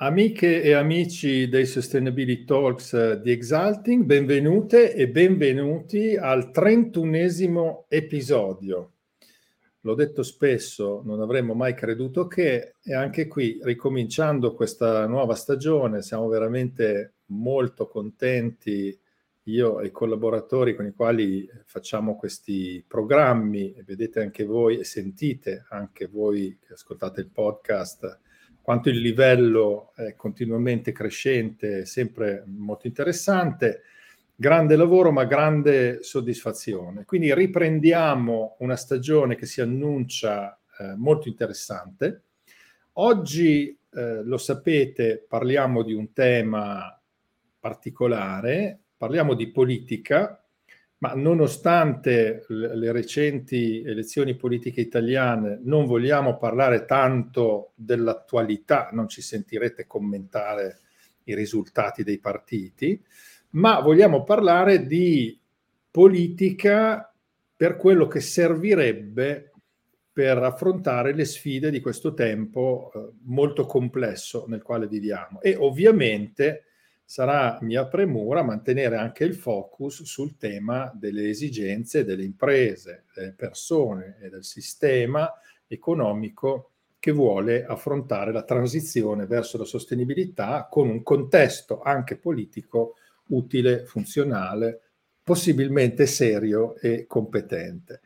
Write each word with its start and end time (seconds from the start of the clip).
Amiche 0.00 0.62
e 0.62 0.74
amici 0.74 1.48
dei 1.48 1.66
Sustainability 1.66 2.44
Talks 2.44 2.92
eh, 2.92 3.20
di 3.20 3.32
Exalting, 3.32 4.04
benvenute 4.04 4.94
e 4.94 5.08
benvenuti 5.08 6.14
al 6.14 6.52
31 6.52 7.86
episodio. 7.88 8.92
L'ho 9.80 9.94
detto 9.94 10.22
spesso, 10.22 11.02
non 11.04 11.20
avremmo 11.20 11.54
mai 11.54 11.74
creduto 11.74 12.28
che, 12.28 12.74
e 12.80 12.94
anche 12.94 13.26
qui, 13.26 13.58
ricominciando 13.60 14.54
questa 14.54 15.04
nuova 15.08 15.34
stagione, 15.34 16.00
siamo 16.00 16.28
veramente 16.28 17.14
molto 17.30 17.88
contenti, 17.88 18.96
io 19.46 19.80
e 19.80 19.86
i 19.86 19.90
collaboratori 19.90 20.76
con 20.76 20.86
i 20.86 20.94
quali 20.94 21.50
facciamo 21.64 22.14
questi 22.14 22.84
programmi, 22.86 23.74
e 23.74 23.82
vedete 23.82 24.20
anche 24.20 24.44
voi 24.44 24.78
e 24.78 24.84
sentite 24.84 25.66
anche 25.70 26.06
voi 26.06 26.56
che 26.64 26.74
ascoltate 26.74 27.20
il 27.20 27.30
podcast, 27.30 28.26
quanto 28.68 28.90
il 28.90 28.98
livello 28.98 29.92
è 29.96 30.14
continuamente 30.14 30.92
crescente, 30.92 31.86
sempre 31.86 32.44
molto 32.44 32.86
interessante. 32.86 33.80
Grande 34.36 34.76
lavoro, 34.76 35.10
ma 35.10 35.24
grande 35.24 36.02
soddisfazione. 36.02 37.06
Quindi 37.06 37.32
riprendiamo 37.32 38.56
una 38.58 38.76
stagione 38.76 39.36
che 39.36 39.46
si 39.46 39.62
annuncia 39.62 40.60
eh, 40.80 40.94
molto 40.96 41.28
interessante. 41.28 42.24
Oggi, 42.98 43.74
eh, 43.90 44.22
lo 44.22 44.36
sapete, 44.36 45.24
parliamo 45.26 45.82
di 45.82 45.94
un 45.94 46.12
tema 46.12 47.00
particolare, 47.58 48.78
parliamo 48.98 49.32
di 49.32 49.50
politica, 49.50 50.44
ma 50.98 51.12
nonostante 51.14 52.44
le 52.48 52.90
recenti 52.90 53.82
elezioni 53.84 54.34
politiche 54.34 54.80
italiane 54.80 55.60
non 55.62 55.86
vogliamo 55.86 56.36
parlare 56.36 56.84
tanto 56.84 57.72
dell'attualità, 57.76 58.88
non 58.92 59.08
ci 59.08 59.22
sentirete 59.22 59.86
commentare 59.86 60.78
i 61.24 61.34
risultati 61.34 62.02
dei 62.02 62.18
partiti, 62.18 63.00
ma 63.50 63.80
vogliamo 63.80 64.24
parlare 64.24 64.86
di 64.86 65.38
politica 65.90 67.12
per 67.56 67.76
quello 67.76 68.08
che 68.08 68.20
servirebbe 68.20 69.52
per 70.12 70.38
affrontare 70.38 71.14
le 71.14 71.24
sfide 71.24 71.70
di 71.70 71.80
questo 71.80 72.12
tempo 72.12 72.90
eh, 72.92 73.12
molto 73.22 73.66
complesso 73.66 74.46
nel 74.48 74.62
quale 74.62 74.88
viviamo. 74.88 75.40
E 75.40 75.54
ovviamente 75.56 76.64
sarà 77.10 77.56
mia 77.62 77.86
premura 77.86 78.42
mantenere 78.42 78.98
anche 78.98 79.24
il 79.24 79.34
focus 79.34 80.02
sul 80.02 80.36
tema 80.36 80.92
delle 80.94 81.30
esigenze 81.30 82.04
delle 82.04 82.22
imprese, 82.22 83.04
delle 83.14 83.32
persone 83.32 84.18
e 84.20 84.28
del 84.28 84.44
sistema 84.44 85.32
economico 85.66 86.72
che 86.98 87.10
vuole 87.10 87.64
affrontare 87.64 88.30
la 88.30 88.42
transizione 88.42 89.24
verso 89.24 89.56
la 89.56 89.64
sostenibilità 89.64 90.68
con 90.70 90.90
un 90.90 91.02
contesto 91.02 91.80
anche 91.80 92.18
politico 92.18 92.96
utile, 93.28 93.86
funzionale, 93.86 94.80
possibilmente 95.22 96.04
serio 96.04 96.76
e 96.76 97.06
competente. 97.06 98.02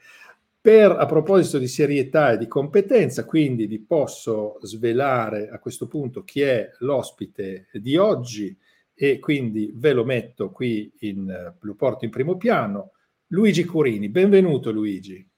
Per, 0.60 0.92
a 0.92 1.06
proposito 1.06 1.58
di 1.58 1.66
serietà 1.66 2.30
e 2.30 2.38
di 2.38 2.46
competenza, 2.46 3.24
quindi 3.24 3.66
vi 3.66 3.80
posso 3.80 4.60
svelare 4.62 5.48
a 5.48 5.58
questo 5.58 5.88
punto 5.88 6.22
chi 6.22 6.42
è 6.42 6.70
l'ospite 6.78 7.66
di 7.72 7.96
oggi, 7.96 8.56
e 9.02 9.18
quindi 9.18 9.72
ve 9.74 9.94
lo 9.94 10.04
metto 10.04 10.52
qui 10.52 10.92
in, 11.00 11.56
lo 11.58 11.74
porto 11.74 12.04
in 12.04 12.12
primo 12.12 12.36
piano. 12.36 12.92
Luigi 13.28 13.64
Curini, 13.64 14.08
benvenuto 14.08 14.70
Luigi. 14.70 15.28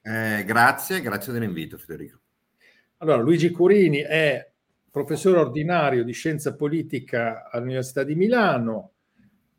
Eh, 0.00 0.42
grazie, 0.46 1.02
grazie 1.02 1.30
dell'invito 1.30 1.76
Federico. 1.76 2.18
Allora, 2.96 3.18
Luigi 3.18 3.50
Curini 3.50 3.98
è 3.98 4.50
professore 4.90 5.38
ordinario 5.38 6.02
di 6.02 6.12
scienza 6.12 6.56
politica 6.56 7.50
all'Università 7.50 8.04
di 8.04 8.14
Milano 8.14 8.92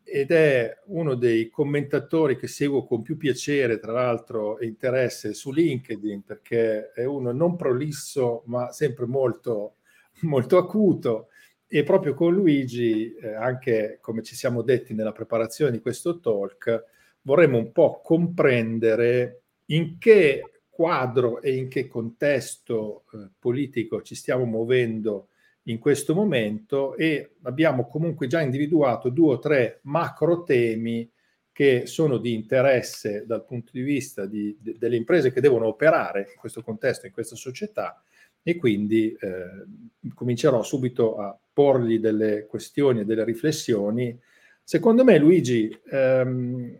ed 0.03 0.31
è 0.31 0.79
uno 0.85 1.13
dei 1.13 1.47
commentatori 1.51 2.37
che 2.37 2.47
seguo 2.47 2.83
con 2.83 3.03
più 3.03 3.15
piacere, 3.15 3.77
tra 3.77 3.91
l'altro, 3.91 4.57
e 4.57 4.65
interesse 4.65 5.35
su 5.35 5.51
LinkedIn 5.51 6.23
perché 6.23 6.93
è 6.93 7.05
uno 7.05 7.31
non 7.31 7.55
prolisso 7.57 8.41
ma 8.47 8.71
sempre 8.71 9.05
molto, 9.05 9.75
molto 10.21 10.57
acuto 10.57 11.27
e 11.73 11.83
proprio 11.83 12.13
con 12.13 12.33
Luigi, 12.33 13.15
eh, 13.15 13.33
anche 13.33 13.99
come 14.01 14.23
ci 14.23 14.35
siamo 14.35 14.61
detti 14.61 14.93
nella 14.93 15.13
preparazione 15.13 15.71
di 15.71 15.79
questo 15.79 16.19
talk, 16.19 16.83
vorremmo 17.21 17.57
un 17.57 17.71
po' 17.71 18.01
comprendere 18.03 19.43
in 19.67 19.97
che 19.97 20.63
quadro 20.67 21.41
e 21.41 21.55
in 21.55 21.69
che 21.69 21.87
contesto 21.87 23.05
eh, 23.13 23.29
politico 23.39 24.01
ci 24.01 24.15
stiamo 24.15 24.43
muovendo 24.43 25.29
in 25.65 25.79
questo 25.79 26.13
momento 26.13 26.97
e 26.97 27.35
abbiamo 27.43 27.87
comunque 27.87 28.27
già 28.27 28.41
individuato 28.41 29.07
due 29.07 29.35
o 29.35 29.39
tre 29.39 29.79
macro 29.83 30.43
temi 30.43 31.09
che 31.53 31.85
sono 31.85 32.17
di 32.17 32.33
interesse 32.33 33.23
dal 33.25 33.45
punto 33.45 33.71
di 33.71 33.81
vista 33.81 34.25
di, 34.25 34.57
de, 34.59 34.75
delle 34.77 34.97
imprese 34.97 35.31
che 35.31 35.39
devono 35.39 35.67
operare 35.67 36.31
in 36.33 36.37
questo 36.37 36.61
contesto, 36.63 37.05
in 37.05 37.13
questa 37.13 37.37
società 37.37 38.03
e 38.43 38.57
quindi 38.57 39.13
eh, 39.13 40.11
comincerò 40.13 40.63
subito 40.63 41.17
a 41.17 41.39
porgli 41.53 41.99
delle 41.99 42.45
questioni 42.47 43.01
e 43.01 43.05
delle 43.05 43.23
riflessioni. 43.23 44.17
Secondo 44.63 45.03
me, 45.03 45.17
Luigi, 45.17 45.75
ehm, 45.89 46.79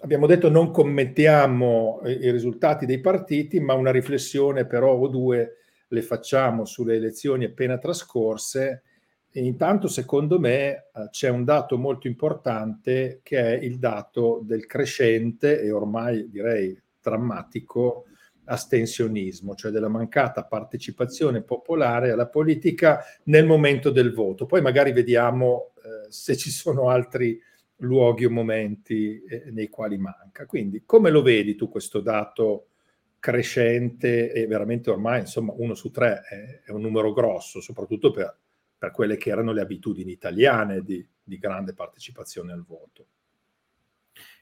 abbiamo 0.00 0.26
detto 0.26 0.48
non 0.48 0.70
commentiamo 0.70 2.00
i, 2.04 2.24
i 2.24 2.30
risultati 2.30 2.86
dei 2.86 3.00
partiti, 3.00 3.60
ma 3.60 3.74
una 3.74 3.92
riflessione 3.92 4.66
però 4.66 4.94
o 4.94 5.08
due 5.08 5.56
le 5.88 6.02
facciamo 6.02 6.64
sulle 6.64 6.96
elezioni 6.96 7.44
appena 7.44 7.78
trascorse. 7.78 8.82
E 9.32 9.44
intanto, 9.44 9.86
secondo 9.86 10.40
me, 10.40 10.88
eh, 10.92 11.08
c'è 11.10 11.28
un 11.28 11.44
dato 11.44 11.78
molto 11.78 12.08
importante 12.08 13.20
che 13.22 13.38
è 13.38 13.64
il 13.64 13.78
dato 13.78 14.40
del 14.42 14.66
crescente 14.66 15.60
e 15.60 15.70
ormai 15.70 16.28
direi 16.28 16.76
drammatico 17.00 18.06
astensionismo, 18.44 19.54
cioè 19.54 19.70
della 19.70 19.88
mancata 19.88 20.44
partecipazione 20.44 21.42
popolare 21.42 22.10
alla 22.10 22.28
politica 22.28 23.04
nel 23.24 23.46
momento 23.46 23.90
del 23.90 24.12
voto. 24.12 24.46
Poi 24.46 24.60
magari 24.60 24.92
vediamo 24.92 25.72
eh, 25.76 26.10
se 26.10 26.36
ci 26.36 26.50
sono 26.50 26.88
altri 26.88 27.40
luoghi 27.80 28.24
o 28.24 28.30
momenti 28.30 29.22
eh, 29.22 29.50
nei 29.50 29.68
quali 29.68 29.98
manca. 29.98 30.46
Quindi 30.46 30.82
come 30.84 31.10
lo 31.10 31.22
vedi 31.22 31.54
tu 31.54 31.68
questo 31.68 32.00
dato 32.00 32.66
crescente 33.18 34.32
e 34.32 34.46
veramente 34.46 34.90
ormai 34.90 35.20
insomma 35.20 35.52
uno 35.56 35.74
su 35.74 35.90
tre 35.90 36.22
è, 36.22 36.62
è 36.64 36.70
un 36.70 36.80
numero 36.80 37.12
grosso, 37.12 37.60
soprattutto 37.60 38.10
per, 38.10 38.36
per, 38.76 38.90
quelle 38.90 39.16
che 39.16 39.30
erano 39.30 39.52
le 39.52 39.60
abitudini 39.60 40.10
italiane 40.10 40.82
di, 40.82 41.06
di 41.22 41.38
grande 41.38 41.74
partecipazione 41.74 42.52
al 42.52 42.64
voto? 42.64 43.06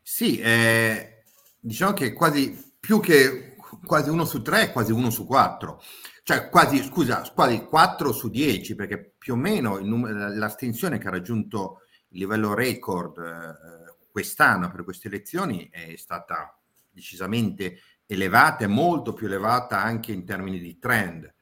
Sì, 0.01 0.39
eh, 0.39 1.25
diciamo 1.59 1.93
che 1.93 2.13
quasi 2.13 2.57
più 2.79 3.01
che 3.01 3.57
quasi 3.85 4.11
uno 4.11 4.25
su 4.25 4.43
tre, 4.43 4.73
quasi 4.73 4.93
uno 4.93 5.11
su 5.11 5.27
quattro. 5.27 5.83
Cioè 6.23 6.49
quasi, 6.51 6.83
scusa, 6.83 7.23
quasi 7.35 7.65
4 7.65 8.13
su 8.13 8.29
10, 8.29 8.75
perché 8.75 9.15
più 9.17 9.35
o 9.35 9.37
meno 9.37 9.79
num- 9.79 10.37
l'astensione 10.37 10.99
che 10.99 11.09
ha 11.09 11.11
raggiunto 11.11 11.83
il 12.09 12.21
livello 12.21 12.55
record 12.55 13.19
eh, 13.19 13.97
quest'anno 14.11 14.71
per 14.71 14.85
queste 14.85 15.09
elezioni 15.09 15.69
è 15.71 15.95
stata 15.97 16.59
decisamente 16.91 17.81
elevata 18.07 18.65
e 18.65 18.67
molto 18.67 19.13
più 19.13 19.27
elevata 19.27 19.83
anche 19.83 20.13
in 20.13 20.25
termini 20.25 20.59
di 20.59 20.79
trend. 20.79 21.33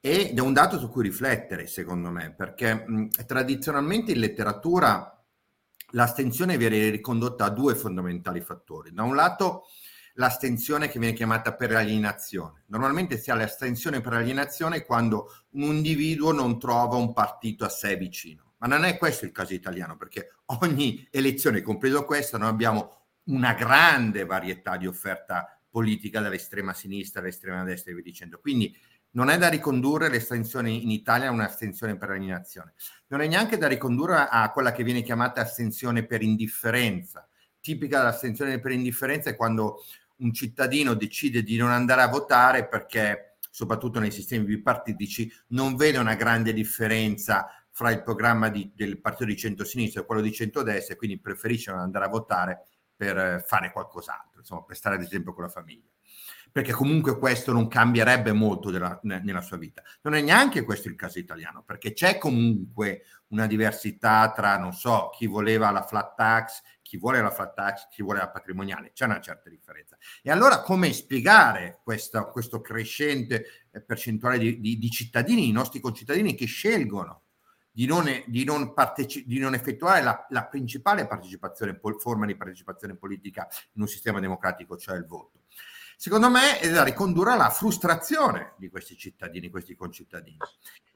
Ed 0.00 0.38
è 0.38 0.40
un 0.40 0.52
dato 0.52 0.78
su 0.78 0.88
cui 0.88 1.02
riflettere, 1.02 1.66
secondo 1.66 2.10
me, 2.10 2.32
perché 2.32 2.74
mh, 2.74 3.24
tradizionalmente 3.26 4.12
in 4.12 4.20
letteratura 4.20 5.12
l'astensione 5.92 6.56
viene 6.56 6.90
ricondotta 6.90 7.44
a 7.44 7.50
due 7.50 7.74
fondamentali 7.74 8.40
fattori. 8.40 8.92
Da 8.92 9.02
un 9.02 9.14
lato 9.14 9.64
l'astensione 10.18 10.88
che 10.88 10.98
viene 10.98 11.14
chiamata 11.14 11.54
per 11.54 11.74
alienazione. 11.74 12.64
Normalmente 12.66 13.18
si 13.18 13.30
ha 13.30 13.34
l'astensione 13.34 14.00
per 14.00 14.14
alienazione 14.14 14.84
quando 14.84 15.44
un 15.50 15.74
individuo 15.74 16.32
non 16.32 16.58
trova 16.58 16.96
un 16.96 17.12
partito 17.12 17.64
a 17.64 17.68
sé 17.68 17.96
vicino. 17.96 18.54
Ma 18.58 18.66
non 18.66 18.84
è 18.84 18.98
questo 18.98 19.24
il 19.24 19.32
caso 19.32 19.54
italiano, 19.54 19.96
perché 19.96 20.34
ogni 20.62 21.06
elezione, 21.10 21.62
compreso 21.62 22.04
questa, 22.04 22.36
noi 22.36 22.48
abbiamo 22.48 23.06
una 23.24 23.54
grande 23.54 24.24
varietà 24.24 24.76
di 24.76 24.88
offerta 24.88 25.60
politica 25.70 26.20
dall'estrema 26.20 26.72
sinistra 26.72 27.20
all'estrema 27.20 27.62
destra 27.62 27.92
e 27.92 27.94
via 27.94 28.02
dicendo. 28.02 28.40
Quindi 28.40 28.76
non 29.10 29.30
è 29.30 29.38
da 29.38 29.48
ricondurre 29.48 30.08
l'estensione 30.08 30.70
in 30.70 30.90
Italia 30.90 31.28
a 31.28 31.32
un'astensione 31.32 31.96
per 31.96 32.10
alienazione. 32.10 32.74
Non 33.06 33.20
è 33.20 33.28
neanche 33.28 33.56
da 33.56 33.68
ricondurre 33.68 34.26
a 34.28 34.50
quella 34.50 34.72
che 34.72 34.82
viene 34.82 35.02
chiamata 35.02 35.42
astensione 35.42 36.04
per 36.04 36.22
indifferenza. 36.22 37.28
Tipica 37.60 37.98
dell'astensione 37.98 38.58
per 38.58 38.72
indifferenza 38.72 39.30
è 39.30 39.36
quando 39.36 39.82
un 40.18 40.32
cittadino 40.32 40.94
decide 40.94 41.42
di 41.42 41.56
non 41.56 41.70
andare 41.70 42.02
a 42.02 42.08
votare 42.08 42.66
perché, 42.66 43.36
soprattutto 43.50 43.98
nei 43.98 44.10
sistemi 44.10 44.44
bipartitici, 44.44 45.30
non 45.48 45.76
vede 45.76 45.98
una 45.98 46.14
grande 46.14 46.52
differenza 46.52 47.46
fra 47.70 47.90
il 47.90 48.02
programma 48.02 48.48
di, 48.48 48.72
del 48.74 49.00
partito 49.00 49.26
di 49.26 49.36
centro-sinistra 49.36 50.00
e 50.00 50.04
quello 50.04 50.20
di 50.20 50.32
centrodestra 50.32 50.94
e 50.94 50.96
quindi 50.96 51.20
preferisce 51.20 51.70
non 51.70 51.80
andare 51.80 52.06
a 52.06 52.08
votare 52.08 52.66
per 52.96 53.44
fare 53.46 53.70
qualcos'altro, 53.70 54.40
insomma, 54.40 54.64
per 54.64 54.76
stare 54.76 54.96
ad 54.96 55.02
esempio 55.02 55.32
con 55.32 55.44
la 55.44 55.50
famiglia. 55.50 55.88
Perché 56.58 56.72
comunque 56.72 57.16
questo 57.18 57.52
non 57.52 57.68
cambierebbe 57.68 58.32
molto 58.32 58.70
della, 58.70 58.98
nella 59.02 59.40
sua 59.42 59.56
vita. 59.56 59.80
Non 60.02 60.14
è 60.14 60.20
neanche 60.20 60.64
questo 60.64 60.88
il 60.88 60.96
caso 60.96 61.20
italiano, 61.20 61.62
perché 61.62 61.92
c'è 61.92 62.18
comunque 62.18 63.04
una 63.28 63.46
diversità 63.46 64.32
tra, 64.34 64.58
non 64.58 64.72
so, 64.72 65.10
chi 65.16 65.26
voleva 65.26 65.70
la 65.70 65.84
flat 65.84 66.16
tax, 66.16 66.60
chi 66.82 66.96
vuole 66.96 67.22
la 67.22 67.30
flat 67.30 67.54
tax, 67.54 67.86
chi 67.88 68.02
vuole 68.02 68.18
la 68.18 68.28
patrimoniale, 68.28 68.90
c'è 68.92 69.04
una 69.04 69.20
certa 69.20 69.48
differenza. 69.48 69.96
E 70.20 70.32
allora 70.32 70.60
come 70.62 70.92
spiegare 70.92 71.78
questa, 71.84 72.24
questo 72.24 72.60
crescente 72.60 73.68
eh, 73.70 73.80
percentuale 73.80 74.38
di, 74.38 74.58
di, 74.58 74.78
di 74.78 74.90
cittadini, 74.90 75.46
i 75.46 75.52
nostri 75.52 75.78
concittadini 75.78 76.34
che 76.34 76.46
scelgono 76.46 77.22
di 77.70 77.86
non, 77.86 78.04
di 78.26 78.42
non, 78.42 78.74
parteci- 78.74 79.24
di 79.28 79.38
non 79.38 79.54
effettuare 79.54 80.02
la, 80.02 80.26
la 80.30 80.44
principale 80.46 81.06
partecipazione, 81.06 81.78
forma 81.98 82.26
di 82.26 82.34
partecipazione 82.34 82.96
politica 82.96 83.46
in 83.74 83.82
un 83.82 83.86
sistema 83.86 84.18
democratico, 84.18 84.76
cioè 84.76 84.96
il 84.96 85.06
voto. 85.06 85.37
Secondo 86.00 86.30
me 86.30 86.60
è 86.60 86.70
da 86.70 86.84
ricondurre 86.84 87.32
alla 87.32 87.50
frustrazione 87.50 88.54
di 88.56 88.68
questi 88.68 88.96
cittadini, 88.96 89.50
questi 89.50 89.74
concittadini. 89.74 90.36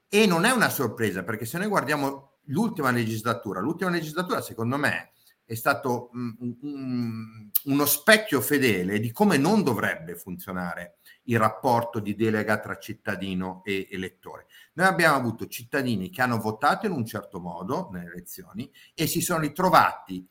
E 0.07 0.25
non 0.25 0.45
è 0.45 0.51
una 0.51 0.69
sorpresa, 0.69 1.23
perché 1.23 1.43
se 1.43 1.57
noi 1.57 1.67
guardiamo 1.67 2.37
l'ultima 2.45 2.89
legislatura, 2.89 3.59
l'ultima 3.59 3.89
legislatura 3.89 4.39
secondo 4.39 4.77
me 4.77 5.11
è 5.43 5.55
stato 5.55 6.09
um, 6.13 6.57
um, 6.61 7.51
uno 7.65 7.85
specchio 7.85 8.39
fedele 8.39 9.01
di 9.01 9.11
come 9.11 9.35
non 9.35 9.61
dovrebbe 9.61 10.15
funzionare 10.15 10.99
il 11.23 11.37
rapporto 11.37 11.99
di 11.99 12.15
delega 12.15 12.59
tra 12.59 12.77
cittadino 12.77 13.61
e 13.65 13.89
elettore. 13.91 14.45
Noi 14.75 14.87
abbiamo 14.87 15.17
avuto 15.17 15.47
cittadini 15.47 16.09
che 16.11 16.21
hanno 16.21 16.37
votato 16.37 16.85
in 16.85 16.93
un 16.93 17.05
certo 17.05 17.41
modo 17.41 17.89
nelle 17.91 18.09
elezioni 18.09 18.71
e 18.93 19.05
si 19.07 19.19
sono 19.19 19.41
ritrovati 19.41 20.25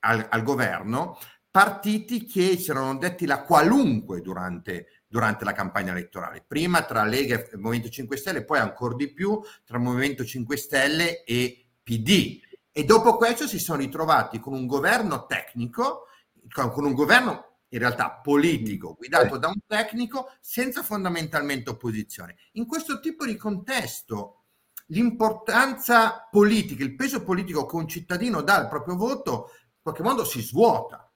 al, 0.00 0.26
al 0.28 0.42
governo 0.42 1.18
partiti 1.58 2.24
che 2.24 2.56
si 2.56 2.70
erano 2.70 2.96
detti 2.98 3.26
la 3.26 3.42
qualunque 3.42 4.20
durante, 4.20 5.02
durante, 5.08 5.44
la 5.44 5.50
campagna 5.50 5.90
elettorale. 5.90 6.44
Prima 6.46 6.84
tra 6.84 7.02
Lega 7.02 7.34
e 7.34 7.56
Movimento 7.56 7.88
5 7.88 8.16
Stelle, 8.16 8.44
poi 8.44 8.60
ancora 8.60 8.94
di 8.94 9.12
più 9.12 9.40
tra 9.64 9.76
Movimento 9.76 10.24
5 10.24 10.56
Stelle 10.56 11.24
e 11.24 11.66
PD. 11.82 12.38
E 12.70 12.84
dopo 12.84 13.16
questo 13.16 13.48
si 13.48 13.58
sono 13.58 13.80
ritrovati 13.80 14.38
con 14.38 14.52
un 14.52 14.68
governo 14.68 15.26
tecnico, 15.26 16.06
con 16.52 16.84
un 16.84 16.92
governo 16.92 17.56
in 17.70 17.80
realtà 17.80 18.20
politico, 18.22 18.94
guidato 18.94 19.36
da 19.36 19.48
un 19.48 19.58
tecnico 19.66 20.30
senza 20.40 20.84
fondamentalmente 20.84 21.70
opposizione. 21.70 22.36
In 22.52 22.66
questo 22.66 23.00
tipo 23.00 23.26
di 23.26 23.34
contesto 23.34 24.44
l'importanza 24.90 26.28
politica, 26.30 26.84
il 26.84 26.94
peso 26.94 27.24
politico 27.24 27.66
che 27.66 27.74
un 27.74 27.88
cittadino 27.88 28.42
dà 28.42 28.54
al 28.54 28.68
proprio 28.68 28.94
voto, 28.94 29.50
in 29.50 29.82
qualche 29.82 30.04
modo 30.04 30.24
si 30.24 30.40
svuota 30.40 31.07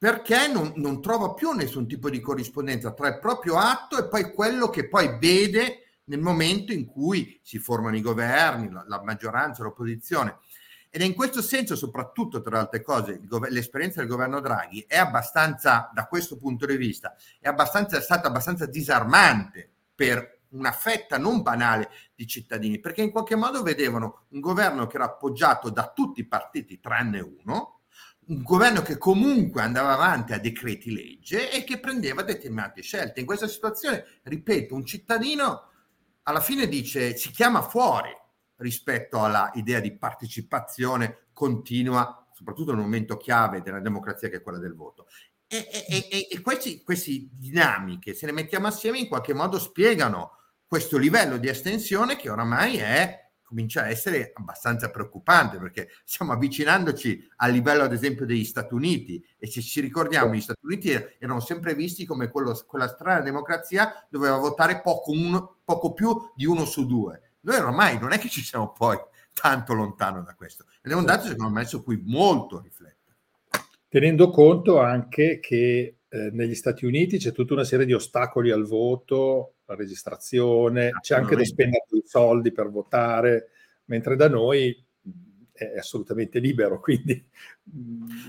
perché 0.00 0.48
non, 0.48 0.72
non 0.76 1.02
trova 1.02 1.34
più 1.34 1.52
nessun 1.52 1.86
tipo 1.86 2.08
di 2.08 2.20
corrispondenza 2.20 2.94
tra 2.94 3.08
il 3.08 3.18
proprio 3.18 3.58
atto 3.58 3.98
e 3.98 4.08
poi 4.08 4.32
quello 4.32 4.70
che 4.70 4.88
poi 4.88 5.18
vede 5.18 5.98
nel 6.04 6.20
momento 6.20 6.72
in 6.72 6.86
cui 6.86 7.38
si 7.42 7.58
formano 7.58 7.96
i 7.96 8.00
governi, 8.00 8.70
la, 8.70 8.82
la 8.88 9.02
maggioranza, 9.02 9.62
l'opposizione. 9.62 10.38
Ed 10.88 11.02
è 11.02 11.04
in 11.04 11.14
questo 11.14 11.42
senso, 11.42 11.76
soprattutto 11.76 12.40
tra 12.40 12.52
le 12.52 12.58
altre 12.60 12.82
cose, 12.82 13.20
l'esperienza 13.50 14.00
del 14.00 14.08
governo 14.08 14.40
Draghi 14.40 14.86
è 14.88 14.96
abbastanza, 14.96 15.90
da 15.92 16.06
questo 16.06 16.38
punto 16.38 16.64
di 16.64 16.78
vista, 16.78 17.14
è, 17.38 17.48
abbastanza, 17.48 17.98
è 17.98 18.00
stata 18.00 18.28
abbastanza 18.28 18.64
disarmante 18.64 19.70
per 19.94 20.44
una 20.52 20.72
fetta 20.72 21.18
non 21.18 21.42
banale 21.42 21.90
di 22.14 22.26
cittadini, 22.26 22.80
perché 22.80 23.02
in 23.02 23.10
qualche 23.10 23.36
modo 23.36 23.62
vedevano 23.62 24.24
un 24.28 24.40
governo 24.40 24.86
che 24.86 24.96
era 24.96 25.04
appoggiato 25.04 25.68
da 25.68 25.92
tutti 25.94 26.20
i 26.20 26.26
partiti 26.26 26.80
tranne 26.80 27.20
uno, 27.20 27.79
un 28.30 28.42
governo 28.42 28.82
che 28.82 28.96
comunque 28.96 29.60
andava 29.60 29.92
avanti 29.92 30.32
a 30.32 30.38
decreti 30.38 30.92
legge 30.92 31.50
e 31.50 31.64
che 31.64 31.80
prendeva 31.80 32.22
determinate 32.22 32.80
scelte. 32.80 33.20
In 33.20 33.26
questa 33.26 33.48
situazione, 33.48 34.04
ripeto, 34.22 34.74
un 34.74 34.84
cittadino 34.84 35.68
alla 36.22 36.40
fine 36.40 36.68
dice 36.68 37.16
si 37.16 37.30
chiama 37.30 37.60
fuori 37.60 38.10
rispetto 38.56 39.22
alla 39.22 39.50
idea 39.54 39.80
di 39.80 39.96
partecipazione 39.96 41.26
continua, 41.32 42.28
soprattutto 42.32 42.72
nel 42.72 42.82
momento 42.82 43.16
chiave 43.16 43.62
della 43.62 43.80
democrazia 43.80 44.28
che 44.28 44.36
è 44.36 44.42
quella 44.42 44.58
del 44.58 44.74
voto. 44.74 45.06
E, 45.48 45.68
e, 45.88 46.06
e, 46.08 46.28
e 46.30 46.40
queste, 46.40 46.82
queste 46.84 47.28
dinamiche, 47.32 48.14
se 48.14 48.26
le 48.26 48.32
mettiamo 48.32 48.68
assieme, 48.68 48.98
in 48.98 49.08
qualche 49.08 49.34
modo 49.34 49.58
spiegano 49.58 50.36
questo 50.66 50.98
livello 50.98 51.36
di 51.36 51.48
estensione 51.48 52.14
che 52.14 52.30
oramai 52.30 52.76
è 52.76 53.29
comincia 53.50 53.82
a 53.82 53.88
essere 53.88 54.30
abbastanza 54.32 54.90
preoccupante 54.90 55.58
perché 55.58 55.88
stiamo 56.04 56.32
avvicinandoci 56.32 57.28
al 57.36 57.50
livello 57.50 57.82
ad 57.82 57.92
esempio 57.92 58.24
degli 58.24 58.44
Stati 58.44 58.74
Uniti 58.74 59.22
e 59.36 59.48
se 59.48 59.60
ci 59.60 59.80
ricordiamo 59.80 60.32
gli 60.32 60.40
Stati 60.40 60.60
Uniti 60.62 60.90
erano 61.18 61.40
sempre 61.40 61.74
visti 61.74 62.06
come 62.06 62.30
quello, 62.30 62.58
quella 62.66 62.86
strana 62.86 63.20
democrazia 63.20 64.06
doveva 64.08 64.36
votare 64.36 64.80
poco, 64.80 65.10
uno, 65.10 65.56
poco 65.64 65.92
più 65.92 66.16
di 66.34 66.46
uno 66.46 66.64
su 66.64 66.86
due 66.86 67.30
noi 67.42 67.56
ormai 67.56 67.98
non 67.98 68.12
è 68.12 68.18
che 68.18 68.28
ci 68.28 68.42
siamo 68.42 68.72
poi 68.72 68.98
tanto 69.32 69.72
lontano 69.72 70.22
da 70.22 70.34
questo. 70.34 70.64
Ed 70.82 70.92
è 70.92 70.94
un 70.94 71.04
dato, 71.04 71.26
secondo 71.26 71.52
me, 71.52 71.64
su 71.64 71.82
cui 71.82 72.02
molto 72.04 72.60
riflettere. 72.60 72.98
Tenendo 73.88 74.30
conto 74.30 74.78
anche 74.78 75.40
che 75.40 75.96
eh, 76.08 76.30
negli 76.32 76.54
Stati 76.54 76.84
Uniti 76.84 77.18
c'è 77.18 77.32
tutta 77.32 77.54
una 77.54 77.64
serie 77.64 77.86
di 77.86 77.94
ostacoli 77.94 78.50
al 78.50 78.66
voto, 78.66 79.54
la 79.70 79.76
registrazione, 79.76 80.90
c'è 81.00 81.14
anche 81.14 81.36
da 81.36 81.44
spendere 81.44 81.84
dei 81.88 82.02
soldi 82.04 82.52
per 82.52 82.70
votare, 82.70 83.50
mentre 83.84 84.16
da 84.16 84.28
noi 84.28 84.84
è 85.52 85.78
assolutamente 85.78 86.38
libero, 86.40 86.80
quindi... 86.80 87.24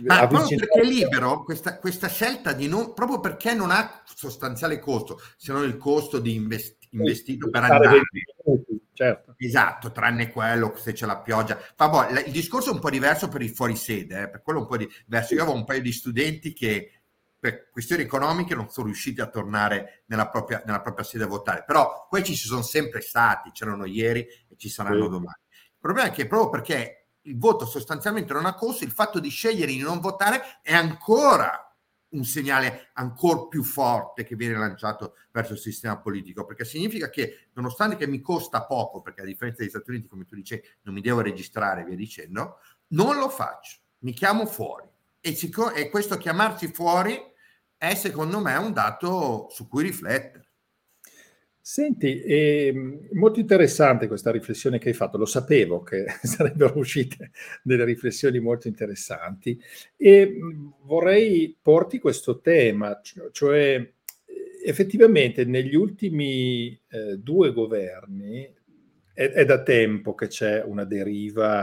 Ma 0.04 0.28
proprio 0.28 0.58
perché 0.58 0.82
è 0.82 0.84
libero, 0.84 1.44
questa, 1.44 1.80
questa, 1.80 2.08
scelta 2.08 2.54
di 2.54 2.68
non... 2.68 2.94
proprio 2.94 3.20
perché 3.20 3.56
non 3.56 3.72
ha 3.72 4.04
sostanziale 4.06 4.80
costo, 4.80 5.20
se 5.36 5.52
non 5.52 5.64
il 5.64 5.78
costo 5.78 6.20
di 6.20 6.36
invest, 6.36 6.78
investito 6.92 7.50
per 7.50 7.64
andare 7.64 8.02
certo. 8.94 9.34
Esatto, 9.38 9.92
tranne 9.92 10.30
quello 10.30 10.76
se 10.76 10.94
c'è 10.94 11.08
la 11.08 11.20
pioggia. 11.20 11.58
Vabbè, 11.76 12.26
il 12.26 12.32
discorso 12.32 12.70
è 12.70 12.74
un 12.74 12.80
po' 12.80 12.90
diverso 12.92 13.30
per 13.30 13.42
i 13.42 13.48
fuorisede, 13.48 14.24
eh, 14.24 14.30
per 14.30 14.42
quello 14.44 14.60
un 14.60 14.68
po' 14.68 14.78
diverso. 14.78 15.34
Io 15.34 15.42
avevo 15.42 15.58
un 15.58 15.64
paio 15.66 15.82
di 15.82 15.92
studenti 15.92 16.54
che 16.54 17.01
per 17.42 17.72
questioni 17.72 18.04
economiche 18.04 18.54
non 18.54 18.70
sono 18.70 18.86
riusciti 18.86 19.20
a 19.20 19.28
tornare 19.28 20.04
nella 20.06 20.30
propria, 20.30 20.62
nella 20.64 20.80
propria 20.80 21.04
sede 21.04 21.24
a 21.24 21.28
votare, 21.28 21.64
però 21.66 22.06
questi 22.08 22.36
ci 22.36 22.46
sono 22.46 22.62
sempre 22.62 23.02
stati, 23.02 23.50
c'erano 23.50 23.86
ieri 23.86 24.22
e 24.48 24.56
ci 24.58 24.70
saranno 24.70 25.06
sì. 25.06 25.10
domani. 25.10 25.40
Il 25.50 25.80
problema 25.80 26.10
è 26.10 26.12
che 26.12 26.28
proprio 26.28 26.52
perché 26.52 27.08
il 27.22 27.40
voto 27.40 27.66
sostanzialmente 27.66 28.32
non 28.32 28.46
ha 28.46 28.54
costo, 28.54 28.84
il 28.84 28.92
fatto 28.92 29.20
di 29.20 29.30
scegliere 29.30 29.72
di 29.72 29.80
non 29.80 30.00
votare 30.00 30.60
è 30.62 30.76
ancora 30.76 31.66
un 32.10 32.24
segnale 32.26 32.90
ancora 32.94 33.48
più 33.48 33.64
forte 33.64 34.24
che 34.24 34.36
viene 34.36 34.56
lanciato 34.56 35.16
verso 35.32 35.54
il 35.54 35.60
sistema 35.60 35.98
politico, 35.98 36.46
perché 36.46 36.64
significa 36.64 37.10
che 37.10 37.48
nonostante 37.54 37.96
che 37.96 38.06
mi 38.06 38.22
costa 38.22 38.66
poco, 38.66 39.02
perché 39.02 39.22
a 39.22 39.26
differenza 39.26 39.62
degli 39.62 39.72
Stati 39.72 39.90
Uniti, 39.90 40.08
come 40.08 40.26
tu 40.26 40.36
dicevi, 40.36 40.62
non 40.84 40.94
mi 40.94 41.02
devo 41.02 41.22
registrare, 41.22 41.86
via 41.86 41.96
dicendo, 41.96 42.60
non 42.90 43.18
lo 43.18 43.30
faccio, 43.30 43.80
mi 44.00 44.14
chiamo 44.14 44.46
fuori. 44.46 44.88
E, 45.20 45.36
e 45.74 45.90
questo 45.90 46.18
chiamarsi 46.18 46.68
fuori 46.68 47.30
è 47.82 47.96
secondo 47.96 48.40
me 48.40 48.56
un 48.58 48.74
dato 48.74 49.48
su 49.50 49.68
cui 49.68 49.82
riflettere. 49.82 50.50
Senti, 51.60 52.20
è 52.20 52.68
ehm, 52.68 53.08
molto 53.14 53.40
interessante 53.40 54.06
questa 54.06 54.30
riflessione 54.30 54.78
che 54.78 54.90
hai 54.90 54.94
fatto, 54.94 55.18
lo 55.18 55.26
sapevo 55.26 55.82
che 55.82 56.06
sarebbero 56.22 56.78
uscite 56.78 57.32
delle 57.64 57.84
riflessioni 57.84 58.40
molto 58.40 58.68
interessanti 58.68 59.60
e 59.98 60.38
vorrei 60.84 61.58
porti 61.60 61.98
questo 61.98 62.40
tema, 62.40 63.02
cioè 63.32 63.94
effettivamente 64.64 65.44
negli 65.46 65.76
ultimi 65.76 66.80
eh, 66.88 67.18
due 67.18 67.52
governi 67.52 68.44
è, 69.12 69.28
è, 69.28 69.44
da 69.44 69.64
tempo 69.64 70.14
che 70.14 70.28
c'è 70.28 70.62
una 70.64 70.86
deriva, 70.86 71.62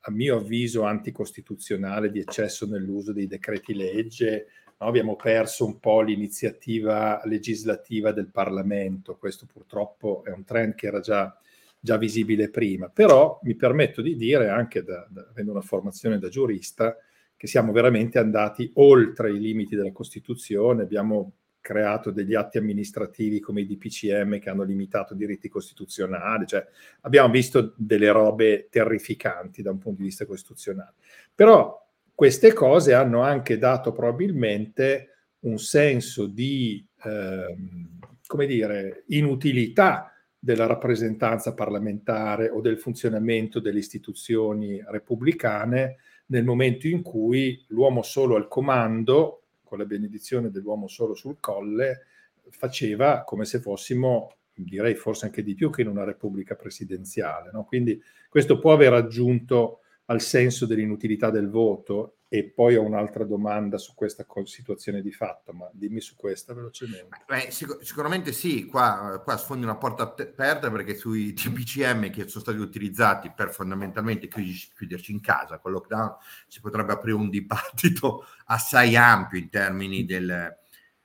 a 0.00 0.10
mio 0.10 0.36
avviso, 0.36 0.82
anticostituzionale 0.82 2.10
di 2.10 2.20
eccesso 2.20 2.66
nell'uso 2.66 3.14
dei 3.14 3.26
decreti 3.26 3.74
legge, 3.74 4.48
no? 4.78 4.86
abbiamo 4.86 5.16
perso 5.16 5.64
un 5.64 5.78
po' 5.78 6.00
l'iniziativa 6.00 7.20
legislativa 7.24 8.12
del 8.12 8.28
Parlamento, 8.28 9.16
questo 9.16 9.46
purtroppo 9.50 10.22
è 10.24 10.30
un 10.30 10.44
trend 10.44 10.74
che 10.74 10.86
era 10.86 11.00
già, 11.00 11.36
già 11.78 11.96
visibile 11.96 12.50
prima, 12.50 12.88
però 12.88 13.38
mi 13.42 13.54
permetto 13.54 14.02
di 14.02 14.16
dire, 14.16 14.48
anche 14.48 14.82
da, 14.82 15.06
da, 15.08 15.26
avendo 15.30 15.52
una 15.52 15.60
formazione 15.60 16.18
da 16.18 16.28
giurista, 16.28 16.96
che 17.36 17.46
siamo 17.46 17.72
veramente 17.72 18.18
andati 18.18 18.70
oltre 18.74 19.30
i 19.30 19.38
limiti 19.38 19.76
della 19.76 19.92
Costituzione, 19.92 20.82
abbiamo 20.82 21.32
creato 21.66 22.12
degli 22.12 22.34
atti 22.34 22.58
amministrativi 22.58 23.40
come 23.40 23.62
i 23.62 23.66
DPCM 23.66 24.38
che 24.38 24.48
hanno 24.48 24.62
limitato 24.62 25.14
diritti 25.14 25.48
costituzionali, 25.48 26.46
cioè 26.46 26.64
abbiamo 27.00 27.28
visto 27.28 27.74
delle 27.76 28.12
robe 28.12 28.68
terrificanti 28.70 29.62
da 29.62 29.72
un 29.72 29.78
punto 29.78 29.98
di 29.98 30.06
vista 30.06 30.26
costituzionale. 30.26 30.94
Però 31.34 31.85
queste 32.16 32.54
cose 32.54 32.94
hanno 32.94 33.20
anche 33.20 33.58
dato 33.58 33.92
probabilmente 33.92 35.10
un 35.40 35.58
senso 35.58 36.26
di, 36.26 36.82
ehm, 37.04 37.98
come 38.26 38.46
dire, 38.46 39.04
inutilità 39.08 40.10
della 40.38 40.64
rappresentanza 40.64 41.52
parlamentare 41.52 42.48
o 42.48 42.62
del 42.62 42.78
funzionamento 42.78 43.60
delle 43.60 43.80
istituzioni 43.80 44.82
repubblicane 44.86 45.96
nel 46.28 46.42
momento 46.44 46.88
in 46.88 47.02
cui 47.02 47.62
l'uomo 47.68 48.02
solo 48.02 48.36
al 48.36 48.48
comando, 48.48 49.42
con 49.62 49.76
la 49.76 49.84
benedizione 49.84 50.50
dell'uomo 50.50 50.88
solo 50.88 51.12
sul 51.12 51.36
colle, 51.38 52.06
faceva 52.48 53.24
come 53.24 53.44
se 53.44 53.60
fossimo, 53.60 54.36
direi 54.54 54.94
forse 54.94 55.26
anche 55.26 55.42
di 55.42 55.54
più 55.54 55.68
che 55.68 55.82
in 55.82 55.88
una 55.88 56.04
repubblica 56.04 56.54
presidenziale. 56.54 57.50
No? 57.52 57.64
Quindi 57.64 58.00
questo 58.30 58.58
può 58.58 58.72
aver 58.72 58.94
aggiunto 58.94 59.80
al 60.06 60.20
senso 60.20 60.66
dell'inutilità 60.66 61.30
del 61.30 61.48
voto 61.48 62.18
e 62.28 62.50
poi 62.50 62.74
ho 62.74 62.82
un'altra 62.82 63.24
domanda 63.24 63.78
su 63.78 63.94
questa 63.94 64.26
situazione 64.44 65.00
di 65.00 65.12
fatto, 65.12 65.52
ma 65.52 65.68
dimmi 65.72 66.00
su 66.00 66.16
questa 66.16 66.54
velocemente. 66.54 67.22
Beh, 67.26 67.50
sic- 67.50 67.82
sicuramente 67.82 68.32
sì, 68.32 68.66
qua, 68.66 69.20
qua, 69.22 69.36
sfondi 69.36 69.64
una 69.64 69.76
porta 69.76 70.02
aperta 70.02 70.70
perché 70.70 70.96
sui 70.96 71.32
TPCM 71.32 72.10
che 72.10 72.28
sono 72.28 72.42
stati 72.42 72.58
utilizzati 72.58 73.32
per 73.34 73.52
fondamentalmente 73.52 74.28
chiuderci 74.28 75.12
in 75.12 75.20
casa 75.20 75.58
con 75.58 75.72
lockdown 75.72 76.16
si 76.48 76.60
potrebbe 76.60 76.92
aprire 76.92 77.16
un 77.16 77.30
dibattito 77.30 78.26
assai 78.46 78.96
ampio 78.96 79.38
in 79.38 79.48
termini 79.48 80.04
del, 80.04 80.56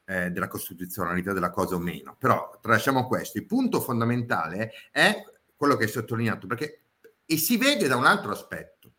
eh, 0.05 0.31
della 0.31 0.48
costituzionalità 0.48 1.34
della 1.34 1.51
cosa 1.51 1.75
o 1.75 1.79
meno. 1.79 2.15
Però 2.17 2.58
tralasciamo 2.60 3.05
questo. 3.05 3.38
Il 3.38 3.46
punto 3.46 3.79
fondamentale 3.79 4.72
è 4.91 5.24
quello 5.55 5.75
che 5.75 5.84
hai 5.84 5.89
sottolineato 5.89 6.48
perché 6.48 6.81
e 7.31 7.38
si 7.38 7.55
vede 7.55 7.88
da 7.88 7.96
un 7.96 8.05
altro 8.05 8.31
aspetto. 8.31 8.90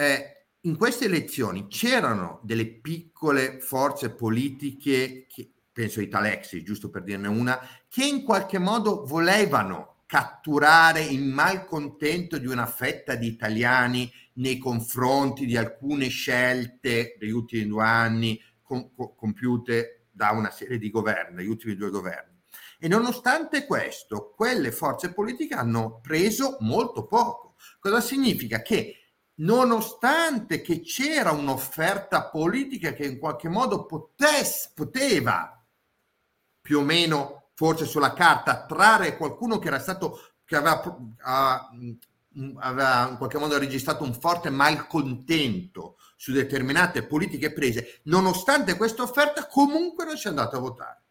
Eh, 0.00 0.46
in 0.62 0.78
queste 0.78 1.04
elezioni 1.04 1.66
c'erano 1.66 2.40
delle 2.42 2.66
piccole 2.66 3.60
forze 3.60 4.08
politiche, 4.08 5.26
che, 5.28 5.52
penso 5.70 6.00
ai 6.00 6.08
Talexi, 6.08 6.62
giusto 6.62 6.88
per 6.88 7.02
dirne 7.02 7.28
una, 7.28 7.60
che 7.86 8.06
in 8.06 8.22
qualche 8.22 8.58
modo 8.58 9.04
volevano 9.04 10.04
catturare 10.06 11.02
il 11.02 11.22
malcontento 11.22 12.38
di 12.38 12.46
una 12.46 12.64
fetta 12.64 13.14
di 13.14 13.26
italiani 13.26 14.10
nei 14.36 14.56
confronti 14.56 15.44
di 15.44 15.58
alcune 15.58 16.08
scelte 16.08 17.16
degli 17.18 17.30
ultimi 17.30 17.66
due 17.66 17.84
anni 17.84 18.40
com- 18.62 18.90
compiute 19.14 20.06
da 20.10 20.30
una 20.30 20.50
serie 20.50 20.78
di 20.78 20.88
governi, 20.88 21.36
dagli 21.36 21.46
ultimi 21.46 21.76
due 21.76 21.90
governi. 21.90 22.38
E 22.78 22.88
nonostante 22.88 23.66
questo, 23.66 24.32
quelle 24.34 24.72
forze 24.72 25.12
politiche 25.12 25.52
hanno 25.52 26.00
preso 26.00 26.56
molto 26.60 27.06
poco. 27.06 27.56
Cosa 27.78 28.00
significa? 28.00 28.62
Che 28.62 28.99
nonostante 29.40 30.60
che 30.60 30.80
c'era 30.80 31.30
un'offerta 31.32 32.28
politica 32.28 32.92
che 32.92 33.04
in 33.04 33.18
qualche 33.18 33.48
modo 33.48 33.86
potesse, 33.86 34.70
poteva 34.74 35.62
più 36.60 36.78
o 36.78 36.82
meno, 36.82 37.50
forse 37.54 37.84
sulla 37.84 38.12
carta, 38.12 38.64
trarre 38.64 39.16
qualcuno 39.16 39.58
che 39.58 39.68
era 39.68 39.78
stato, 39.78 40.32
che 40.44 40.56
aveva, 40.56 40.80
uh, 40.84 41.98
aveva 42.58 43.08
in 43.08 43.16
qualche 43.16 43.38
modo 43.38 43.58
registrato 43.58 44.04
un 44.04 44.14
forte 44.14 44.50
malcontento 44.50 45.96
su 46.16 46.32
determinate 46.32 47.06
politiche 47.06 47.52
prese, 47.52 48.00
nonostante 48.04 48.76
questa 48.76 49.02
offerta 49.02 49.46
comunque 49.46 50.04
non 50.04 50.16
si 50.16 50.26
è 50.26 50.30
andato 50.30 50.56
a 50.56 50.60
votare. 50.60 51.02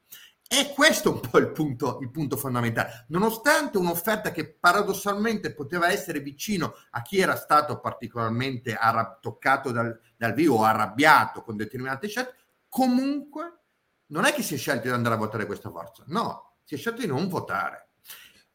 E 0.52 0.74
questo 0.74 1.12
è 1.12 1.14
un 1.14 1.20
po' 1.20 1.38
il 1.38 1.52
punto, 1.52 2.00
il 2.02 2.10
punto, 2.10 2.36
fondamentale. 2.36 3.06
Nonostante 3.10 3.78
un'offerta 3.78 4.32
che 4.32 4.52
paradossalmente 4.52 5.54
poteva 5.54 5.92
essere 5.92 6.22
vicino 6.22 6.74
a 6.90 7.04
chi 7.04 7.20
era 7.20 7.36
stato 7.36 7.80
particolarmente 7.80 8.74
arrab- 8.74 9.20
toccato 9.20 9.72
dal, 9.72 9.96
dal 10.18 10.34
vivo 10.34 10.56
o 10.56 10.64
arrabbiato 10.64 11.44
con 11.44 11.56
determinate 11.56 12.08
scelte, 12.08 12.36
comunque 12.68 13.60
non 14.08 14.26
è 14.26 14.34
che 14.34 14.42
si 14.42 14.56
è 14.56 14.58
scelto 14.58 14.88
di 14.88 14.94
andare 14.94 15.14
a 15.14 15.20
votare 15.20 15.46
questa 15.46 15.70
forza, 15.70 16.04
no, 16.08 16.56
si 16.64 16.74
è 16.74 16.78
scelto 16.80 17.02
di 17.02 17.08
non 17.08 17.28
votare. 17.28 17.90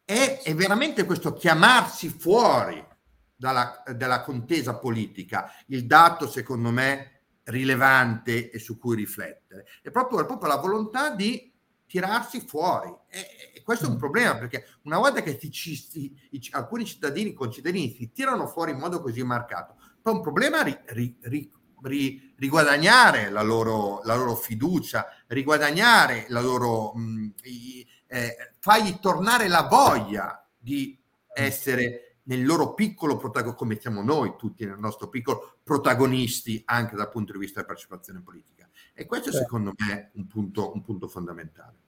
E 0.04 0.40
è 0.40 0.52
veramente 0.52 1.04
questo 1.04 1.32
chiamarsi 1.32 2.08
fuori 2.08 2.84
dalla, 3.36 3.84
dalla 3.94 4.22
contesa 4.22 4.78
politica 4.78 5.48
il 5.68 5.86
dato, 5.86 6.28
secondo 6.28 6.72
me, 6.72 7.20
rilevante 7.44 8.50
e 8.50 8.58
su 8.58 8.78
cui 8.78 8.96
riflettere. 8.96 9.64
È 9.80 9.92
proprio, 9.92 10.20
è 10.20 10.26
proprio 10.26 10.48
la 10.48 10.56
volontà 10.56 11.10
di 11.10 11.53
tirarsi 11.94 12.40
fuori. 12.40 12.92
E, 13.08 13.52
e, 13.54 13.62
questo 13.62 13.84
è 13.84 13.88
un 13.88 13.94
mm. 13.94 13.98
problema 13.98 14.36
perché 14.36 14.66
una 14.82 14.98
volta 14.98 15.22
che 15.22 15.36
ti, 15.36 15.48
ci, 15.52 15.80
i, 16.30 16.48
alcuni 16.50 16.84
cittadini, 16.84 17.32
concittadini 17.32 17.94
si 17.96 18.10
tirano 18.10 18.48
fuori 18.48 18.72
in 18.72 18.78
modo 18.78 19.00
così 19.00 19.22
marcato, 19.22 19.76
poi 20.02 20.12
è 20.12 20.16
un 20.16 20.22
problema 20.22 20.62
ri, 20.62 20.76
ri, 20.86 21.16
ri, 21.20 21.52
ri 21.82 22.34
riguadagnare 22.36 23.30
la 23.30 23.42
loro, 23.42 24.00
la 24.02 24.16
loro, 24.16 24.34
fiducia, 24.34 25.06
riguadagnare 25.28 26.26
la 26.30 26.40
loro... 26.40 26.94
Mh, 26.94 27.00
mm, 27.00 27.28
i, 27.44 27.86
eh, 28.06 28.36
fargli 28.58 28.98
tornare 29.00 29.48
la 29.48 29.62
voglia 29.62 30.46
di 30.58 30.96
essere 31.32 32.18
nel 32.24 32.44
loro 32.44 32.74
piccolo 32.74 33.16
protagonista, 33.16 33.58
come 33.58 33.80
siamo 33.80 34.02
noi 34.02 34.34
tutti 34.36 34.64
nel 34.64 34.78
nostro 34.78 35.08
piccolo 35.08 35.58
protagonisti 35.62 36.62
anche 36.66 36.96
dal 36.96 37.10
punto 37.10 37.32
di 37.32 37.38
vista 37.38 37.60
della 37.60 37.66
partecipazione 37.66 38.20
politica. 38.20 38.68
E 38.94 39.06
questo 39.06 39.30
Beh. 39.30 39.36
secondo 39.36 39.72
me 39.76 39.92
è 39.92 40.10
un 40.14 40.26
punto, 40.26 40.72
un 40.72 40.82
punto 40.82 41.08
fondamentale. 41.08 41.82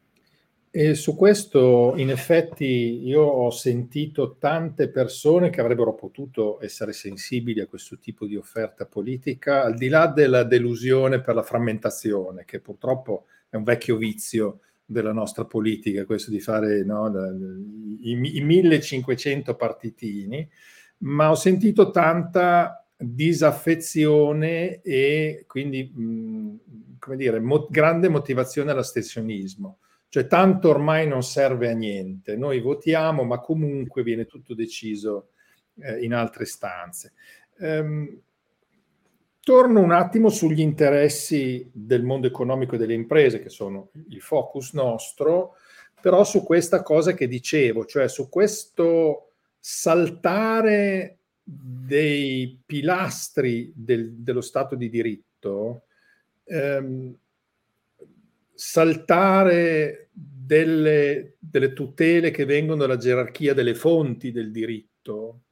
E 0.79 0.93
su 0.95 1.17
questo, 1.17 1.95
in 1.97 2.11
effetti, 2.11 3.01
io 3.03 3.23
ho 3.23 3.49
sentito 3.49 4.37
tante 4.39 4.91
persone 4.91 5.49
che 5.49 5.63
avrebbero 5.63 5.95
potuto 5.95 6.63
essere 6.63 6.93
sensibili 6.93 7.61
a 7.61 7.67
questo 7.67 7.99
tipo 7.99 8.27
di 8.27 8.37
offerta 8.37 8.85
politica, 8.85 9.63
al 9.65 9.75
di 9.75 9.89
là 9.89 10.07
della 10.07 10.43
delusione 10.43 11.23
per 11.23 11.35
la 11.35 11.43
frammentazione, 11.43 12.45
che 12.45 12.61
purtroppo 12.61 13.25
è 13.49 13.57
un 13.57 13.63
vecchio 13.63 13.97
vizio 13.97 14.61
della 14.85 15.15
nostra 15.15 15.47
politica, 15.47 16.05
questo 16.05 16.31
di 16.31 16.41
fare 16.41 16.85
no, 16.85 17.11
i, 18.03 18.37
i 18.37 18.41
1500 18.43 19.55
partitini, 19.57 20.47
ma 20.99 21.31
ho 21.31 21.37
sentito 21.37 21.91
tanta 21.91 22.87
disaffezione 22.95 24.83
e 24.83 25.47
quindi, 25.47 25.91
mh, 25.91 26.99
come 26.99 27.17
dire, 27.17 27.41
mo- 27.41 27.67
grande 27.71 28.11
motivazione 28.11 28.73
all'astensionismo. 28.73 29.79
Cioè, 30.09 30.27
tanto 30.27 30.69
ormai 30.69 31.07
non 31.07 31.23
serve 31.23 31.71
a 31.71 31.75
niente. 31.75 32.37
Noi 32.37 32.61
votiamo, 32.61 33.25
ma 33.25 33.41
comunque 33.41 34.03
viene 34.03 34.27
tutto 34.27 34.55
deciso 34.55 35.31
eh, 35.81 36.03
in 36.03 36.15
altre 36.15 36.45
stanze. 36.45 37.13
Ehm, 37.59 38.21
torno 39.41 39.81
un 39.81 39.93
attimo 39.93 40.29
sugli 40.29 40.61
interessi 40.61 41.71
del 41.73 42.03
mondo 42.03 42.27
economico 42.27 42.75
e 42.75 42.79
delle 42.79 42.95
imprese, 42.95 43.41
che 43.41 43.49
sono 43.49 43.91
il 44.09 44.21
focus 44.21 44.73
nostro, 44.73 45.55
però 46.01 46.25
su 46.25 46.43
questa 46.43 46.83
cosa 46.83 47.15
che 47.15 47.29
dicevo, 47.29 47.85
cioè 47.85 48.09
su 48.09 48.29
questo 48.29 49.33
saltare 49.59 51.19
dei 51.43 52.61
pilastri 52.65 53.73
del, 53.75 54.15
dello 54.15 54.41
Stato 54.41 54.75
di 54.75 54.89
diritto, 54.89 55.83
ehm, 56.45 57.17
saltare 58.57 60.09
delle, 60.13 61.37
delle, 61.39 61.73
tutele 61.75 62.31
che 62.31 62.45
vengono 62.45 62.81
dalla 62.81 62.97
gerarchia 62.97 63.53
delle 63.55 63.75
fonti 63.75 64.33
del 64.33 64.51
diritto, 64.51 65.43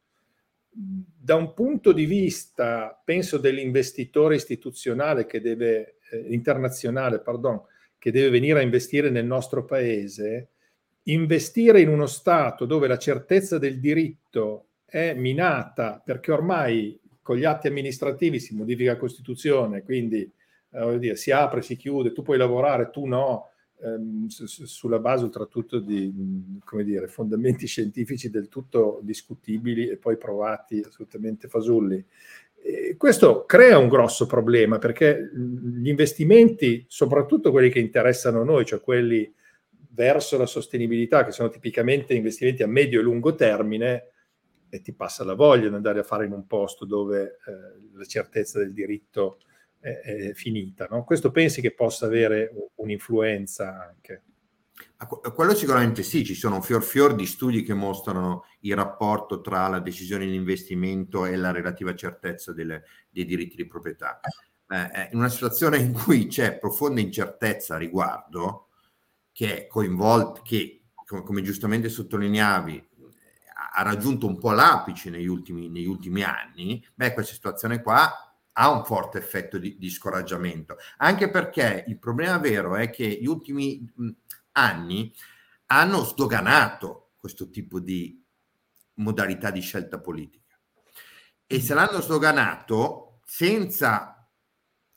da 0.71 1.37
un 1.37 1.55
punto 1.55 1.93
di 1.93 2.07
vista, 2.07 3.01
penso, 3.05 3.39
dell'investitore 3.39 4.35
istituzionale 4.35 5.27
che 5.27 5.41
deve, 5.41 5.99
eh, 6.11 6.19
internazionale, 6.31 7.21
pardon, 7.21 7.61
che 7.99 8.11
deve 8.11 8.31
venire 8.31 8.59
a 8.59 8.63
investire 8.63 9.11
nel 9.11 9.25
nostro 9.25 9.65
paese, 9.65 10.49
investire 11.05 11.81
in 11.81 11.89
uno 11.89 12.07
Stato 12.07 12.65
dove 12.65 12.89
la 12.89 12.99
certezza 12.99 13.59
del 13.59 13.79
diritto 13.79 14.69
è 14.85 15.15
minata 15.15 16.01
perché 16.05 16.33
ormai 16.33 16.99
con 17.21 17.37
gli 17.37 17.45
atti 17.45 17.69
amministrativi 17.69 18.39
si 18.39 18.55
modifica 18.55 18.93
la 18.93 18.99
Costituzione, 18.99 19.83
quindi 19.83 20.31
eh, 20.75 20.99
dire, 20.99 21.17
si 21.17 21.31
apre, 21.31 21.63
si 21.63 21.77
chiude, 21.77 22.13
tu 22.13 22.23
puoi 22.23 22.37
lavorare, 22.37 22.91
tu 22.91 23.07
no, 23.07 23.51
ehm, 23.81 24.27
su, 24.27 24.47
sulla 24.47 24.99
base 24.99 25.25
oltretutto 25.25 25.79
di 25.79 26.13
dire, 26.83 27.07
fondamenti 27.07 27.67
scientifici 27.69 28.31
del 28.31 28.49
tutto 28.49 29.01
discutibili 29.03 29.89
e 29.89 29.97
poi 29.97 30.17
provati 30.17 30.83
assolutamente 30.85 31.49
fasulli. 31.49 32.05
Questo 32.97 33.45
crea 33.45 33.77
un 33.77 33.89
grosso 33.89 34.25
problema 34.25 34.79
perché 34.79 35.31
gli 35.35 35.89
investimenti, 35.89 36.83
soprattutto 36.89 37.51
quelli 37.51 37.69
che 37.69 37.79
interessano 37.79 38.43
noi, 38.43 38.65
cioè 38.65 38.81
quelli 38.81 39.31
verso 39.91 40.39
la 40.39 40.47
sostenibilità, 40.47 41.27
che 41.27 41.31
sono 41.31 41.51
tipicamente 41.51 42.15
investimenti 42.15 42.63
a 42.63 42.67
medio 42.67 43.01
e 43.01 43.03
lungo 43.03 43.35
termine, 43.35 44.09
e 44.71 44.81
ti 44.81 44.95
passa 44.95 45.25
la 45.25 45.35
voglia 45.35 45.69
di 45.69 45.75
andare 45.75 46.01
a 46.01 46.05
fare 46.05 46.25
in 46.25 46.33
un 46.33 46.47
posto 46.47 46.85
dove 46.85 47.23
eh, 47.47 47.97
la 47.97 48.05
certezza 48.07 48.59
del 48.59 48.73
diritto 48.73 49.39
è, 49.85 50.33
finita. 50.33 50.87
No? 50.91 51.05
Questo 51.05 51.31
pensi 51.31 51.61
che 51.61 51.75
possa 51.75 52.07
avere 52.07 52.51
un'influenza 52.77 53.89
anche? 53.89 54.23
Quello 55.35 55.55
sicuramente 55.55 56.03
sì, 56.03 56.25
ci 56.25 56.35
sono 56.35 56.61
fior 56.63 56.83
fior 56.83 57.15
di 57.15 57.27
studi 57.27 57.63
che 57.63 57.75
mostrano 57.75 58.47
il 58.61 58.75
rapporto 58.75 59.41
tra 59.41 59.69
la 59.69 59.79
decisione 59.79 60.25
di 60.25 60.35
investimento 60.35 61.27
e 61.27 61.37
la 61.37 61.53
relativa 61.53 61.95
certezza 61.95 62.53
delle, 62.53 62.85
dei 63.11 63.25
diritti 63.25 63.57
di 63.57 63.67
proprietà. 63.67 64.21
Eh, 64.67 65.11
in 65.13 65.19
una 65.19 65.29
situazione 65.29 65.77
in 65.77 65.93
cui 65.93 66.27
c'è 66.27 66.59
profonda 66.59 67.01
incertezza 67.01 67.75
a 67.75 67.79
riguardo, 67.79 68.69
che 69.31 69.65
è 69.65 69.67
coinvolta, 69.67 70.41
che 70.43 70.85
come 71.05 71.43
giustamente 71.43 71.89
sottolineavi, 71.91 72.89
ha 73.77 73.83
raggiunto 73.83 74.27
un 74.27 74.39
po' 74.39 74.53
l'apice 74.53 75.11
negli 75.11 75.27
ultimi, 75.27 75.69
negli 75.69 75.87
ultimi 75.87 76.23
anni, 76.23 76.85
beh, 76.95 77.13
questa 77.13 77.35
situazione 77.35 77.83
qua 77.83 78.24
ha 78.57 78.71
un 78.71 78.85
forte 78.85 79.19
effetto 79.19 79.59
di, 79.59 79.79
di, 79.79 79.91
scoraggiamento, 79.91 80.77
anche 80.99 81.31
perché 81.31 81.85
il 81.89 81.99
problema 81.99 82.39
vero 82.39 82.77
è 82.77 82.91
che 82.91 83.07
gli 83.07 83.27
ultimi 83.27 83.91
anni 84.53 85.13
hanno 85.67 86.05
sdoganato 86.05 87.13
questo 87.17 87.51
tipo 87.51 87.81
di 87.81 88.23
modalità 88.95 89.51
di 89.51 89.61
scelta 89.61 89.99
politica. 89.99 90.59
E 91.47 91.61
se 91.61 91.75
l'hanno 91.75 92.01
sdoganato 92.01 93.21
senza, 93.25 94.29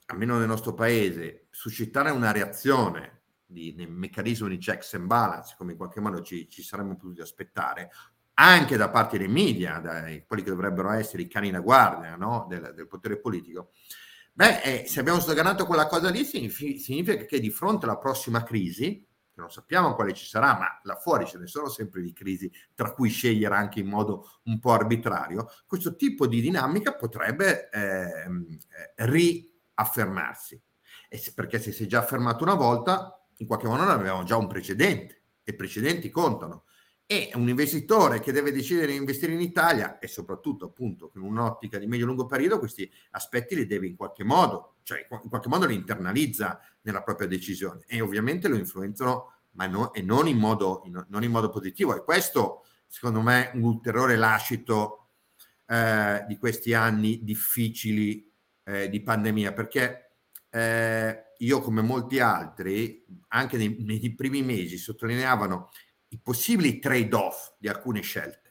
almeno 0.08 0.38
nel 0.38 0.48
nostro 0.48 0.74
paese, 0.74 1.48
suscitare 1.50 2.12
una 2.12 2.32
reazione 2.32 3.24
di, 3.46 3.74
nel 3.76 3.90
meccanismo 3.90 4.48
di 4.48 4.58
checks 4.58 4.94
and 4.94 5.08
balance, 5.08 5.56
come 5.58 5.72
in 5.72 5.78
qualche 5.78 6.00
modo 6.00 6.22
ci, 6.22 6.48
ci 6.50 6.62
saremmo 6.62 6.96
potuti 6.96 7.22
aspettare, 7.22 7.90
anche 8.40 8.78
da 8.78 8.90
parte 8.90 9.18
dei 9.18 9.28
media, 9.28 9.80
dai, 9.80 10.24
quelli 10.26 10.44
che 10.44 10.50
dovrebbero 10.50 10.92
essere 10.92 11.24
i 11.24 11.28
cani 11.28 11.50
da 11.50 11.60
guardia 11.60 12.16
no? 12.16 12.46
del, 12.48 12.74
del, 12.76 12.88
potere 12.88 13.20
politico, 13.20 13.72
beh, 14.34 14.62
eh, 14.62 14.88
se 14.88 15.00
abbiamo 15.00 15.20
sdoganato 15.20 15.66
quella 15.66 15.88
cosa 15.88 16.10
lì, 16.10 16.24
significa, 16.24 17.26
che 17.26 17.40
di 17.40 17.50
fronte 17.50 17.86
alla 17.86 17.98
prossima 17.98 18.44
crisi, 18.44 19.04
che 19.34 19.42
non 19.42 19.50
sappiamo 19.50 19.96
quale 19.96 20.14
ci 20.14 20.28
sarà, 20.28 20.56
ma 20.56 20.80
là 20.84 20.96
fuori 20.96 21.26
ce 21.26 21.40
ne 21.40 21.48
sono 21.48 21.68
sempre 21.68 22.02
di 22.02 22.14
crisi, 22.14 22.52
tra 22.76 22.92
cui 22.92 23.10
scegliere 23.10 23.56
anche 23.56 23.80
in 23.80 23.88
modo 23.88 24.40
un 24.44 24.60
po' 24.60 24.72
arbitrario, 24.72 25.50
questo 25.66 25.96
tipo 25.96 26.28
di 26.28 26.40
dinamica 26.40 26.94
potrebbe 26.94 27.70
ehm, 27.70 28.46
eh, 28.96 29.06
riaffermarsi. 29.06 30.62
Se, 31.10 31.34
perché 31.34 31.58
se 31.60 31.72
si 31.72 31.86
è 31.86 31.88
già 31.88 32.00
affermato 32.00 32.44
una 32.44 32.54
volta, 32.54 33.20
in 33.38 33.48
qualche 33.48 33.68
modo 33.68 33.84
noi 33.84 33.94
avevamo 33.94 34.24
già 34.24 34.38
un 34.38 34.48
precedente, 34.48 35.24
e 35.44 35.56
precedenti 35.56 36.10
contano 36.10 36.66
e 37.10 37.32
un 37.36 37.48
investitore 37.48 38.20
che 38.20 38.34
deve 38.34 38.52
decidere 38.52 38.88
di 38.88 38.98
investire 38.98 39.32
in 39.32 39.40
Italia 39.40 39.98
e 39.98 40.08
soprattutto 40.08 40.66
appunto 40.66 41.08
con 41.08 41.22
un'ottica 41.22 41.80
di 41.80 41.88
medio-lungo 41.88 42.26
periodo 42.26 42.60
questi 42.60 42.92
aspetti 43.12 43.56
li 43.56 43.66
deve 43.66 43.88
in 43.88 43.96
qualche 43.96 44.26
modo, 44.26 44.76
cioè 44.84 45.08
in 45.10 45.30
qualche 45.30 45.48
modo 45.48 45.66
li 45.66 45.74
internalizza 45.74 46.60
nella 46.82 47.04
propria 47.04 47.30
decisione. 47.30 47.86
E 47.88 48.02
ovviamente 48.02 48.50
lo 48.50 48.58
influenzano 48.58 49.36
ma 49.52 49.68
no, 49.68 49.94
e 49.94 50.02
non 50.02 50.28
in, 50.28 50.38
modo, 50.38 50.82
in, 50.86 51.06
non 51.08 51.24
in 51.24 51.32
modo 51.32 51.50
positivo. 51.50 51.96
E 51.96 52.04
questo 52.04 52.66
secondo 52.86 53.22
me 53.22 53.52
un 53.54 53.64
ulteriore 53.64 54.18
lascito 54.18 55.12
eh, 55.66 56.26
di 56.28 56.38
questi 56.38 56.74
anni 56.74 57.24
difficili 57.24 58.30
eh, 58.66 58.90
di 58.90 59.02
pandemia. 59.02 59.54
Perché 59.54 60.12
eh, 60.50 61.34
io 61.38 61.62
come 61.62 61.82
molti 61.82 62.20
altri 62.20 63.06
anche 63.30 63.56
nei, 63.56 63.78
nei 63.80 64.14
primi 64.14 64.42
mesi 64.42 64.78
sottolineavano 64.78 65.70
i 66.10 66.20
possibili 66.20 66.80
trade-off 66.80 67.54
di 67.58 67.68
alcune 67.68 68.02
scelte 68.02 68.48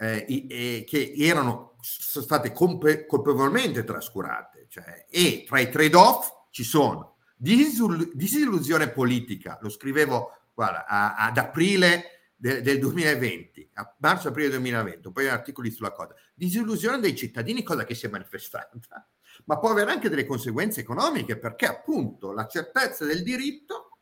eh, 0.00 0.24
eh, 0.48 0.84
che 0.86 1.12
erano 1.18 1.76
sono 1.80 2.24
state 2.24 2.52
compe- 2.52 3.06
colpevolmente 3.06 3.84
trascurate. 3.84 4.66
Cioè, 4.68 5.06
e 5.10 5.44
tra 5.46 5.60
i 5.60 5.70
trade-off 5.70 6.48
ci 6.50 6.64
sono 6.64 7.18
disillu- 7.36 8.12
disillusione 8.14 8.90
politica, 8.90 9.58
lo 9.60 9.68
scrivevo 9.68 10.32
guarda, 10.54 10.86
a, 10.86 11.16
ad 11.16 11.36
aprile 11.36 12.32
de- 12.34 12.62
del 12.62 12.78
2020, 12.78 13.70
a 13.74 13.94
marzo-aprile 13.98 14.48
2020, 14.50 15.12
poi 15.12 15.28
articoli 15.28 15.70
sulla 15.70 15.92
cosa, 15.92 16.14
disillusione 16.34 16.98
dei 16.98 17.14
cittadini, 17.14 17.62
cosa 17.62 17.84
che 17.84 17.94
si 17.94 18.06
è 18.06 18.08
manifestata, 18.08 18.70
ma 19.44 19.58
può 19.58 19.70
avere 19.70 19.90
anche 19.90 20.08
delle 20.08 20.24
conseguenze 20.24 20.80
economiche 20.80 21.36
perché 21.36 21.66
appunto 21.66 22.32
la 22.32 22.46
certezza 22.46 23.04
del 23.04 23.22
diritto, 23.22 23.98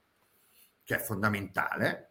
che 0.84 0.96
è 0.96 1.00
fondamentale, 1.00 2.07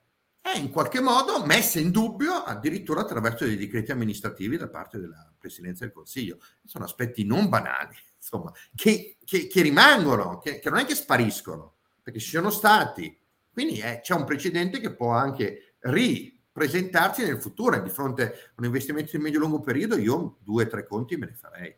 è 0.51 0.57
in 0.57 0.69
qualche 0.69 0.99
modo 0.99 1.45
messa 1.45 1.79
in 1.79 1.91
dubbio 1.91 2.33
addirittura 2.33 3.01
attraverso 3.01 3.45
dei 3.45 3.57
decreti 3.57 3.91
amministrativi 3.91 4.57
da 4.57 4.69
parte 4.69 4.99
della 4.99 5.31
Presidenza 5.37 5.83
del 5.83 5.93
Consiglio. 5.93 6.39
Sono 6.65 6.85
aspetti 6.85 7.23
non 7.25 7.49
banali, 7.49 7.95
insomma, 8.15 8.51
che, 8.75 9.17
che, 9.23 9.47
che 9.47 9.61
rimangono, 9.61 10.37
che, 10.39 10.59
che, 10.59 10.69
non 10.69 10.79
è 10.79 10.85
che 10.85 10.95
spariscono, 10.95 11.75
perché 12.01 12.19
ci 12.19 12.29
sono 12.29 12.49
stati. 12.49 13.17
Quindi 13.51 13.79
eh, 13.79 13.99
c'è 14.01 14.13
un 14.13 14.25
precedente 14.25 14.79
che 14.79 14.93
può 14.93 15.11
anche 15.11 15.75
ripresentarsi 15.79 17.23
nel 17.23 17.41
futuro 17.41 17.79
di 17.81 17.89
fronte 17.89 18.23
a 18.23 18.53
un 18.57 18.65
investimento 18.65 19.15
di 19.15 19.23
medio-lungo 19.23 19.59
periodo 19.59 19.97
io 19.97 20.37
due 20.41 20.65
o 20.65 20.67
tre 20.67 20.85
conti 20.85 21.17
me 21.17 21.25
ne 21.27 21.33
farei. 21.33 21.75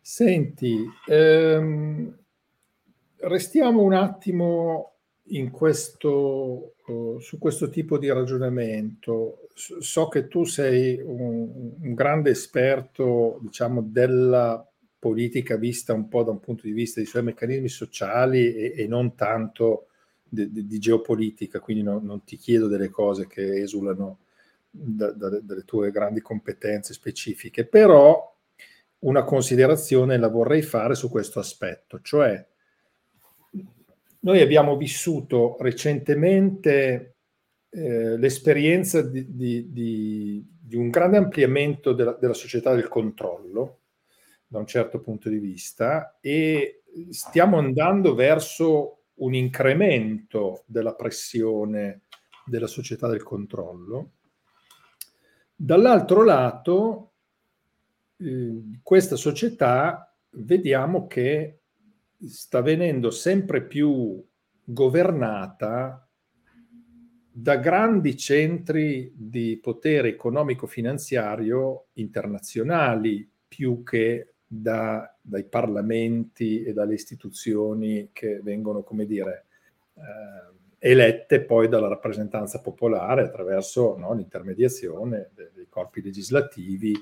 Senti, 0.00 0.84
ehm, 1.06 2.18
restiamo 3.18 3.82
un 3.82 3.94
attimo 3.94 4.91
questo, 5.50 6.74
uh, 6.86 7.18
su 7.20 7.38
questo 7.38 7.68
tipo 7.68 7.98
di 7.98 8.10
ragionamento. 8.10 9.48
So 9.54 10.08
che 10.08 10.28
tu 10.28 10.44
sei 10.44 11.00
un, 11.00 11.74
un, 11.80 11.94
grande 11.94 12.30
esperto, 12.30 13.38
diciamo, 13.42 13.82
della 13.82 14.66
politica 14.98 15.56
vista 15.56 15.92
un 15.92 16.08
po' 16.08 16.22
da 16.22 16.30
un 16.30 16.40
punto 16.40 16.62
di 16.64 16.72
vista 16.72 17.00
dei 17.00 17.08
suoi 17.08 17.22
meccanismi 17.22 17.68
sociali 17.68 18.54
e, 18.54 18.74
e 18.76 18.86
non 18.86 19.14
tanto 19.14 19.88
di, 20.28 20.50
di, 20.50 20.66
di 20.66 20.78
geopolitica, 20.78 21.60
quindi 21.60 21.82
no, 21.82 22.00
non 22.02 22.24
ti 22.24 22.36
chiedo 22.36 22.66
delle 22.66 22.88
cose 22.88 23.26
che 23.26 23.60
esulano 23.60 24.18
da, 24.70 25.10
da, 25.12 25.40
dalle 25.40 25.64
tue 25.64 25.90
grandi 25.90 26.20
competenze 26.20 26.94
specifiche, 26.94 27.66
però 27.66 28.34
una 29.00 29.24
considerazione 29.24 30.16
la 30.16 30.28
vorrei 30.28 30.62
fare 30.62 30.94
su 30.94 31.10
questo 31.10 31.38
aspetto, 31.40 32.00
cioè 32.00 32.44
noi 34.22 34.40
abbiamo 34.40 34.76
vissuto 34.76 35.56
recentemente 35.60 37.16
eh, 37.70 38.16
l'esperienza 38.18 39.02
di, 39.02 39.34
di, 39.34 39.72
di, 39.72 40.46
di, 40.60 40.76
un 40.76 40.90
grande 40.90 41.16
ampliamento 41.16 41.92
della, 41.92 42.12
della, 42.12 42.34
società 42.34 42.74
del 42.74 42.88
controllo, 42.88 43.80
da 44.46 44.58
un 44.58 44.66
certo 44.66 45.00
punto 45.00 45.28
di 45.28 45.38
vista, 45.38 46.18
e 46.20 46.82
stiamo 47.10 47.58
andando 47.58 48.14
verso 48.14 49.04
un 49.14 49.34
incremento 49.34 50.64
della 50.66 50.94
pressione 50.94 52.02
della 52.44 52.66
società 52.66 53.08
del 53.08 53.22
controllo. 53.22 54.12
Dall'altro 55.54 56.24
lato, 56.24 57.12
eh, 58.18 58.62
questa 58.82 59.16
società 59.16 60.14
vediamo 60.30 61.06
che 61.06 61.61
sta 62.24 62.60
venendo 62.60 63.10
sempre 63.10 63.62
più 63.62 64.24
governata 64.64 66.06
da 67.34 67.56
grandi 67.56 68.16
centri 68.16 69.12
di 69.14 69.58
potere 69.60 70.08
economico-finanziario 70.08 71.86
internazionali 71.94 73.28
più 73.48 73.82
che 73.82 74.34
da, 74.46 75.16
dai 75.20 75.44
parlamenti 75.44 76.62
e 76.62 76.74
dalle 76.74 76.94
istituzioni 76.94 78.10
che 78.12 78.40
vengono, 78.42 78.82
come 78.82 79.06
dire, 79.06 79.46
eh, 79.94 80.90
elette 80.90 81.42
poi 81.42 81.68
dalla 81.68 81.88
rappresentanza 81.88 82.60
popolare 82.60 83.22
attraverso 83.22 83.96
no, 83.96 84.12
l'intermediazione 84.12 85.30
dei, 85.34 85.68
corpi 85.68 86.02
legislativi 86.02 86.92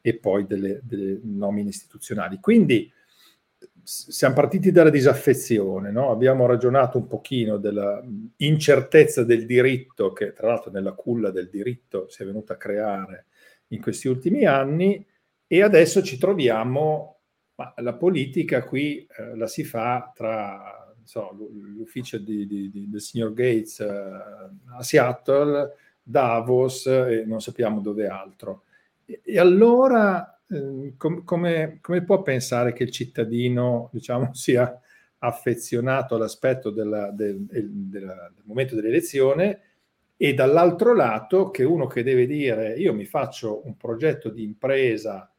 e 0.00 0.16
poi 0.16 0.46
delle, 0.46 0.80
delle 0.84 1.18
nomine 1.22 1.70
istituzionali. 1.70 2.38
Quindi 2.38 2.92
siamo 3.84 4.34
partiti 4.34 4.70
dalla 4.70 4.90
disaffezione, 4.90 5.90
no? 5.90 6.10
abbiamo 6.10 6.46
ragionato 6.46 6.98
un 6.98 7.06
pochino 7.06 7.56
della 7.56 8.02
incertezza 8.36 9.24
del 9.24 9.44
diritto 9.44 10.12
che 10.12 10.32
tra 10.32 10.48
l'altro 10.48 10.70
nella 10.70 10.92
culla 10.92 11.30
del 11.30 11.48
diritto 11.48 12.08
si 12.08 12.22
è 12.22 12.26
venuta 12.26 12.54
a 12.54 12.56
creare 12.56 13.26
in 13.68 13.80
questi 13.80 14.08
ultimi 14.08 14.44
anni 14.44 15.04
e 15.46 15.62
adesso 15.62 16.02
ci 16.02 16.16
troviamo, 16.16 17.20
ma 17.56 17.74
la 17.78 17.94
politica 17.94 18.62
qui 18.62 19.06
eh, 19.06 19.36
la 19.36 19.46
si 19.46 19.64
fa 19.64 20.12
tra 20.14 20.94
so, 21.04 21.36
l'ufficio 21.76 22.18
di, 22.18 22.46
di, 22.46 22.70
di, 22.70 22.88
del 22.88 23.00
signor 23.00 23.32
Gates 23.32 23.80
eh, 23.80 23.88
a 23.88 24.82
Seattle, 24.82 25.74
Davos 26.02 26.86
e 26.86 27.24
non 27.26 27.40
sappiamo 27.40 27.80
dove 27.80 28.06
altro. 28.06 28.64
E, 29.04 29.20
e 29.24 29.38
allora 29.38 30.40
com- 30.96 31.24
come, 31.24 31.78
come, 31.80 32.04
può 32.04 32.22
pensare 32.22 32.72
che 32.72 32.84
il 32.84 32.90
cittadino 32.90 33.88
diciamo, 33.92 34.32
sia 34.34 34.78
affezionato 35.18 36.14
all'aspetto 36.14 36.70
della, 36.70 37.10
del, 37.10 37.46
della, 37.46 38.30
del 38.34 38.44
momento 38.44 38.74
dell'elezione 38.74 39.60
e 40.16 40.34
dall'altro 40.34 40.94
lato 40.94 41.50
che 41.50 41.64
uno 41.64 41.86
che 41.86 42.02
deve 42.02 42.26
dire 42.26 42.74
io 42.74 42.92
mi 42.92 43.04
faccio 43.04 43.64
un 43.66 43.76
progetto 43.76 44.30
di 44.30 44.42
impresa 44.42 45.32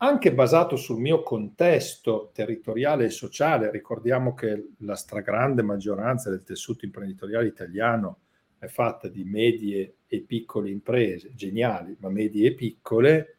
anche 0.00 0.32
basato 0.32 0.76
sul 0.76 1.00
mio 1.00 1.22
contesto 1.22 2.30
territoriale 2.32 3.06
e 3.06 3.10
sociale, 3.10 3.70
ricordiamo 3.70 4.32
che 4.32 4.68
la 4.78 4.94
stragrande 4.94 5.62
maggioranza 5.62 6.30
del 6.30 6.44
tessuto 6.44 6.84
imprenditoriale 6.84 7.48
italiano 7.48 8.20
è 8.58 8.66
fatta 8.66 9.08
di 9.08 9.24
medie 9.24 9.96
e 10.06 10.20
piccole 10.20 10.70
imprese, 10.70 11.32
geniali, 11.34 11.96
ma 11.98 12.10
medie 12.10 12.48
e 12.48 12.54
piccole, 12.54 13.37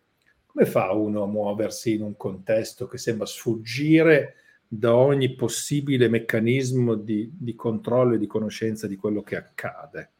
come 0.51 0.65
fa 0.65 0.91
uno 0.91 1.23
a 1.23 1.27
muoversi 1.27 1.93
in 1.93 2.01
un 2.01 2.17
contesto 2.17 2.87
che 2.87 2.97
sembra 2.97 3.27
sfuggire 3.27 4.35
da 4.67 4.95
ogni 4.95 5.35
possibile 5.35 6.09
meccanismo 6.09 6.95
di, 6.95 7.31
di 7.37 7.55
controllo 7.55 8.15
e 8.15 8.17
di 8.17 8.25
conoscenza 8.25 8.87
di 8.87 8.95
quello 8.95 9.21
che 9.21 9.35
accade? 9.35 10.11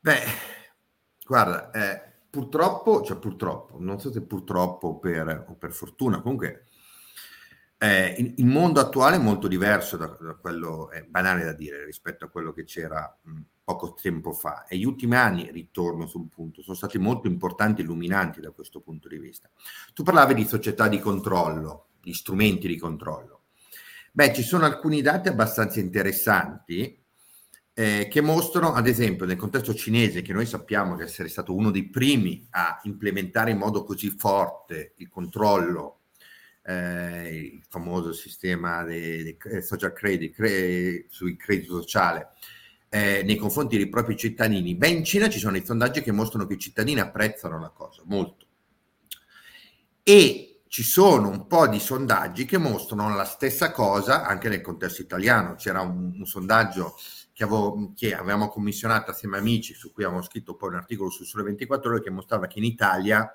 Beh, 0.00 0.20
guarda, 1.24 1.70
eh, 1.70 2.12
purtroppo, 2.28 3.02
cioè 3.02 3.18
purtroppo, 3.18 3.76
non 3.78 4.00
so 4.00 4.10
se 4.10 4.22
purtroppo 4.22 4.98
per, 4.98 5.46
o 5.48 5.54
per 5.54 5.72
fortuna, 5.72 6.20
comunque 6.20 6.66
eh, 7.78 8.16
il, 8.18 8.34
il, 8.36 8.46
mondo 8.46 8.80
attuale 8.80 9.16
è 9.16 9.20
molto 9.20 9.46
diverso 9.46 9.96
da, 9.96 10.06
da, 10.20 10.34
quello, 10.34 10.90
è 10.90 11.04
banale 11.04 11.44
da 11.44 11.52
dire, 11.52 11.84
rispetto 11.84 12.24
a 12.24 12.28
quello 12.28 12.52
che 12.52 12.64
c'era 12.64 13.16
mh, 13.22 13.40
poco 13.64 13.94
tempo 13.94 14.32
fa. 14.32 14.66
E 14.66 14.76
gli 14.76 14.84
ultimi 14.84 15.16
anni, 15.16 15.50
ritorno 15.50 16.06
sul 16.06 16.28
punto, 16.28 16.62
sono 16.62 16.76
stati 16.76 16.98
molto 16.98 17.26
importanti 17.26 17.80
e 17.80 17.84
illuminanti 17.84 18.40
da 18.40 18.50
questo 18.50 18.80
punto 18.80 19.08
di 19.08 19.18
vista. 19.18 19.50
Tu 19.94 20.02
parlavi 20.02 20.34
di 20.34 20.44
società 20.44 20.86
di 20.86 21.00
controllo, 21.00 21.88
di 22.00 22.12
strumenti 22.12 22.68
di 22.68 22.76
controllo. 22.76 23.40
Beh, 24.12 24.32
ci 24.32 24.42
sono 24.42 24.66
alcuni 24.66 25.02
dati 25.02 25.28
abbastanza 25.28 25.80
interessanti 25.80 27.02
eh, 27.76 28.06
che 28.08 28.20
mostrano, 28.20 28.72
ad 28.72 28.86
esempio, 28.86 29.26
nel 29.26 29.36
contesto 29.36 29.74
cinese, 29.74 30.22
che 30.22 30.32
noi 30.32 30.46
sappiamo 30.46 30.94
che 30.94 31.02
essere 31.02 31.28
stato 31.28 31.52
uno 31.54 31.72
dei 31.72 31.88
primi 31.88 32.46
a 32.50 32.78
implementare 32.84 33.50
in 33.50 33.58
modo 33.58 33.82
così 33.82 34.10
forte 34.10 34.92
il 34.98 35.08
controllo, 35.08 36.02
eh, 36.62 37.50
il 37.54 37.64
famoso 37.68 38.12
sistema 38.12 38.84
di 38.84 39.36
social 39.60 39.92
credit, 39.92 40.34
cre- 40.34 41.06
sul 41.08 41.36
credito 41.36 41.80
sociale, 41.80 42.28
eh, 42.94 43.24
nei 43.24 43.34
confronti 43.34 43.76
dei 43.76 43.88
propri 43.88 44.16
cittadini. 44.16 44.76
Beh, 44.76 44.86
in 44.86 45.04
Cina 45.04 45.28
ci 45.28 45.40
sono 45.40 45.50
dei 45.50 45.64
sondaggi 45.64 46.00
che 46.00 46.12
mostrano 46.12 46.46
che 46.46 46.54
i 46.54 46.58
cittadini 46.60 47.00
apprezzano 47.00 47.58
la 47.58 47.70
cosa 47.70 48.02
molto. 48.04 48.46
E 50.04 50.62
ci 50.68 50.84
sono 50.84 51.28
un 51.28 51.48
po' 51.48 51.66
di 51.66 51.80
sondaggi 51.80 52.44
che 52.44 52.56
mostrano 52.56 53.12
la 53.16 53.24
stessa 53.24 53.72
cosa 53.72 54.24
anche 54.24 54.48
nel 54.48 54.60
contesto 54.60 55.02
italiano. 55.02 55.56
C'era 55.56 55.80
un, 55.80 56.14
un 56.16 56.24
sondaggio 56.24 56.94
che, 57.32 57.42
avevo, 57.42 57.92
che, 57.96 58.14
avevamo 58.14 58.46
commissionato 58.46 59.10
assieme 59.10 59.38
a 59.38 59.40
amici, 59.40 59.74
su 59.74 59.92
cui 59.92 60.04
avevamo 60.04 60.24
scritto 60.24 60.54
poi 60.54 60.68
un 60.68 60.76
articolo 60.76 61.10
su 61.10 61.24
Sole 61.24 61.42
24 61.42 61.90
Ore, 61.90 62.00
che 62.00 62.10
mostrava 62.10 62.46
che 62.46 62.60
in 62.60 62.64
Italia 62.64 63.28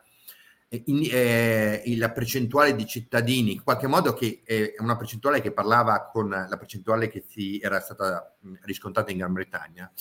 in, 0.70 1.08
eh, 1.12 1.84
la 1.98 2.12
percentuale 2.12 2.76
di 2.76 2.86
cittadini, 2.86 3.54
in 3.54 3.64
qualche 3.64 3.88
modo 3.88 4.14
che 4.14 4.42
è 4.44 4.76
una 4.80 4.98
percentuale 4.98 5.42
che 5.42 5.52
parlava 5.52 6.10
con 6.12 6.30
la 6.30 6.58
percentuale 6.58 7.08
che 7.08 7.24
si 7.28 7.60
era 7.60 7.80
stata 7.80 8.36
riscontrata 8.62 9.12
in 9.12 9.18
Gran 9.18 9.34
Bretagna, 9.34 9.92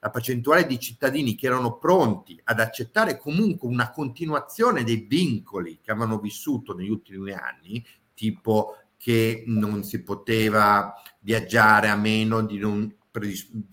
la 0.00 0.10
percentuale 0.10 0.66
di 0.66 0.78
cittadini 0.78 1.34
che 1.34 1.46
erano 1.46 1.78
pronti 1.78 2.40
ad 2.44 2.60
accettare 2.60 3.18
comunque 3.18 3.68
una 3.68 3.90
continuazione 3.90 4.84
dei 4.84 5.06
vincoli 5.08 5.78
che 5.80 5.90
avevano 5.90 6.18
vissuto 6.18 6.74
negli 6.74 6.90
ultimi 6.90 7.32
anni, 7.32 7.84
tipo 8.14 8.76
che 8.96 9.44
non 9.46 9.84
si 9.84 10.02
poteva 10.02 10.94
viaggiare 11.20 11.88
a 11.88 11.96
meno 11.96 12.42
di 12.42 12.58
non 12.58 12.94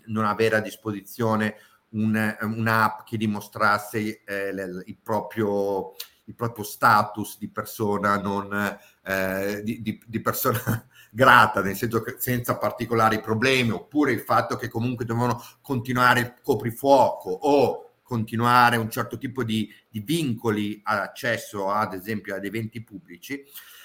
non 0.05 0.25
avere 0.25 0.57
a 0.57 0.61
disposizione 0.61 1.55
un, 1.89 2.37
un'app 2.41 3.05
che 3.05 3.17
dimostrasse 3.17 4.23
eh, 4.23 4.49
il, 4.49 4.97
proprio, 5.01 5.95
il, 6.25 6.36
proprio, 6.36 6.63
status 6.63 7.38
di 7.38 7.49
persona 7.49 8.17
non 8.17 8.79
eh, 9.03 9.62
di, 9.63 9.81
di, 9.81 10.01
di, 10.05 10.21
persona 10.21 10.88
grata, 11.12 11.62
nel 11.62 11.75
senso 11.75 12.01
che 12.01 12.15
senza 12.17 12.57
particolari 12.57 13.19
problemi, 13.19 13.71
oppure 13.71 14.12
il 14.12 14.21
fatto 14.21 14.55
che 14.55 14.69
comunque 14.69 15.05
dovevano 15.05 15.43
continuare 15.62 16.19
il 16.19 16.33
coprifuoco 16.41 17.29
o 17.29 17.93
continuare 18.03 18.77
un 18.77 18.89
certo 18.89 19.17
tipo 19.17 19.43
di, 19.43 19.71
di 19.89 20.01
vincoli 20.01 20.81
all'accesso 20.83 21.71
ad 21.71 21.93
esempio 21.93 22.36
ad 22.36 22.45
eventi 22.45 22.83
pubblici, 22.83 23.43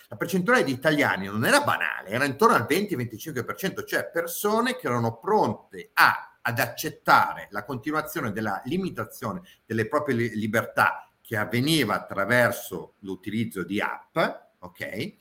la 0.09 0.17
percentuale 0.17 0.65
di 0.65 0.73
italiani 0.73 1.27
non 1.27 1.45
era 1.45 1.63
banale, 1.63 2.09
era 2.09 2.25
intorno 2.25 2.55
al 2.55 2.67
20-25%, 2.69 3.85
cioè 3.85 4.11
persone 4.11 4.77
che 4.77 4.87
erano 4.87 5.19
pronte 5.19 5.91
a, 5.93 6.39
ad 6.41 6.59
accettare 6.59 7.49
la 7.51 7.65
continuazione 7.65 8.33
della 8.33 8.61
limitazione 8.65 9.43
delle 9.67 9.87
proprie 9.87 10.17
libertà 10.35 11.08
che 11.29 11.37
avveniva 11.37 11.95
attraverso 11.95 12.95
l'utilizzo 13.01 13.63
di 13.63 13.83
app, 13.83 14.17
ok? 14.61 15.17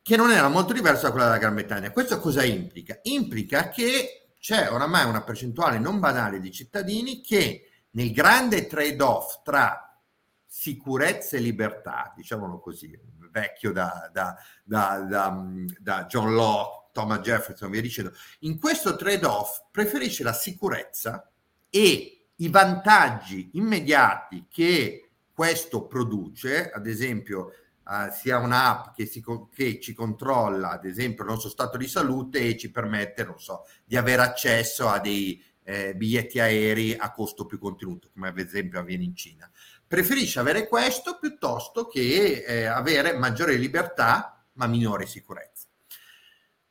Che 0.00 0.16
non 0.16 0.30
era 0.30 0.46
molto 0.46 0.72
diversa 0.72 1.06
da 1.06 1.10
quella 1.10 1.26
della 1.26 1.38
Gran 1.38 1.54
Bretagna. 1.56 1.90
Questo 1.90 2.20
cosa 2.20 2.44
implica? 2.44 3.00
Implica 3.02 3.68
che 3.68 4.28
c'è 4.38 4.70
oramai 4.70 5.04
una 5.04 5.24
percentuale 5.24 5.80
non 5.80 5.98
banale 5.98 6.38
di 6.38 6.52
cittadini 6.52 7.22
che 7.22 7.68
nel 7.90 8.12
grande 8.12 8.68
trade-off 8.68 9.42
tra 9.42 10.00
sicurezza 10.46 11.36
e 11.36 11.40
libertà, 11.40 12.12
diciamolo 12.14 12.60
così, 12.60 12.96
vecchio 13.28 13.72
da, 13.72 14.08
da, 14.12 14.36
da, 14.62 15.44
da 15.80 16.04
John 16.04 16.34
Locke, 16.34 16.90
Thomas 16.92 17.18
Jefferson, 17.18 17.68
via 17.68 17.80
dicendo, 17.80 18.12
in 18.42 18.60
questo 18.60 18.94
trade-off 18.94 19.62
preferisce 19.72 20.22
la 20.22 20.32
sicurezza 20.32 21.28
e 21.68 22.28
i 22.36 22.48
vantaggi 22.48 23.50
immediati 23.54 24.46
che 24.48 25.00
questo 25.36 25.86
produce, 25.86 26.70
ad 26.70 26.86
esempio 26.86 27.52
uh, 27.84 28.10
sia 28.10 28.38
un'app 28.38 28.94
che, 28.94 29.04
si, 29.04 29.22
che, 29.54 29.78
ci 29.78 29.92
controlla, 29.92 30.70
ad 30.70 30.86
esempio, 30.86 31.24
il 31.24 31.30
nostro 31.30 31.50
stato 31.50 31.76
di 31.76 31.86
salute 31.86 32.40
e 32.40 32.56
ci 32.56 32.70
permette, 32.70 33.24
non 33.24 33.38
so, 33.38 33.66
di 33.84 33.98
avere 33.98 34.22
accesso 34.22 34.88
a 34.88 34.98
dei 34.98 35.44
eh, 35.62 35.94
biglietti 35.94 36.40
aerei 36.40 36.96
a 36.96 37.12
costo 37.12 37.44
più 37.44 37.58
contenuto, 37.58 38.08
come 38.14 38.28
ad 38.28 38.38
esempio 38.38 38.80
avviene 38.80 39.04
in 39.04 39.14
Cina 39.14 39.50
preferisce 39.86 40.40
avere 40.40 40.66
questo 40.66 41.16
piuttosto 41.18 41.86
che 41.86 42.44
eh, 42.46 42.64
avere 42.64 43.16
maggiore 43.16 43.54
libertà 43.54 44.44
ma 44.54 44.66
minore 44.66 45.06
sicurezza. 45.06 45.66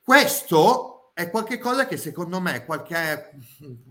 Questo 0.01 0.94
è 1.15 1.30
qualcosa 1.30 1.88
che 1.88 1.95
secondo 1.95 2.41
me 2.41 2.65
qualche, 2.65 3.38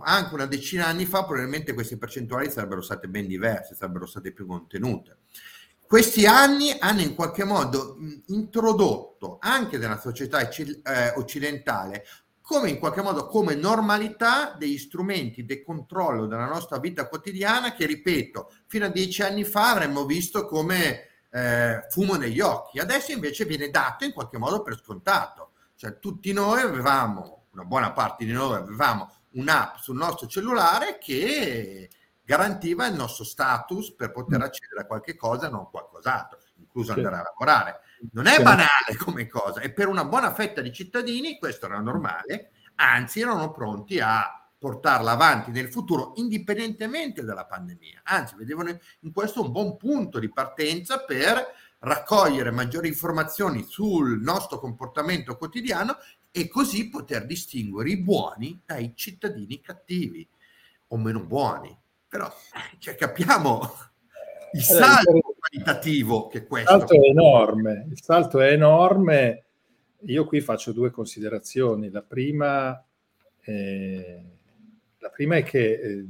anche 0.01 0.35
una 0.35 0.45
decina 0.45 0.85
di 0.85 0.91
anni 0.91 1.07
fa 1.07 1.25
probabilmente 1.25 1.73
queste 1.73 1.97
percentuali 1.97 2.51
sarebbero 2.51 2.83
state 2.83 3.09
ben 3.09 3.27
diverse, 3.27 3.75
sarebbero 3.75 4.05
state 4.05 4.31
più 4.31 4.47
contenute. 4.47 5.21
Questi 5.87 6.27
anni 6.27 6.77
hanno 6.79 7.01
in 7.01 7.15
qualche 7.15 7.45
modo 7.45 7.97
introdotto 8.27 9.39
anche 9.41 9.79
nella 9.79 9.99
società 9.99 10.47
eh, 10.47 11.15
occidentale 11.17 12.05
come 12.43 12.69
in 12.69 12.79
qualche 12.79 13.01
modo 13.01 13.27
come 13.27 13.55
normalità 13.55 14.55
degli 14.59 14.77
strumenti 14.77 15.47
di 15.47 15.63
controllo 15.63 16.27
della 16.27 16.45
nostra 16.45 16.79
vita 16.79 17.09
quotidiana 17.09 17.73
che, 17.73 17.87
ripeto, 17.87 18.53
fino 18.67 18.85
a 18.85 18.91
dieci 18.91 19.23
anni 19.23 19.45
fa 19.45 19.71
avremmo 19.71 20.05
visto 20.05 20.45
come 20.45 21.07
eh, 21.31 21.87
fumo 21.89 22.17
negli 22.17 22.41
occhi. 22.41 22.81
Adesso 22.81 23.13
invece 23.13 23.47
viene 23.47 23.71
dato 23.71 24.05
in 24.05 24.13
qualche 24.13 24.37
modo 24.37 24.61
per 24.63 24.77
scontato. 24.77 25.53
Cioè 25.85 25.99
tutti 25.99 26.33
noi 26.33 26.63
avevamo, 26.63 27.49
una 27.53 27.65
buona 27.65 27.93
parte 27.93 28.25
di 28.25 28.33
noi 28.33 28.57
avevamo 28.57 29.13
un'app 29.33 29.77
sul 29.77 29.97
nostro 29.97 30.27
cellulare 30.27 30.97
che 30.99 31.91
garantiva 32.23 32.87
il 32.87 32.95
nostro 32.95 33.23
status 33.23 33.93
per 33.93 34.11
poter 34.11 34.39
mm. 34.39 34.43
accedere 34.43 34.81
a 34.81 34.87
qualche 34.87 35.15
cosa 35.15 35.47
e 35.47 35.51
non 35.51 35.69
qualcos'altro, 35.69 36.39
incluso 36.57 36.95
andare 36.95 37.17
a 37.17 37.23
lavorare. 37.25 37.81
Non 38.13 38.25
è 38.25 38.43
banale 38.43 38.97
come 38.99 39.27
cosa 39.27 39.61
e 39.61 39.73
per 39.73 39.89
una 39.89 40.07
buona 40.07 40.33
fetta 40.33 40.63
di 40.63 40.73
cittadini 40.73 41.39
questo 41.39 41.67
era 41.67 41.79
normale, 41.81 42.53
anzi 42.77 43.21
erano 43.21 43.51
pronti 43.51 44.01
a 44.01 44.43
portarla 44.57 45.11
avanti 45.11 45.51
nel 45.51 45.71
futuro 45.71 46.15
indipendentemente 46.17 47.23
dalla 47.23 47.45
pandemia. 47.45 48.01
Anzi, 48.05 48.37
vedevano 48.37 48.71
in 49.01 49.13
questo 49.13 49.43
un 49.43 49.53
buon 49.53 49.77
punto 49.77 50.19
di 50.19 50.33
partenza 50.33 51.05
per 51.05 51.45
raccogliere 51.85 52.51
maggiori 52.51 52.89
informazioni 52.89 53.63
sul 53.63 54.21
nostro 54.21 54.59
comportamento 54.59 55.37
quotidiano 55.37 55.97
e 56.31 56.49
così 56.49 56.89
poter 56.89 57.27
distinguere 57.27 57.91
i 57.91 58.01
buoni 58.01 58.61
dai 58.65 58.93
cittadini 58.95 59.61
cattivi 59.61 60.27
o 60.89 60.97
meno 60.97 61.21
buoni. 61.21 61.77
Però 62.09 62.33
cioè, 62.79 62.95
capiamo 62.97 63.61
il 64.55 64.63
salto 64.63 65.21
qualitativo 65.39 66.27
che 66.29 66.47
questo. 66.47 66.73
Il 66.73 66.79
salto 66.81 66.95
è 66.95 67.09
enorme, 67.09 67.87
il 67.91 68.03
salto 68.03 68.41
è 68.41 68.53
enorme. 68.53 69.45
Io 70.07 70.25
qui 70.27 70.41
faccio 70.41 70.73
due 70.73 70.91
considerazioni. 70.91 71.91
La 71.91 72.03
prima, 72.03 72.83
eh, 73.41 74.23
la 74.99 75.09
prima 75.11 75.37
è 75.37 75.43
che, 75.43 75.73
eh, 75.73 76.05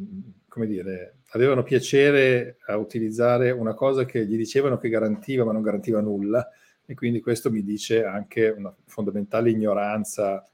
come 0.55 0.69
dire, 0.69 1.17
avevano 1.31 1.65
piacere 1.65 2.59
a 2.67 2.77
utilizzare 2.77 3.51
una 3.51 3.75
cosa 3.75 4.05
che 4.05 4.25
gli 4.25 4.37
dicevano 4.37 4.79
che 4.79 4.89
garantiva, 4.89 5.43
ma 5.43 5.51
non 5.51 5.63
garantiva 5.63 6.01
nulla, 6.01 6.49
e 6.87 6.95
quindi 6.95 7.21
questo 7.21 7.51
mi 7.51 7.65
dice 7.65 8.05
anche 8.05 8.51
una 8.51 8.73
fondamentale 8.87 9.51
ignoranza 9.51 10.49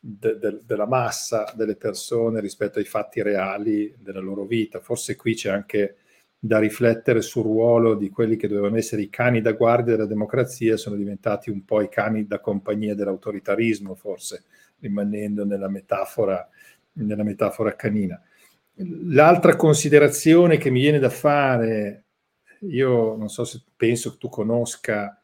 de, 0.00 0.38
de, 0.38 0.58
della 0.66 0.88
massa 0.88 1.52
delle 1.54 1.76
persone 1.76 2.40
rispetto 2.40 2.80
ai 2.80 2.84
fatti 2.84 3.22
reali 3.22 3.94
della 3.96 4.18
loro 4.18 4.44
vita. 4.44 4.80
Forse 4.80 5.14
qui 5.14 5.36
c'è 5.36 5.50
anche 5.50 5.98
da 6.36 6.58
riflettere 6.58 7.22
sul 7.22 7.44
ruolo 7.44 7.94
di 7.94 8.10
quelli 8.10 8.34
che 8.34 8.48
dovevano 8.48 8.76
essere 8.76 9.02
i 9.02 9.08
cani 9.08 9.40
da 9.40 9.52
guardia 9.52 9.94
della 9.94 10.08
democrazia, 10.08 10.76
sono 10.76 10.96
diventati 10.96 11.48
un 11.48 11.64
po' 11.64 11.80
i 11.80 11.88
cani 11.88 12.26
da 12.26 12.40
compagnia 12.40 12.96
dell'autoritarismo, 12.96 13.94
forse 13.94 14.42
rimanendo 14.80 15.44
nella 15.44 15.68
metafora, 15.68 16.44
nella 16.94 17.22
metafora 17.22 17.76
canina. 17.76 18.20
L'altra 18.76 19.56
considerazione 19.56 20.56
che 20.56 20.70
mi 20.70 20.80
viene 20.80 20.98
da 20.98 21.10
fare, 21.10 22.04
io 22.60 23.16
non 23.16 23.28
so 23.28 23.44
se 23.44 23.62
penso 23.76 24.12
che 24.12 24.18
tu 24.18 24.28
conosca 24.28 25.20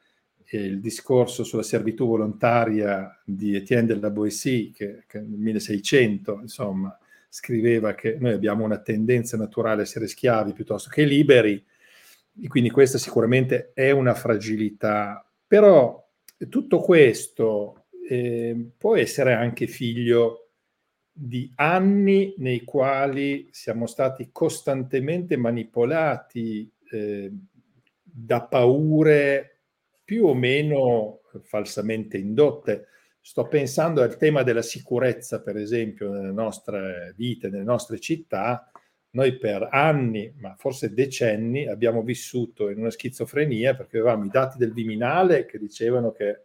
il 0.52 0.80
discorso 0.80 1.44
sulla 1.44 1.62
servitù 1.62 2.06
volontaria 2.06 3.20
di 3.24 3.54
Etienne 3.54 3.86
de 3.86 4.00
la 4.00 4.10
Boétie, 4.10 4.70
che, 4.72 5.04
che 5.06 5.20
nel 5.20 5.38
1600, 5.38 6.38
insomma, 6.42 6.96
scriveva 7.28 7.94
che 7.94 8.16
noi 8.18 8.32
abbiamo 8.32 8.64
una 8.64 8.78
tendenza 8.78 9.36
naturale 9.36 9.80
a 9.80 9.84
essere 9.84 10.08
schiavi 10.08 10.52
piuttosto 10.52 10.90
che 10.90 11.04
liberi 11.04 11.64
quindi 12.48 12.70
questa 12.70 12.98
sicuramente 12.98 13.72
è 13.74 13.90
una 13.90 14.14
fragilità, 14.14 15.24
però 15.46 16.08
tutto 16.48 16.80
questo 16.80 17.86
eh, 18.08 18.70
può 18.76 18.96
essere 18.96 19.34
anche 19.34 19.66
figlio 19.66 20.49
di 21.22 21.52
anni 21.56 22.32
nei 22.38 22.64
quali 22.64 23.48
siamo 23.50 23.86
stati 23.86 24.30
costantemente 24.32 25.36
manipolati 25.36 26.72
eh, 26.90 27.30
da 28.02 28.42
paure 28.44 29.60
più 30.02 30.24
o 30.24 30.34
meno 30.34 31.20
falsamente 31.42 32.16
indotte. 32.16 32.86
Sto 33.20 33.48
pensando 33.48 34.00
al 34.00 34.16
tema 34.16 34.42
della 34.42 34.62
sicurezza, 34.62 35.42
per 35.42 35.58
esempio, 35.58 36.10
nelle 36.10 36.32
nostre 36.32 37.12
vite, 37.18 37.50
nelle 37.50 37.64
nostre 37.64 38.00
città. 38.00 38.70
Noi 39.10 39.36
per 39.36 39.68
anni, 39.70 40.32
ma 40.38 40.54
forse 40.56 40.94
decenni, 40.94 41.68
abbiamo 41.68 42.02
vissuto 42.02 42.70
in 42.70 42.78
una 42.78 42.90
schizofrenia 42.90 43.76
perché 43.76 43.98
avevamo 43.98 44.24
i 44.24 44.30
dati 44.30 44.56
del 44.56 44.72
Viminale 44.72 45.44
che 45.44 45.58
dicevano 45.58 46.12
che 46.12 46.44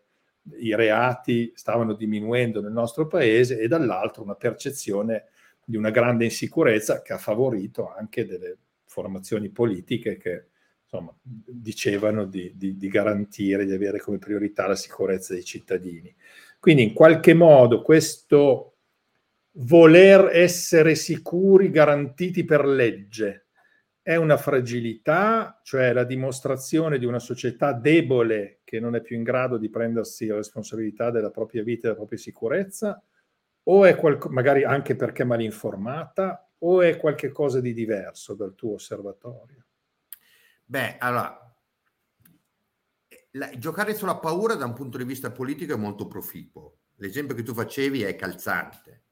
i 0.59 0.75
reati 0.75 1.51
stavano 1.55 1.93
diminuendo 1.93 2.61
nel 2.61 2.71
nostro 2.71 3.07
paese 3.07 3.59
e 3.59 3.67
dall'altro 3.67 4.23
una 4.23 4.35
percezione 4.35 5.25
di 5.63 5.77
una 5.77 5.89
grande 5.89 6.25
insicurezza 6.25 7.01
che 7.01 7.13
ha 7.13 7.17
favorito 7.17 7.91
anche 7.91 8.25
delle 8.25 8.57
formazioni 8.85 9.49
politiche 9.49 10.17
che 10.17 10.47
insomma, 10.83 11.13
dicevano 11.21 12.25
di, 12.25 12.53
di, 12.55 12.77
di 12.77 12.87
garantire, 12.87 13.65
di 13.65 13.73
avere 13.73 13.99
come 13.99 14.19
priorità 14.19 14.67
la 14.67 14.75
sicurezza 14.75 15.33
dei 15.33 15.43
cittadini. 15.43 16.13
Quindi 16.59 16.83
in 16.83 16.93
qualche 16.93 17.33
modo 17.33 17.81
questo 17.81 18.75
voler 19.57 20.29
essere 20.31 20.95
sicuri, 20.95 21.69
garantiti 21.69 22.43
per 22.43 22.65
legge, 22.65 23.45
è 24.01 24.15
una 24.15 24.37
fragilità, 24.37 25.59
cioè 25.63 25.91
la 25.91 26.03
dimostrazione 26.03 26.99
di 26.99 27.05
una 27.05 27.19
società 27.19 27.73
debole 27.73 28.59
che 28.75 28.79
non 28.81 28.95
è 28.95 29.01
più 29.01 29.15
in 29.15 29.23
grado 29.23 29.57
di 29.57 29.69
prendersi 29.69 30.25
la 30.27 30.35
responsabilità 30.35 31.11
della 31.11 31.31
propria 31.31 31.63
vita 31.63 31.79
e 31.79 31.81
della 31.83 31.95
propria 31.95 32.19
sicurezza, 32.19 33.01
o 33.63 33.85
è 33.85 33.95
qualco, 33.95 34.29
magari 34.29 34.63
anche 34.63 34.95
perché 34.95 35.23
malinformata, 35.23 36.49
o 36.59 36.81
è 36.81 36.97
qualcosa 36.97 37.59
di 37.59 37.73
diverso 37.73 38.33
dal 38.33 38.55
tuo 38.55 38.73
osservatorio? 38.73 39.65
Beh, 40.65 40.97
allora, 40.97 41.55
la, 43.31 43.49
giocare 43.57 43.93
sulla 43.93 44.17
paura 44.17 44.55
da 44.55 44.65
un 44.65 44.73
punto 44.73 44.97
di 44.97 45.03
vista 45.03 45.31
politico 45.31 45.73
è 45.73 45.77
molto 45.77 46.07
proficuo. 46.07 46.77
L'esempio 46.95 47.35
che 47.35 47.43
tu 47.43 47.53
facevi 47.53 48.03
è 48.03 48.15
calzante 48.15 49.05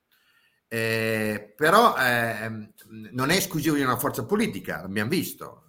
eh, 0.73 1.53
però 1.55 1.95
eh, 1.95 2.49
non 3.11 3.29
è 3.29 3.35
esclusivo 3.35 3.75
di 3.75 3.83
una 3.83 3.95
forza 3.95 4.25
politica, 4.25 4.81
l'abbiamo 4.81 5.11
visto. 5.11 5.65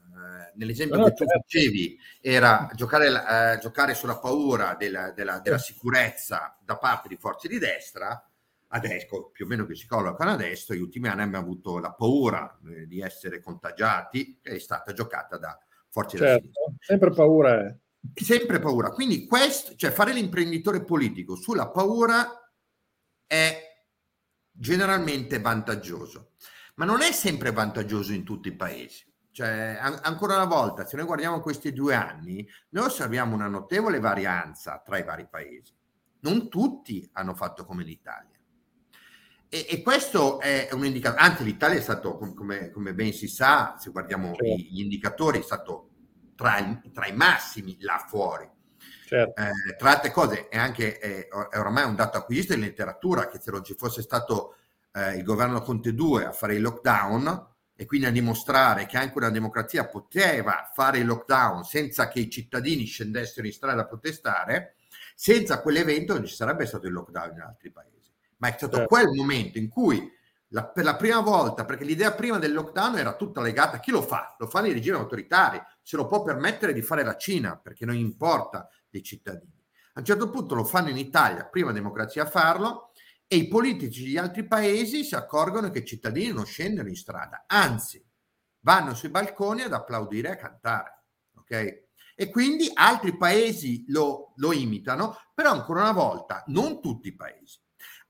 Eh, 0.55 0.59
nell'esempio 0.59 0.99
no, 0.99 1.05
che 1.05 1.12
tu 1.12 1.25
certo. 1.25 1.40
facevi 1.40 1.99
era 2.21 2.71
giocare, 2.75 3.07
eh, 3.55 3.59
giocare 3.59 3.95
sulla 3.95 4.19
paura 4.19 4.77
della, 4.79 5.11
della, 5.11 5.40
della, 5.40 5.59
sicurezza 5.59 6.57
da 6.64 6.77
parte 6.77 7.09
di 7.09 7.17
forze 7.17 7.49
di 7.49 7.59
destra, 7.59 8.29
adesso 8.69 9.31
più 9.33 9.45
o 9.45 9.49
meno 9.49 9.67
che 9.67 9.75
si 9.75 9.87
collocano 9.87 10.31
adesso, 10.31 10.73
negli 10.73 10.83
ultimi 10.83 11.09
anni 11.09 11.23
abbiamo 11.23 11.45
avuto 11.45 11.79
la 11.79 11.93
paura 11.93 12.59
eh, 12.67 12.87
di 12.87 13.01
essere 13.01 13.40
contagiati, 13.40 14.38
che 14.40 14.53
è 14.53 14.59
stata 14.59 14.93
giocata 14.93 15.38
da 15.38 15.59
forze 15.88 16.17
certo, 16.17 16.47
di 16.47 16.53
sinistra. 16.53 16.75
Sempre 16.81 17.11
paura 17.11 17.67
è. 17.67 17.75
Sempre 18.14 18.59
paura. 18.59 18.90
Quindi 18.90 19.27
questo, 19.27 19.75
cioè 19.77 19.90
fare 19.90 20.12
l'imprenditore 20.12 20.85
politico 20.85 21.37
sulla 21.37 21.69
paura 21.69 22.38
è 23.27 23.73
generalmente 24.51 25.40
vantaggioso, 25.40 26.33
ma 26.75 26.85
non 26.85 27.01
è 27.01 27.12
sempre 27.12 27.51
vantaggioso 27.51 28.12
in 28.12 28.25
tutti 28.25 28.49
i 28.49 28.55
paesi. 28.55 29.05
Cioè, 29.35 29.77
an- 29.81 29.99
ancora 30.05 30.37
una 30.37 30.44
volta, 30.44 30.87
se 30.87 30.94
noi 30.97 31.07
guardiamo 31.07 31.40
questi 31.40 31.73
due 31.73 31.97
anni, 31.97 32.49
noi 32.68 32.85
osserviamo 32.85 33.35
una 33.35 33.49
notevole 33.49 33.99
varianza 33.99 34.81
tra 34.85 34.97
i 34.97 35.03
vari 35.03 35.27
paesi. 35.29 35.75
Non 36.20 36.49
tutti 36.49 37.11
hanno 37.14 37.35
fatto 37.35 37.64
come 37.64 37.83
l'Italia. 37.83 38.38
E, 39.49 39.66
e 39.68 39.83
questo 39.83 40.38
è 40.38 40.68
un 40.70 40.85
indicatore, 40.85 41.20
anzi 41.20 41.42
l'Italia 41.42 41.79
è 41.79 41.83
stato, 41.83 42.16
come, 42.16 42.70
come, 42.70 42.94
ben 42.94 43.12
si 43.12 43.27
sa, 43.27 43.75
se 43.77 43.90
guardiamo 43.90 44.35
certo. 44.35 44.44
gli 44.44 44.81
indicatori, 44.81 45.40
è 45.40 45.42
stato 45.42 45.88
tra, 46.37 46.59
i, 46.59 46.92
tra 46.92 47.09
i 47.09 47.12
massimi 47.16 47.77
là 47.81 48.05
fuori. 48.07 48.49
Certo. 49.05 49.40
Eh, 49.40 49.75
tra 49.77 49.90
altre 49.90 50.12
cose, 50.12 50.47
è 50.47 50.59
anche 50.59 50.97
è, 50.99 51.27
è 51.27 51.59
ormai 51.59 51.83
un 51.83 51.97
dato 51.97 52.18
acquisito 52.18 52.53
in 52.53 52.61
letteratura 52.61 53.27
che 53.27 53.40
se 53.40 53.51
non 53.51 53.64
ci 53.64 53.75
fosse 53.75 54.01
stato 54.01 54.59
eh, 54.92 55.16
il 55.16 55.25
governo 55.25 55.61
Conte 55.61 55.92
2 55.92 56.25
a 56.25 56.31
fare 56.31 56.55
il 56.55 56.62
lockdown 56.62 57.54
e 57.77 57.87
quindi 57.87 58.07
a 58.07 58.11
dimostrare 58.11 58.87
che 58.87 58.97
anche 58.97 59.19
una 59.19 59.31
democrazia 59.31 59.87
poteva 59.87 60.71
fare 60.73 60.99
il 60.99 61.07
lockdown 61.07 61.65
senza 61.65 62.09
che 62.09 62.21
i 62.21 62.31
cittadini 62.31 62.85
scendessero 62.85 63.47
in 63.47 63.53
strada 63.53 63.83
a 63.83 63.87
protestare, 63.87 64.77
senza 65.15 65.61
quell'evento 65.61 66.15
non 66.15 66.25
ci 66.25 66.35
sarebbe 66.35 66.67
stato 66.67 66.87
il 66.87 66.93
lockdown 66.93 67.33
in 67.33 67.41
altri 67.41 67.71
paesi. 67.71 68.13
Ma 68.39 68.49
è 68.49 68.55
stato 68.57 68.77
certo. 68.77 68.95
quel 68.95 69.09
momento 69.13 69.59
in 69.59 69.69
cui 69.69 70.13
la, 70.49 70.67
per 70.67 70.85
la 70.85 70.95
prima 70.95 71.21
volta, 71.21 71.65
perché 71.65 71.85
l'idea 71.85 72.13
prima 72.13 72.39
del 72.39 72.53
lockdown 72.53 72.99
era 72.99 73.17
tutta 73.17 73.41
legata 73.41 73.77
a 73.77 73.81
chi 73.81 73.91
lo 73.91 74.03
fa? 74.03 74.37
Lo 74.39 74.47
fanno 74.47 74.69
i 74.69 74.73
regimi 74.73 74.97
autoritari, 74.97 75.61
se 75.83 75.97
lo 75.97 76.07
può 76.07 76.23
permettere 76.23 76.73
di 76.73 76.83
fare 76.83 77.03
la 77.03 77.17
Cina 77.17 77.57
perché 77.57 77.85
non 77.85 77.97
importa 77.97 78.69
dei 78.89 79.03
cittadini. 79.03 79.53
A 79.95 80.01
un 80.01 80.05
certo 80.05 80.31
punto 80.31 80.55
lo 80.55 80.65
fanno 80.65 80.91
in 80.91 80.97
Italia, 80.97 81.45
prima 81.47 81.73
democrazia 81.73 82.23
a 82.23 82.27
farlo, 82.27 82.93
e 83.35 83.38
i 83.38 83.49
politici 83.49 84.05
di 84.05 84.16
altri 84.16 84.47
paesi 84.47 85.03
si 85.03 85.16
accorgono 85.16 85.70
che 85.70 85.81
i 85.81 85.85
cittadini 85.85 86.33
non 86.33 86.47
scendono 86.47 86.88
in 86.88 86.94
strada, 86.94 87.47
anzi 87.49 88.01
vanno 88.61 88.94
sui 88.94 89.09
balconi 89.09 89.62
ad 89.62 89.73
applaudire 89.73 90.29
e 90.29 90.33
a 90.33 90.37
cantare. 90.37 91.03
Ok? 91.38 91.83
E 92.14 92.31
quindi 92.31 92.70
altri 92.73 93.16
paesi 93.16 93.85
lo, 93.88 94.35
lo 94.37 94.53
imitano, 94.53 95.18
però 95.35 95.51
ancora 95.51 95.81
una 95.81 95.92
volta 95.92 96.44
non 96.47 96.81
tutti 96.81 97.09
i 97.09 97.16
paesi. 97.16 97.59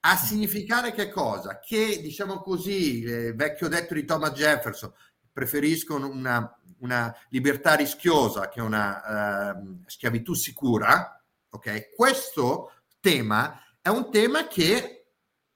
A 0.01 0.15
significare 0.19 0.93
che 0.93 1.09
cosa? 1.09 1.59
Che, 1.59 2.03
diciamo 2.03 2.41
così, 2.43 3.03
eh, 3.05 3.33
vecchio 3.33 3.69
detto 3.69 3.95
di 3.95 4.05
Thomas 4.05 4.33
Jefferson, 4.33 4.93
preferiscono 5.33 6.07
una, 6.07 6.55
una 6.81 7.17
libertà 7.31 7.77
rischiosa 7.77 8.51
che 8.51 8.61
una 8.61 9.55
uh, 9.55 9.83
schiavitù 9.87 10.35
sicura, 10.35 11.19
ok? 11.49 11.95
Questo 11.97 12.73
tema 13.01 13.59
è 13.81 13.89
un 13.89 14.11
tema 14.11 14.47
che 14.47 15.04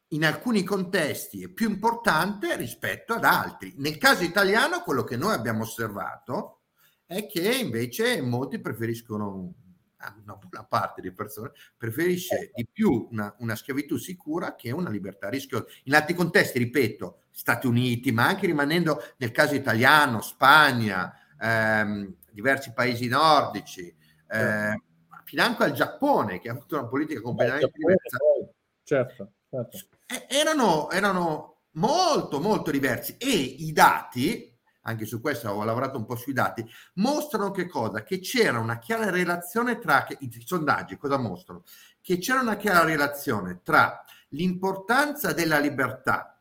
in 0.08 0.24
alcuni 0.24 0.62
contesti 0.62 1.42
è 1.42 1.48
più 1.48 1.68
importante 1.68 2.56
rispetto 2.56 3.14
ad 3.14 3.24
altri. 3.24 3.74
Nel 3.76 3.98
caso 3.98 4.24
italiano, 4.24 4.82
quello 4.82 5.04
che 5.04 5.16
noi 5.16 5.34
abbiamo 5.34 5.62
osservato 5.62 6.60
è 7.04 7.26
che 7.26 7.56
invece 7.56 8.20
molti 8.22 8.58
preferiscono 8.60 9.54
una 10.22 10.36
buona 10.36 10.64
parte 10.64 11.00
di 11.00 11.10
persone 11.12 11.50
preferisce 11.76 12.52
di 12.54 12.68
più 12.70 13.08
una, 13.10 13.34
una, 13.38 13.56
schiavitù 13.56 13.96
sicura 13.96 14.54
che 14.54 14.70
una 14.70 14.90
libertà 14.90 15.28
rischiosa. 15.28 15.66
In 15.84 15.94
altri 15.94 16.14
contesti, 16.14 16.58
ripeto, 16.58 17.22
Stati 17.30 17.66
Uniti, 17.66 18.12
ma 18.12 18.26
anche 18.28 18.46
rimanendo 18.46 19.02
nel 19.16 19.32
caso 19.32 19.54
italiano, 19.54 20.20
Spagna, 20.20 21.12
ehm, 21.40 22.14
diversi 22.30 22.72
paesi 22.72 23.08
nordici, 23.08 23.92
eh, 24.28 24.82
fianco 25.24 25.64
al 25.64 25.72
Giappone, 25.72 26.38
che 26.38 26.48
ha 26.48 26.52
avuto 26.52 26.78
una 26.78 26.86
politica 26.86 27.20
completamente 27.20 27.72
diversa. 27.74 28.18
Certo, 28.84 29.32
certo. 29.50 29.78
Erano, 30.28 30.90
erano 30.90 31.64
molto, 31.72 32.40
molto 32.40 32.70
diversi 32.70 33.16
e 33.18 33.28
i 33.28 33.72
dati 33.72 34.48
anche 34.88 35.04
su 35.04 35.20
questo 35.20 35.50
ho 35.50 35.64
lavorato 35.64 35.98
un 35.98 36.06
po' 36.06 36.16
sui 36.16 36.32
dati, 36.32 36.66
mostrano 36.94 37.50
che 37.50 37.68
cosa? 37.68 38.02
Che 38.02 38.20
c'era 38.20 38.58
una 38.58 38.78
chiara 38.78 39.10
relazione 39.10 39.78
tra, 39.78 40.06
i 40.20 40.42
sondaggi 40.44 40.96
cosa 40.96 41.18
mostrano? 41.18 41.62
Che 42.00 42.18
c'era 42.18 42.40
una 42.40 42.56
chiara 42.56 42.84
relazione 42.84 43.60
tra 43.62 44.02
l'importanza 44.30 45.32
della 45.32 45.58
libertà 45.58 46.40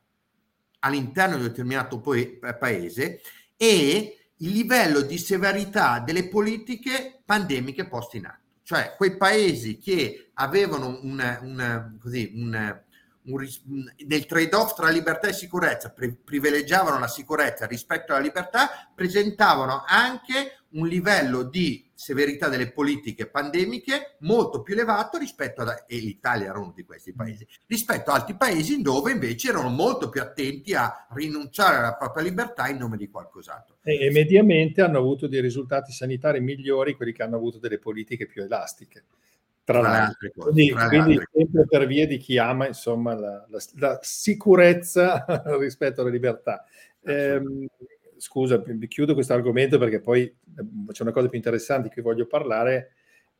all'interno 0.79 1.35
di 1.35 1.41
un 1.41 1.47
determinato 1.47 1.99
paese 1.99 3.21
e 3.57 4.17
il 4.37 4.51
livello 4.51 5.01
di 5.01 5.17
severità 5.17 5.99
delle 5.99 6.29
politiche 6.29 7.21
pandemiche 7.25 7.87
poste 7.87 8.17
in 8.17 8.27
atto. 8.27 8.45
Cioè 8.63 8.95
quei 8.95 9.17
paesi 9.17 9.77
che 9.77 10.31
avevano 10.35 10.99
una, 11.01 11.39
una, 11.41 11.97
così, 11.99 12.31
una 12.35 12.81
un, 13.27 13.47
nel 14.07 14.25
trade-off 14.25 14.75
tra 14.75 14.89
libertà 14.89 15.27
e 15.27 15.33
sicurezza, 15.33 15.91
pri- 15.91 16.15
privilegiavano 16.15 16.99
la 16.99 17.07
sicurezza 17.07 17.65
rispetto 17.65 18.13
alla 18.13 18.21
libertà, 18.21 18.91
presentavano 18.93 19.83
anche 19.85 20.57
un 20.69 20.87
livello 20.87 21.43
di 21.43 21.89
severità 21.93 22.49
delle 22.49 22.71
politiche 22.71 23.27
pandemiche 23.27 24.17
molto 24.19 24.61
più 24.61 24.73
elevato 24.73 25.17
rispetto 25.17 25.61
a, 25.61 25.85
e 25.87 25.97
l'Italia 25.97 26.49
era 26.49 26.59
uno 26.59 26.73
di 26.75 26.83
questi 26.83 27.13
paesi, 27.13 27.47
rispetto 27.65 28.11
ad 28.11 28.19
altri 28.19 28.35
paesi 28.35 28.81
dove 28.81 29.11
invece 29.11 29.49
erano 29.49 29.69
molto 29.69 30.09
più 30.09 30.21
attenti 30.21 30.73
a 30.75 31.07
rinunciare 31.11 31.77
alla 31.77 31.95
propria 31.95 32.23
libertà 32.23 32.67
in 32.67 32.77
nome 32.77 32.97
di 32.97 33.09
qualcos'altro. 33.09 33.77
E, 33.81 34.05
e 34.05 34.11
mediamente 34.11 34.81
hanno 34.81 34.99
avuto 34.99 35.27
dei 35.27 35.41
risultati 35.41 35.91
sanitari 35.91 36.39
migliori 36.39 36.95
quelli 36.95 37.13
che 37.13 37.23
hanno 37.23 37.37
avuto 37.37 37.57
delle 37.57 37.79
politiche 37.79 38.27
più 38.27 38.43
elastiche 38.43 39.05
tra, 39.67 39.81
tra 39.81 39.89
l'altro. 39.89 40.31
Cose, 40.33 40.51
quindi, 40.51 40.71
tra 40.71 40.87
quindi 40.87 41.21
sempre 41.33 41.65
per 41.67 41.87
via 41.87 42.07
di 42.07 42.17
chi 42.17 42.37
ama 42.37 42.67
insomma, 42.67 43.13
la, 43.13 43.45
la, 43.49 43.59
la 43.79 43.99
sicurezza 44.01 45.25
rispetto 45.59 45.99
alla 45.99 46.09
libertà. 46.09 46.63
Eh, 47.01 47.41
scusa, 48.15 48.63
chiudo 48.87 49.13
questo 49.13 49.33
argomento 49.33 49.77
perché 49.77 49.99
poi 49.99 50.23
eh, 50.23 50.33
c'è 50.91 51.01
una 51.01 51.11
cosa 51.11 51.27
più 51.27 51.37
interessante 51.37 51.89
di 51.89 51.93
cui 51.93 52.01
voglio 52.01 52.27
parlare, 52.27 52.93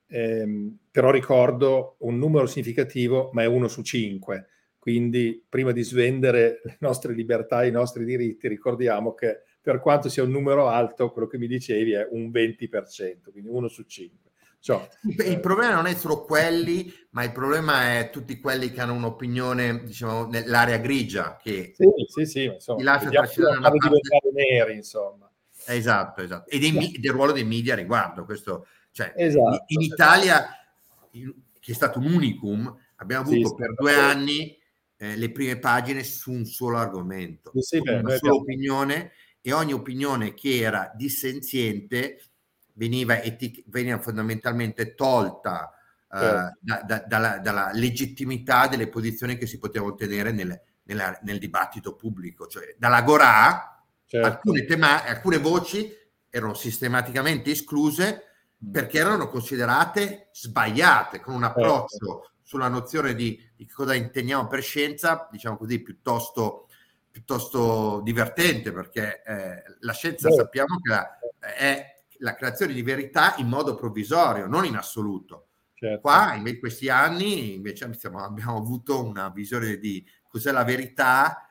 ehm, 0.08 0.78
però 0.92 1.12
ricordo 1.12 1.96
un 2.00 2.18
numero 2.18 2.46
significativo, 2.46 3.30
ma 3.32 3.44
è 3.44 3.46
uno 3.46 3.70
su 3.70 3.82
cinque. 3.82 4.50
Quindi 4.80 5.42
prima 5.48 5.72
di 5.72 5.84
svendere 5.84 6.60
le 6.66 6.76
nostre 6.82 7.13
libertà 7.13 7.63
i 7.63 7.72
nostri 7.72 8.04
diritti, 8.04 8.50
ricordiamo 8.50 9.13
che 9.13 9.44
per 9.62 9.80
quanto 9.80 10.10
sia 10.10 10.24
un 10.24 10.32
numero 10.32 10.68
alto, 10.68 11.10
quello 11.10 11.28
che 11.28 11.38
mi 11.38 11.48
dicevi 11.48 11.94
è 11.94 12.06
un 12.12 12.30
20%, 12.30 13.32
quindi 13.32 13.50
uno 13.50 13.70
su 13.70 13.84
cinque. 13.84 14.27
Cioè, 14.67 14.89
il 15.03 15.21
eh, 15.21 15.39
problema 15.39 15.75
non 15.75 15.86
è 15.86 15.93
solo 15.95 16.25
quelli, 16.25 16.93
ma 17.12 17.23
il 17.23 17.32
problema 17.32 17.97
è 17.99 18.10
tutti 18.10 18.38
quelli 18.38 18.69
che 18.69 18.82
hanno 18.82 18.95
un'opinione, 18.95 19.86
diciamo, 19.86 20.27
nell'area 20.27 20.75
grigia, 20.75 21.38
che 21.41 21.71
sì, 21.73 21.86
sì, 22.06 22.25
sì, 22.25 22.43
insomma, 22.43 22.80
ti 22.80 22.84
lascia 22.84 23.10
trascinare 23.10 23.60
una 23.60 23.69
parte... 23.69 23.99
neri, 24.34 24.75
insomma. 24.75 25.32
Esatto, 25.67 26.21
esatto. 26.21 26.49
E 26.49 26.60
dei, 26.60 26.97
del 26.99 27.12
ruolo 27.12 27.32
dei 27.32 27.45
media 27.45 27.75
a 27.75 27.77
riguardo. 27.77 28.25
Questo, 28.25 28.67
cioè, 28.91 29.13
esatto, 29.15 29.63
in, 29.67 29.80
in 29.80 29.82
Italia, 29.84 30.49
che 31.10 31.71
è 31.71 31.73
stato 31.73 31.99
un 31.99 32.12
unicum, 32.12 32.77
abbiamo 32.97 33.23
avuto 33.23 33.47
sì, 33.47 33.56
per 33.56 33.73
due 33.73 33.93
anni 33.93 34.58
eh, 34.97 35.15
le 35.15 35.32
prime 35.32 35.60
pagine 35.60 36.03
su 36.03 36.34
un 36.34 36.43
solo 36.43 36.75
argomento, 36.75 37.53
sì, 37.62 37.80
beh, 37.80 37.99
una 37.99 38.17
sola 38.17 38.34
opinione 38.34 39.13
e 39.39 39.53
ogni 39.53 39.71
opinione 39.71 40.34
che 40.34 40.60
era 40.60 40.91
dissenziente 40.93 42.19
veniva, 42.78 43.22
etic- 43.22 43.63
veniva 43.68 44.00
fondamentalmente 44.00 44.96
tolta 44.96 45.72
uh, 46.10 46.18
da, 46.60 46.82
da, 46.86 47.04
dalla, 47.06 47.40
dalla, 47.40 47.72
legittimità 47.74 48.68
delle 48.68 48.88
posizioni 48.88 49.38
che 49.38 49.48
si 49.48 49.58
potevano 49.58 49.92
ottenere 49.92 50.32
nel, 50.32 50.60
nella, 50.84 51.18
nel 51.24 51.40
dibattito 51.40 51.96
pubblico. 51.96 52.48
Cioè, 52.48 52.76
dalla 52.78 53.02
Gorà 53.02 53.84
certo. 54.06 54.28
alcune, 54.28 54.66
tema- 54.66 55.04
alcune 55.04 55.40
voci 55.40 55.92
erano 56.30 56.54
sistematicamente 56.54 57.52
escluse 57.52 58.24
mm. 58.63 58.72
perché 58.72 59.00
erano 59.00 59.28
considerate 59.28 60.30
sbagliate, 60.32 61.20
con 61.20 61.34
un 61.36 61.42
certo. 61.42 61.60
approccio 61.60 61.98
certo. 61.98 62.32
sulla 62.44 62.68
nozione 62.68 63.16
di, 63.16 63.40
di 63.56 63.68
cosa 63.68 63.96
intendiamo 63.96 64.48
per 64.48 64.62
scienza, 64.62 65.28
diciamo 65.32 65.58
così, 65.58 65.82
piuttosto 65.82 66.62
piuttosto 67.18 68.02
divertente 68.04 68.72
perché 68.72 69.24
eh, 69.24 69.63
la 69.80 69.92
scienza 69.94 70.30
sappiamo 70.30 70.78
che 70.80 71.56
è 71.56 71.96
la 72.19 72.36
creazione 72.36 72.73
di 72.73 72.82
verità 72.82 73.36
in 73.38 73.47
modo 73.47 73.75
provvisorio, 73.75 74.47
non 74.47 74.65
in 74.65 74.75
assoluto. 74.75 75.47
Certo. 75.73 76.01
Qua 76.01 76.34
in 76.34 76.60
questi 76.60 76.89
anni 76.89 77.53
invece 77.53 77.86
abbiamo, 77.86 78.23
abbiamo 78.23 78.58
avuto 78.58 79.03
una 79.03 79.30
visione 79.30 79.77
di 79.77 80.03
cos'è 80.27 80.51
la 80.51 80.63
verità 80.63 81.47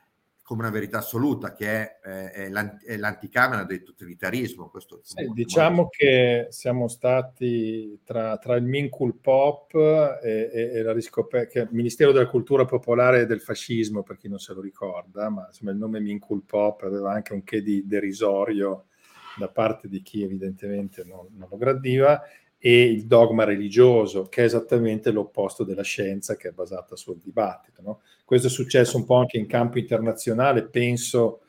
come 0.47 0.61
una 0.61 0.71
verità 0.71 0.99
assoluta, 0.99 1.51
che 1.51 1.99
è, 1.99 1.99
è, 1.99 2.49
è 2.49 2.95
l'anticamera 2.95 3.65
del 3.65 3.83
totalitarismo. 3.83 4.69
Questo 4.69 5.01
sì, 5.03 5.29
diciamo 5.33 5.75
molto. 5.75 5.89
che 5.91 6.47
siamo 6.51 6.87
stati 6.87 7.99
tra, 8.05 8.37
tra 8.37 8.55
il 8.55 8.63
Mincul 8.63 9.17
Pop 9.17 9.73
e, 9.75 10.49
e, 10.53 10.71
e 10.71 10.81
la 10.83 10.93
riscoperta, 10.93 11.59
il 11.59 11.67
Ministero 11.71 12.13
della 12.13 12.29
Cultura 12.29 12.63
Popolare 12.63 13.25
del 13.25 13.41
fascismo, 13.41 14.03
per 14.03 14.15
chi 14.15 14.29
non 14.29 14.39
se 14.39 14.53
lo 14.53 14.61
ricorda, 14.61 15.29
ma 15.29 15.47
insomma 15.47 15.71
il 15.71 15.77
nome 15.77 15.99
Mincul 15.99 16.43
Pop 16.43 16.83
aveva 16.83 17.11
anche 17.11 17.33
un 17.33 17.43
che 17.43 17.61
di 17.61 17.85
derisorio 17.85 18.85
da 19.37 19.49
parte 19.49 19.87
di 19.87 20.01
chi 20.01 20.23
evidentemente 20.23 21.03
non, 21.03 21.27
non 21.35 21.47
lo 21.49 21.57
gradiva, 21.57 22.21
e 22.59 22.83
il 22.83 23.05
dogma 23.05 23.43
religioso, 23.43 24.23
che 24.23 24.41
è 24.41 24.45
esattamente 24.45 25.11
l'opposto 25.11 25.63
della 25.63 25.83
scienza 25.83 26.35
che 26.35 26.49
è 26.49 26.51
basata 26.51 26.95
sul 26.95 27.19
dibattito. 27.19 27.81
No? 27.81 28.01
Questo 28.25 28.47
è 28.47 28.49
successo 28.49 28.97
un 28.97 29.05
po' 29.05 29.15
anche 29.15 29.37
in 29.37 29.45
campo 29.45 29.77
internazionale, 29.77 30.67
penso 30.67 31.41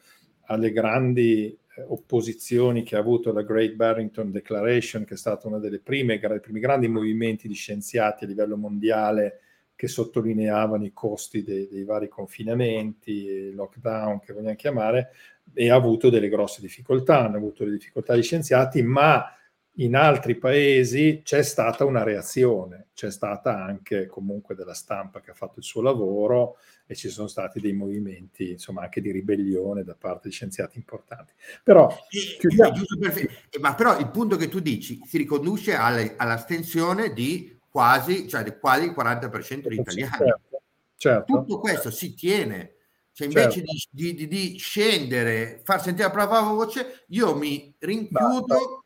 alle 0.43 0.71
grandi 0.71 1.47
eh, 1.47 1.85
opposizioni 1.89 2.83
che 2.83 2.97
ha 2.97 3.01
avuto 3.01 3.33
la 3.33 3.43
Great 3.43 3.73
Barrington 3.73 4.31
Declaration, 4.31 5.05
che 5.05 5.15
è 5.15 5.17
stata 5.17 5.49
una 5.49 5.59
delle 5.59 5.81
prime, 5.81 6.19
dei 6.19 6.41
primi 6.41 6.61
grandi 6.61 6.89
movimenti 6.89 7.49
di 7.49 7.55
scienziati 7.55 8.25
a 8.25 8.27
livello 8.27 8.57
mondiale 8.57 9.41
che 9.75 9.87
sottolineavano 9.87 10.85
i 10.85 10.93
costi 10.93 11.45
dei, 11.45 11.69
dei 11.69 11.85
vari 11.85 12.09
confinamenti, 12.09 13.53
lockdown 13.53 14.19
che 14.19 14.33
vogliamo 14.33 14.57
chiamare, 14.57 15.11
e 15.55 15.71
ha 15.71 15.75
avuto 15.75 16.11
delle 16.11 16.29
grosse 16.29 16.61
difficoltà, 16.61 17.25
hanno 17.25 17.37
avuto 17.37 17.65
le 17.65 17.73
difficoltà 17.73 18.17
gli 18.17 18.23
scienziati, 18.23 18.83
ma 18.83 19.33
in 19.81 19.95
altri 19.95 20.37
paesi 20.37 21.21
c'è 21.23 21.43
stata 21.43 21.85
una 21.85 22.03
reazione, 22.03 22.89
c'è 22.95 23.11
stata 23.11 23.63
anche 23.63 24.07
comunque 24.07 24.55
della 24.55 24.75
stampa 24.75 25.21
che 25.21 25.31
ha 25.31 25.35
fatto 25.35 25.61
il 25.61 25.65
suo 25.65 25.83
lavoro 25.83 26.57
e 26.87 26.95
ci 26.95 27.09
sono 27.09 27.29
stati 27.29 27.61
dei 27.61 27.75
movimenti, 27.75 28.53
insomma, 28.53 28.83
anche 28.83 29.01
di 29.01 29.13
ribellione 29.13 29.85
da 29.85 29.95
parte 29.95 30.29
di 30.29 30.35
scienziati 30.35 30.79
importanti. 30.79 31.33
Però, 31.63 31.89
chiudiamo. 32.09 32.75
Eh, 33.13 33.59
ma 33.61 33.75
però 33.75 33.99
il 33.99 34.11
punto 34.11 34.37
che 34.37 34.49
tu 34.49 34.59
dici 34.59 35.01
si 35.05 35.17
riconduce 35.19 35.75
all'astensione 35.75 37.13
di 37.13 37.57
quasi, 37.69 38.27
cioè 38.29 38.43
di 38.43 38.55
quasi 38.59 38.87
il 38.87 38.95
40% 38.97 39.69
degli 39.69 39.79
italiani. 39.79 40.17
Certo, 40.17 40.63
certo. 40.97 41.33
Tutto 41.33 41.61
questo 41.61 41.91
si 41.91 42.15
tiene. 42.15 42.73
Cioè, 43.19 43.27
invece 43.27 43.51
certo. 43.51 43.73
di, 43.91 44.15
di, 44.15 44.29
di, 44.29 44.59
scendere, 44.59 45.61
far 45.65 45.83
sentire 45.83 46.07
la 46.07 46.15
propria 46.15 46.41
voce, 46.43 47.05
io 47.09 47.35
mi 47.35 47.75
rinchiudo 47.77 48.45
Basta 48.47 48.83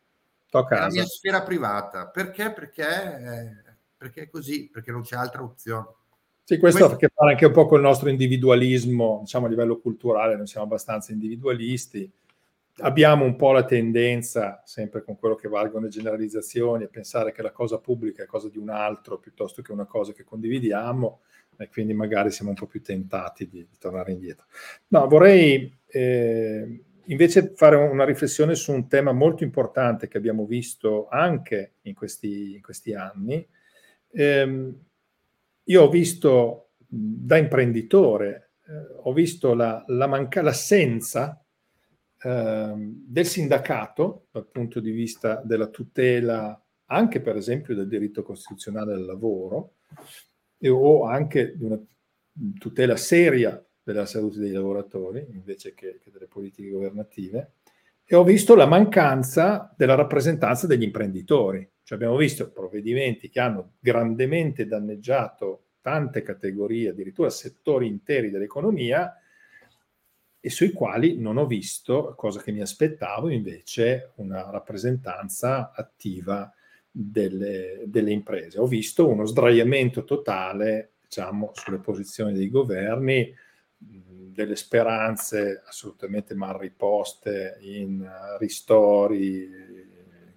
Tocca 0.49 0.79
la 0.79 0.87
mia 0.87 1.05
sfera 1.05 1.43
privata. 1.43 2.09
Perché? 2.09 2.51
Perché, 2.51 2.83
eh, 2.83 3.75
perché 3.95 4.23
è 4.23 4.31
così, 4.31 4.71
perché 4.71 4.91
non 4.91 5.03
c'è 5.03 5.17
altra 5.17 5.43
opzione. 5.43 5.87
Sì, 6.45 6.57
questo 6.57 6.87
ha 6.87 6.93
a 6.93 6.97
che 6.97 7.11
fare 7.15 7.33
anche 7.33 7.45
un 7.45 7.53
po' 7.53 7.67
con 7.67 7.77
il 7.77 7.85
nostro 7.85 8.09
individualismo, 8.09 9.19
diciamo 9.21 9.45
a 9.45 9.49
livello 9.51 9.79
culturale, 9.79 10.35
noi 10.35 10.47
siamo 10.47 10.65
abbastanza 10.65 11.13
individualisti. 11.13 12.11
Abbiamo 12.79 13.27
un 13.27 13.37
po' 13.37 13.53
la 13.53 13.67
tendenza, 13.67 14.63
sempre 14.65 15.05
con 15.05 15.19
quello 15.19 15.35
che 15.35 15.49
valgono 15.49 15.85
le 15.85 15.91
generalizzazioni, 15.91 16.85
a 16.85 16.89
pensare 16.89 17.33
che 17.33 17.43
la 17.43 17.53
cosa 17.53 17.77
pubblica 17.77 18.23
è 18.23 18.27
cosa 18.27 18.49
di 18.49 18.57
un 18.57 18.71
altro 18.71 19.19
piuttosto 19.19 19.61
che 19.61 19.73
una 19.73 19.85
cosa 19.85 20.15
che 20.15 20.25
condividiamo 20.25 21.21
e 21.57 21.69
quindi 21.69 21.93
magari 21.95 22.31
siamo 22.31 22.51
un 22.51 22.57
po' 22.57 22.67
più 22.67 22.83
tentati 22.83 23.49
di, 23.49 23.59
di 23.59 23.79
tornare 23.79 24.13
indietro. 24.13 24.47
No, 24.89 25.07
vorrei 25.07 25.73
eh, 25.87 26.85
invece 27.07 27.53
fare 27.55 27.77
una 27.77 28.05
riflessione 28.05 28.55
su 28.55 28.73
un 28.73 28.89
tema 28.89 29.13
molto 29.13 29.45
importante 29.45 30.09
che 30.09 30.19
abbiamo 30.19 30.47
visto 30.47 31.09
anche 31.09 31.75
in 31.83 31.95
questi, 31.95 32.55
in 32.55 32.63
questi 32.63 32.95
anni. 32.95 33.47
Eh, 34.11 34.73
io 35.65 35.83
ho 35.83 35.89
visto 35.89 36.71
da 36.87 37.37
imprenditore, 37.37 38.51
eh, 38.67 38.97
ho 39.03 39.13
visto 39.13 39.55
la, 39.55 39.83
la 39.87 40.07
manca- 40.07 40.43
l'assenza 40.43 41.43
eh, 42.23 42.73
del 42.77 43.27
sindacato 43.27 44.27
dal 44.31 44.47
punto 44.47 44.81
di 44.81 44.91
vista 44.91 45.41
della 45.45 45.69
tutela 45.69 46.57
anche 46.87 47.21
per 47.21 47.37
esempio 47.37 47.75
del 47.75 47.89
diritto 47.89 48.23
costituzionale 48.23 48.93
al 48.93 49.05
lavoro 49.05 49.77
e, 50.63 50.69
o 50.69 51.05
anche 51.05 51.57
di 51.57 51.65
una 51.65 51.81
tutela 52.59 52.97
seria 52.97 53.63
della 53.83 54.07
salute 54.07 54.39
dei 54.39 54.53
lavoratori 54.53 55.27
invece 55.33 55.75
che, 55.75 55.99
che 56.01 56.11
delle 56.13 56.29
politiche 56.29 56.71
governative 56.71 57.55
e 58.05 58.15
ho 58.15 58.23
visto 58.23 58.55
la 58.55 58.67
mancanza 58.67 59.75
della 59.77 59.95
rappresentanza 59.95 60.67
degli 60.67 60.83
imprenditori. 60.83 61.69
Cioè 61.83 61.97
abbiamo 61.97 62.17
visto 62.17 62.51
provvedimenti 62.51 63.29
che 63.29 63.41
hanno 63.41 63.73
grandemente 63.79 64.67
danneggiato 64.67 65.69
tante 65.81 66.23
categorie, 66.23 66.91
addirittura 66.91 67.31
settori 67.31 67.87
interi 67.87 68.31
dell'economia, 68.31 69.17
e 70.39 70.51
sui 70.51 70.73
quali 70.73 71.19
non 71.19 71.39
ho 71.39 71.47
visto, 71.47 72.15
cosa 72.17 72.43
che 72.43 72.53
mi 72.53 72.61
aspettavo, 72.61 73.31
invece 73.31 74.13
una 74.17 74.51
rappresentanza 74.51 75.73
attiva 75.73 76.53
delle, 76.93 77.83
delle 77.87 78.13
imprese. 78.13 78.61
Ho 78.61 78.67
visto 78.67 79.09
uno 79.09 79.25
sdraiamento 79.25 80.05
totale, 80.05 80.93
diciamo, 81.03 81.51
sulle 81.55 81.79
posizioni 81.79 82.35
dei 82.35 82.51
governi, 82.51 83.35
delle 83.79 84.57
speranze 84.57 85.63
assolutamente 85.67 86.35
mal 86.35 86.59
riposte 86.59 87.59
in 87.61 88.03
eh, 88.03 88.39
ristori, 88.39 89.51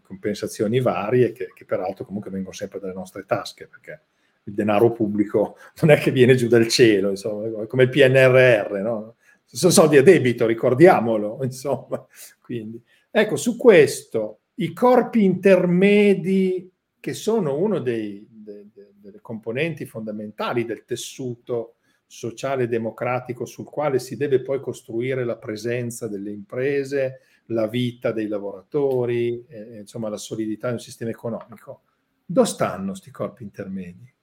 compensazioni 0.02 0.80
varie 0.80 1.32
che, 1.32 1.52
che, 1.54 1.66
peraltro 1.66 2.06
comunque 2.06 2.30
vengono 2.30 2.54
sempre 2.54 2.80
dalle 2.80 2.94
nostre 2.94 3.26
tasche 3.26 3.68
perché 3.68 4.02
il 4.44 4.54
denaro 4.54 4.92
pubblico 4.92 5.58
non 5.82 5.92
è 5.92 6.00
che 6.00 6.12
viene 6.12 6.36
giù 6.36 6.48
dal 6.48 6.68
cielo, 6.68 7.10
insomma, 7.10 7.66
come 7.66 7.84
il 7.84 7.90
PNRR, 7.90 8.72
no? 8.82 9.16
Sono 9.44 9.72
soldi 9.72 9.98
a 9.98 10.04
debito, 10.04 10.46
ricordiamolo, 10.46 11.40
insomma. 11.44 12.06
Quindi, 12.42 12.82
ecco, 13.10 13.36
su 13.36 13.56
questo, 13.58 14.42
i 14.56 14.74
corpi 14.74 15.24
intermedi 15.24 16.72
che 17.00 17.14
sono 17.14 17.58
uno 17.58 17.80
dei, 17.80 18.26
dei, 18.30 18.70
delle 18.74 19.22
componenti 19.22 19.86
fondamentali 19.86 20.66
del 20.66 20.86
tessuto 20.86 21.76
sociale 22.08 22.68
democratico 22.68 23.46
sul 23.46 23.66
quale 23.66 24.00
si 24.00 24.16
deve 24.16 24.42
poi 24.42 24.60
costruire 24.60 25.26
la 25.26 25.38
presenza 25.38 26.08
delle 26.08 26.32
imprese, 26.32 27.22
la 27.48 27.68
vita 27.68 28.12
dei 28.12 28.28
lavoratori, 28.28 29.46
eh, 29.48 29.80
insomma 29.80 30.10
la 30.10 30.18
solidità 30.18 30.68
di 30.68 30.74
un 30.74 30.80
sistema 30.80 31.12
economico. 31.12 31.82
Dove 32.26 32.48
stanno 32.48 32.88
questi 32.88 33.12
corpi 33.12 33.44
intermedi? 33.44 34.14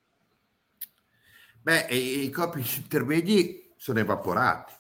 Beh, 1.61 1.87
i 1.91 2.31
corpi 2.31 2.65
intermedi 2.77 3.73
sono 3.77 4.01
evaporati. 4.01 4.73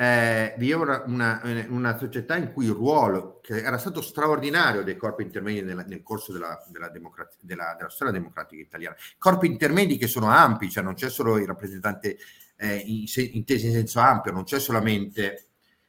Eh, 0.00 0.54
viveva 0.56 1.04
una, 1.04 1.42
una, 1.42 1.66
una, 1.68 1.98
società 1.98 2.34
in 2.34 2.54
cui 2.54 2.64
il 2.64 2.70
ruolo, 2.72 3.38
che 3.42 3.62
era 3.62 3.76
stato 3.76 4.00
straordinario 4.00 4.82
dei 4.82 4.96
corpi 4.96 5.24
intermedi 5.24 5.60
nella, 5.60 5.82
nel 5.82 6.02
corso 6.02 6.32
della, 6.32 6.58
della, 6.68 6.88
della, 6.88 7.76
della, 7.76 7.90
storia 7.90 8.10
democratica 8.10 8.62
italiana, 8.62 8.96
corpi 9.18 9.46
intermedi 9.46 9.98
che 9.98 10.06
sono 10.06 10.30
ampi, 10.30 10.70
cioè 10.70 10.82
non 10.82 10.94
c'è 10.94 11.10
solo 11.10 11.36
il 11.36 11.46
rappresentante 11.46 12.16
eh, 12.56 12.76
in, 12.76 13.04
intesi 13.32 13.66
in 13.66 13.72
senso 13.72 14.00
ampio, 14.00 14.32
non 14.32 14.44
c'è 14.44 14.58
solamente 14.58 15.48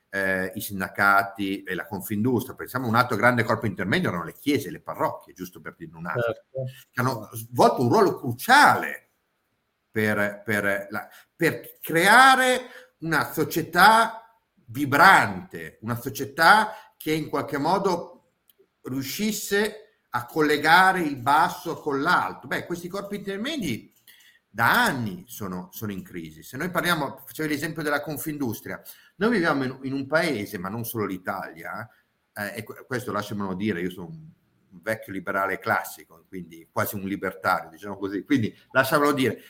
eh, 0.09 0.51
i 0.55 0.59
sindacati 0.59 1.63
e 1.63 1.73
la 1.73 1.87
Confindustria. 1.87 2.53
Pensiamo 2.53 2.87
a 2.87 2.89
un 2.89 2.95
altro 2.95 3.15
grande 3.15 3.45
corpo 3.45 3.65
intermedio, 3.65 4.09
erano 4.09 4.25
le 4.25 4.35
chiese, 4.37 4.71
le 4.71 4.81
parrocchie, 4.81 5.33
giusto 5.33 5.61
per 5.61 5.75
dire 5.77 5.95
un 5.95 6.07
altro, 6.07 6.33
certo. 6.33 6.63
che 6.91 6.99
hanno 6.99 7.29
svolto 7.31 7.81
un 7.81 7.87
ruolo 7.87 8.17
cruciale 8.17 9.11
per, 9.89 10.41
per, 10.43 10.87
la, 10.89 11.07
per 11.33 11.77
creare 11.79 12.61
una 13.01 13.31
società 13.31 14.39
vibrante, 14.65 15.77
una 15.81 15.99
società 15.99 16.93
che 16.97 17.13
in 17.13 17.29
qualche 17.29 17.57
modo 17.57 18.33
riuscisse 18.83 20.03
a 20.09 20.25
collegare 20.25 21.01
il 21.01 21.17
basso 21.17 21.79
con 21.79 22.01
l'alto. 22.01 22.47
Beh, 22.47 22.65
questi 22.65 22.87
corpi 22.87 23.17
intermedi 23.17 23.93
da 24.49 24.83
anni 24.83 25.23
sono, 25.27 25.69
sono 25.71 25.91
in 25.91 26.03
crisi. 26.03 26.43
Se 26.43 26.57
noi 26.57 26.69
parliamo, 26.69 27.23
facevo 27.25 27.47
l'esempio 27.47 27.83
della 27.83 28.01
Confindustria, 28.01 28.81
noi 29.15 29.31
viviamo 29.31 29.63
in, 29.63 29.79
in 29.83 29.93
un 29.93 30.05
paese, 30.07 30.57
ma 30.57 30.67
non 30.67 30.83
solo 30.83 31.05
l'Italia, 31.05 31.87
eh, 32.33 32.57
e 32.57 32.63
questo 32.63 33.11
lasciamelo 33.11 33.53
dire, 33.53 33.81
io 33.81 33.89
sono 33.89 34.07
un 34.07 34.81
vecchio 34.81 35.13
liberale 35.13 35.59
classico, 35.59 36.25
quindi 36.27 36.67
quasi 36.71 36.95
un 36.95 37.03
libertario, 37.03 37.69
diciamo 37.69 37.97
così, 37.97 38.23
quindi 38.23 38.53
lasciamelo 38.71 39.13
dire, 39.13 39.41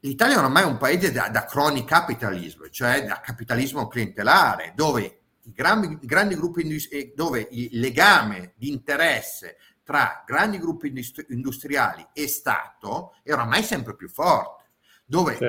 l'Italia 0.00 0.38
ormai 0.38 0.62
è 0.62 0.66
un 0.66 0.78
paese 0.78 1.12
da, 1.12 1.28
da 1.28 1.44
capitalismo, 1.84 2.68
cioè 2.68 3.04
da 3.04 3.20
capitalismo 3.20 3.88
clientelare, 3.88 4.72
dove 4.74 5.20
i 5.42 5.52
grandi, 5.52 5.98
grandi 6.02 6.34
gruppi 6.34 6.66
dove 7.14 7.48
il 7.50 7.78
legame 7.78 8.52
di 8.56 8.70
interesse 8.70 9.56
tra 9.82 10.22
grandi 10.26 10.58
gruppi 10.58 10.88
industri- 10.88 11.26
industriali 11.30 12.06
e 12.12 12.28
Stato 12.28 13.16
è 13.22 13.32
oramai 13.32 13.62
sempre 13.62 13.96
più 13.96 14.08
forte, 14.08 14.70
dove 15.04 15.36
sì. 15.36 15.46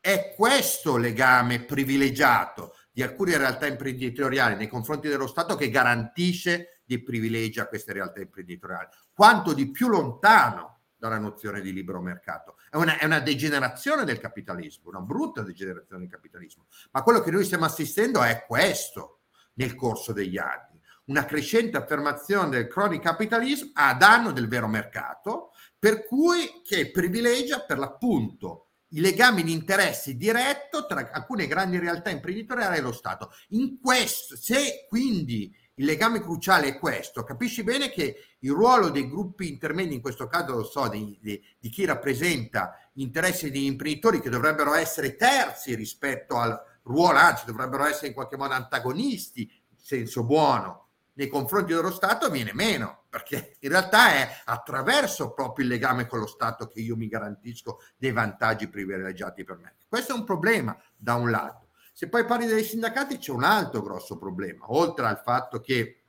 è 0.00 0.34
questo 0.36 0.96
legame 0.96 1.62
privilegiato 1.62 2.74
di 2.90 3.02
alcune 3.02 3.38
realtà 3.38 3.66
imprenditoriali 3.66 4.56
nei 4.56 4.68
confronti 4.68 5.08
dello 5.08 5.28
Stato 5.28 5.54
che 5.54 5.70
garantisce 5.70 6.80
dei 6.84 7.02
privilegi 7.02 7.60
a 7.60 7.66
queste 7.66 7.92
realtà 7.92 8.20
imprenditoriali. 8.20 8.88
Quanto 9.12 9.52
di 9.52 9.70
più 9.70 9.88
lontano 9.88 10.79
dalla 11.00 11.18
nozione 11.18 11.62
di 11.62 11.72
libero 11.72 12.00
mercato. 12.02 12.58
È 12.68 12.76
una, 12.76 12.98
è 12.98 13.06
una, 13.06 13.20
degenerazione 13.20 14.04
del 14.04 14.20
capitalismo, 14.20 14.90
una 14.90 15.00
brutta 15.00 15.42
degenerazione 15.42 16.02
del 16.02 16.10
capitalismo. 16.10 16.66
Ma 16.92 17.02
quello 17.02 17.20
che 17.22 17.30
noi 17.30 17.44
stiamo 17.44 17.64
assistendo 17.64 18.22
è 18.22 18.44
questo 18.46 19.20
nel 19.54 19.74
corso 19.74 20.12
degli 20.12 20.36
anni. 20.36 20.78
Una 21.06 21.24
crescente 21.24 21.78
affermazione 21.78 22.50
del 22.50 22.68
crony 22.68 23.00
capitalismo 23.00 23.70
a 23.72 23.94
danno 23.94 24.30
del 24.30 24.46
vero 24.46 24.68
mercato, 24.68 25.52
per 25.78 26.04
cui 26.04 26.60
che 26.62 26.90
privilegia 26.90 27.60
per 27.60 27.78
l'appunto 27.78 28.66
i 28.92 29.00
legami 29.00 29.42
di 29.42 29.52
interessi 29.52 30.16
diretto 30.16 30.84
tra 30.86 31.10
alcune 31.12 31.46
grandi 31.46 31.78
realtà 31.78 32.10
imprenditoriali 32.10 32.76
e 32.76 32.80
lo 32.80 32.92
Stato. 32.92 33.32
In 33.48 33.80
questo, 33.80 34.36
se 34.36 34.86
quindi 34.88 35.52
il 35.80 35.86
legame 35.86 36.20
cruciale 36.20 36.68
è 36.68 36.78
questo. 36.78 37.24
Capisci 37.24 37.64
bene 37.64 37.90
che 37.90 38.36
il 38.40 38.50
ruolo 38.50 38.90
dei 38.90 39.08
gruppi 39.08 39.48
intermedi, 39.48 39.94
in 39.94 40.02
questo 40.02 40.26
caso 40.26 40.54
lo 40.54 40.64
so, 40.64 40.88
di, 40.88 41.18
di, 41.22 41.42
di 41.58 41.68
chi 41.70 41.86
rappresenta 41.86 42.78
gli 42.92 43.00
interessi 43.00 43.50
degli 43.50 43.64
imprenditori 43.64 44.20
che 44.20 44.28
dovrebbero 44.28 44.74
essere 44.74 45.16
terzi 45.16 45.74
rispetto 45.74 46.36
al 46.36 46.62
ruolo, 46.82 47.18
anzi 47.18 47.46
dovrebbero 47.46 47.86
essere 47.86 48.08
in 48.08 48.12
qualche 48.12 48.36
modo 48.36 48.52
antagonisti, 48.52 49.40
in 49.40 49.78
senso 49.78 50.22
buono, 50.22 50.88
nei 51.14 51.28
confronti 51.28 51.72
dello 51.72 51.90
Stato, 51.90 52.28
viene 52.28 52.52
meno, 52.52 53.04
perché 53.08 53.56
in 53.60 53.70
realtà 53.70 54.12
è 54.12 54.36
attraverso 54.44 55.32
proprio 55.32 55.64
il 55.64 55.70
legame 55.70 56.06
con 56.06 56.18
lo 56.18 56.26
Stato 56.26 56.66
che 56.66 56.80
io 56.80 56.94
mi 56.94 57.08
garantisco 57.08 57.80
dei 57.96 58.12
vantaggi 58.12 58.68
privilegiati 58.68 59.44
per 59.44 59.56
me. 59.56 59.76
Questo 59.88 60.12
è 60.12 60.16
un 60.16 60.24
problema 60.24 60.78
da 60.94 61.14
un 61.14 61.30
lato. 61.30 61.68
Se 62.00 62.08
poi 62.08 62.24
parli 62.24 62.46
dei 62.46 62.64
sindacati 62.64 63.18
c'è 63.18 63.30
un 63.30 63.44
altro 63.44 63.82
grosso 63.82 64.16
problema, 64.16 64.72
oltre 64.72 65.04
al 65.04 65.20
fatto 65.22 65.60
che 65.60 66.04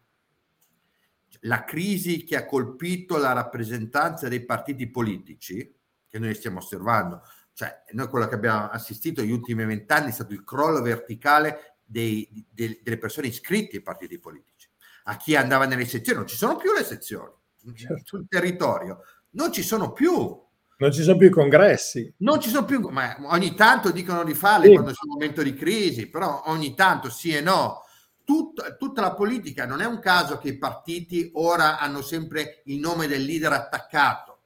la 1.41 1.65
crisi 1.65 2.23
che 2.23 2.37
ha 2.37 2.45
colpito 2.45 3.17
la 3.17 3.33
rappresentanza 3.33 4.29
dei 4.29 4.45
partiti 4.45 4.89
politici, 4.89 5.77
che 6.07 6.17
noi 6.17 6.33
stiamo 6.33 6.59
osservando, 6.59 7.23
cioè 7.51 7.83
noi 7.91 8.07
quello 8.07 8.25
che 8.29 8.35
abbiamo 8.35 8.69
assistito 8.69 9.19
negli 9.19 9.33
ultimi 9.33 9.65
vent'anni 9.65 10.11
è 10.11 10.13
stato 10.13 10.31
il 10.31 10.45
crollo 10.45 10.81
verticale 10.81 11.79
dei, 11.83 12.47
de, 12.49 12.79
delle 12.81 12.97
persone 12.97 13.27
iscritte 13.27 13.75
ai 13.75 13.83
partiti 13.83 14.17
politici. 14.17 14.69
A 15.03 15.17
chi 15.17 15.35
andava 15.35 15.65
nelle 15.65 15.83
sezioni, 15.83 16.19
non 16.19 16.27
ci 16.27 16.37
sono 16.37 16.55
più 16.55 16.71
le 16.71 16.85
sezioni 16.85 17.33
certo. 17.75 18.01
sul 18.05 18.29
territorio, 18.29 19.01
non 19.31 19.51
ci 19.51 19.61
sono 19.61 19.91
più 19.91 20.41
non 20.81 20.91
ci 20.91 21.03
sono 21.03 21.17
più 21.17 21.29
congressi. 21.29 22.11
Non 22.17 22.41
ci 22.41 22.49
sono 22.49 22.65
più, 22.65 22.79
ma 22.89 23.15
ogni 23.25 23.53
tanto 23.53 23.91
dicono 23.91 24.23
di 24.23 24.33
farli 24.33 24.65
sì. 24.65 24.73
quando 24.73 24.91
c'è 24.91 25.03
un 25.03 25.13
momento 25.13 25.43
di 25.43 25.53
crisi, 25.53 26.09
però 26.09 26.41
ogni 26.47 26.73
tanto 26.73 27.11
sì 27.11 27.35
e 27.35 27.39
no. 27.39 27.83
Tut, 28.23 28.77
tutta 28.77 29.01
la 29.01 29.13
politica 29.13 29.67
non 29.67 29.81
è 29.81 29.85
un 29.85 29.99
caso 29.99 30.39
che 30.39 30.49
i 30.49 30.57
partiti 30.57 31.29
ora 31.35 31.77
hanno 31.77 32.01
sempre 32.01 32.63
il 32.65 32.79
nome 32.79 33.05
del 33.05 33.23
leader 33.23 33.51
attaccato, 33.51 34.39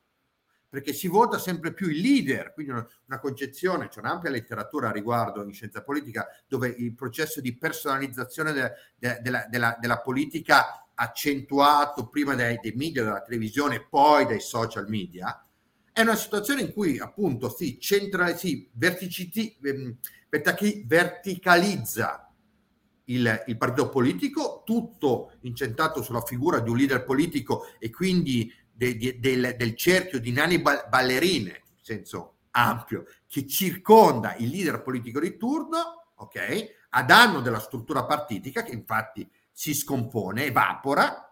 perché 0.67 0.91
si 0.91 1.07
vota 1.07 1.37
sempre 1.37 1.73
più 1.73 1.87
il 1.87 2.01
leader, 2.01 2.51
quindi 2.51 2.73
una, 2.73 3.19
concezione, 3.19 3.87
c'è 3.87 3.99
un'ampia 3.99 4.29
letteratura 4.29 4.89
a 4.89 4.91
riguardo 4.91 5.41
in 5.41 5.53
scienza 5.53 5.83
politica 5.83 6.27
dove 6.47 6.67
il 6.67 6.93
processo 6.95 7.39
di 7.39 7.55
personalizzazione 7.55 8.51
de, 8.51 8.71
de, 8.97 9.19
de, 9.21 9.45
della, 9.49 9.77
della, 9.79 10.01
politica 10.01 10.85
accentuato 10.95 12.09
prima 12.09 12.35
dai, 12.35 12.59
dei 12.61 12.73
media, 12.75 13.05
dalla 13.05 13.21
televisione 13.21 13.85
poi 13.87 14.25
dai 14.25 14.41
social 14.41 14.89
media, 14.89 15.39
è 15.95 16.01
una 16.01 16.17
situazione 16.17 16.59
in 16.59 16.73
cui 16.73 16.99
appunto 16.99 17.47
si, 17.47 17.79
centra, 17.79 18.35
si 18.35 18.69
verticiti, 18.73 19.57
ehm, 19.63 19.95
verticalizza 20.85 22.29
il, 23.05 23.43
il, 23.47 23.57
partito 23.57 23.87
politico, 23.87 24.63
tutto 24.65 25.37
incentrato 25.43 26.03
sulla 26.03 26.19
figura 26.19 26.59
di 26.59 26.69
un 26.69 26.75
leader 26.75 27.05
politico 27.05 27.67
e 27.79 27.91
quindi 27.91 28.53
de, 28.69 28.97
de, 28.97 29.21
del, 29.21 29.55
del, 29.57 29.77
cerchio 29.77 30.19
di 30.19 30.33
nani 30.33 30.61
ballerine, 30.61 31.61
in 31.77 31.81
senso 31.81 32.39
ampio, 32.51 33.05
che 33.25 33.47
circonda 33.47 34.35
il 34.35 34.49
leader 34.49 34.81
politico 34.81 35.21
di 35.21 35.37
turno, 35.37 36.09
ok, 36.15 36.75
a 36.89 37.03
danno 37.03 37.39
della 37.39 37.59
struttura 37.59 38.03
partitica 38.03 38.63
che 38.63 38.73
infatti 38.73 39.25
si 39.49 39.73
scompone, 39.73 40.43
evapora, 40.43 41.25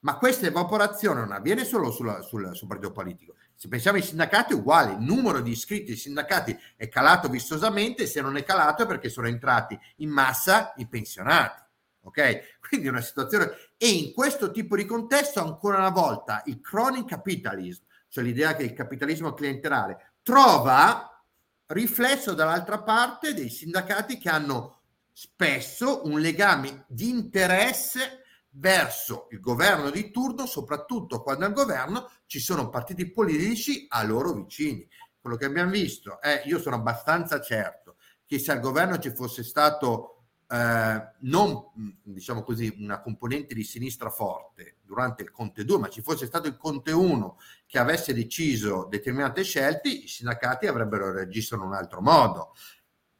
ma 0.00 0.16
questa 0.16 0.46
evaporazione 0.46 1.20
non 1.20 1.32
avviene 1.32 1.64
solo 1.64 1.90
sulla, 1.90 2.22
sul, 2.22 2.54
sul 2.54 2.68
partito 2.68 2.92
politico, 2.92 3.34
se 3.56 3.68
pensiamo 3.68 3.96
ai 3.96 4.02
sindacati, 4.02 4.52
è 4.52 4.56
uguale, 4.56 4.92
il 4.92 5.00
numero 5.00 5.40
di 5.40 5.50
iscritti 5.50 5.92
ai 5.92 5.96
sindacati 5.96 6.56
è 6.76 6.88
calato 6.88 7.28
vistosamente, 7.28 8.06
se 8.06 8.20
non 8.20 8.36
è 8.36 8.44
calato 8.44 8.82
è 8.82 8.86
perché 8.86 9.08
sono 9.08 9.28
entrati 9.28 9.78
in 9.96 10.10
massa 10.10 10.74
i 10.76 10.86
pensionati. 10.86 11.62
Ok? 12.02 12.58
Quindi 12.68 12.86
è 12.86 12.90
una 12.90 13.00
situazione... 13.00 13.50
E 13.78 13.88
in 13.88 14.12
questo 14.12 14.50
tipo 14.50 14.76
di 14.76 14.84
contesto, 14.84 15.42
ancora 15.42 15.78
una 15.78 15.88
volta, 15.88 16.42
il 16.46 16.60
chronic 16.60 17.08
capitalism, 17.08 17.82
cioè 18.08 18.22
l'idea 18.22 18.54
che 18.54 18.62
il 18.62 18.74
capitalismo 18.74 19.32
clientelare, 19.32 20.12
trova 20.22 21.22
riflesso 21.68 22.34
dall'altra 22.34 22.82
parte 22.82 23.32
dei 23.32 23.48
sindacati 23.48 24.18
che 24.18 24.28
hanno 24.28 24.80
spesso 25.12 26.06
un 26.06 26.20
legame 26.20 26.84
di 26.88 27.08
interesse 27.08 28.24
verso 28.58 29.26
il 29.30 29.40
governo 29.40 29.90
di 29.90 30.10
turno, 30.10 30.46
soprattutto 30.46 31.22
quando 31.22 31.44
al 31.44 31.52
governo 31.52 32.10
ci 32.26 32.40
sono 32.40 32.68
partiti 32.68 33.10
politici 33.10 33.86
a 33.88 34.02
loro 34.04 34.32
vicini. 34.32 34.88
Quello 35.20 35.36
che 35.36 35.44
abbiamo 35.46 35.70
visto 35.70 36.20
è, 36.20 36.42
io 36.46 36.58
sono 36.60 36.76
abbastanza 36.76 37.40
certo 37.40 37.96
che 38.24 38.38
se 38.38 38.52
al 38.52 38.60
governo 38.60 38.98
ci 38.98 39.10
fosse 39.10 39.44
stato 39.44 40.16
eh, 40.48 41.10
non 41.20 41.70
diciamo 42.02 42.42
così 42.42 42.72
una 42.78 43.00
componente 43.00 43.54
di 43.54 43.64
sinistra 43.64 44.10
forte 44.10 44.76
durante 44.82 45.22
il 45.22 45.30
Conte 45.30 45.64
2, 45.64 45.78
ma 45.78 45.88
ci 45.88 46.02
fosse 46.02 46.26
stato 46.26 46.46
il 46.48 46.56
Conte 46.56 46.92
1 46.92 47.38
che 47.66 47.78
avesse 47.78 48.14
deciso 48.14 48.86
determinate 48.88 49.42
scelte, 49.42 49.88
i 49.88 50.06
sindacati 50.06 50.66
avrebbero 50.66 51.12
reagito 51.12 51.56
in 51.56 51.62
un 51.62 51.74
altro 51.74 52.00
modo. 52.00 52.54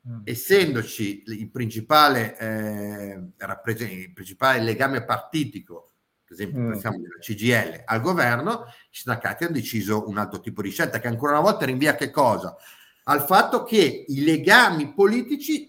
Mm. 0.09 0.21
essendoci 0.23 1.25
il 1.27 1.51
principale, 1.51 2.39
eh, 2.39 3.19
il 3.37 4.13
principale 4.15 4.61
legame 4.61 5.05
partitico, 5.05 5.95
per 6.25 6.35
esempio 6.35 6.61
mm. 6.61 6.71
pensiamo 6.71 6.99
della 6.99 7.19
CGL, 7.19 7.83
al 7.85 8.01
governo, 8.01 8.67
i 8.67 8.73
sindacati 8.91 9.43
hanno 9.43 9.55
deciso 9.55 10.09
un 10.09 10.19
altro 10.19 10.39
tipo 10.39 10.63
di 10.63 10.71
scelta 10.71 11.01
che 11.01 11.09
ancora 11.09 11.33
una 11.33 11.41
volta 11.41 11.65
rinvia 11.65 11.97
che 11.97 12.11
cosa? 12.11 12.57
Al 13.05 13.23
fatto 13.25 13.65
che 13.65 14.05
i 14.07 14.23
legami 14.23 14.95
politici 14.95 15.69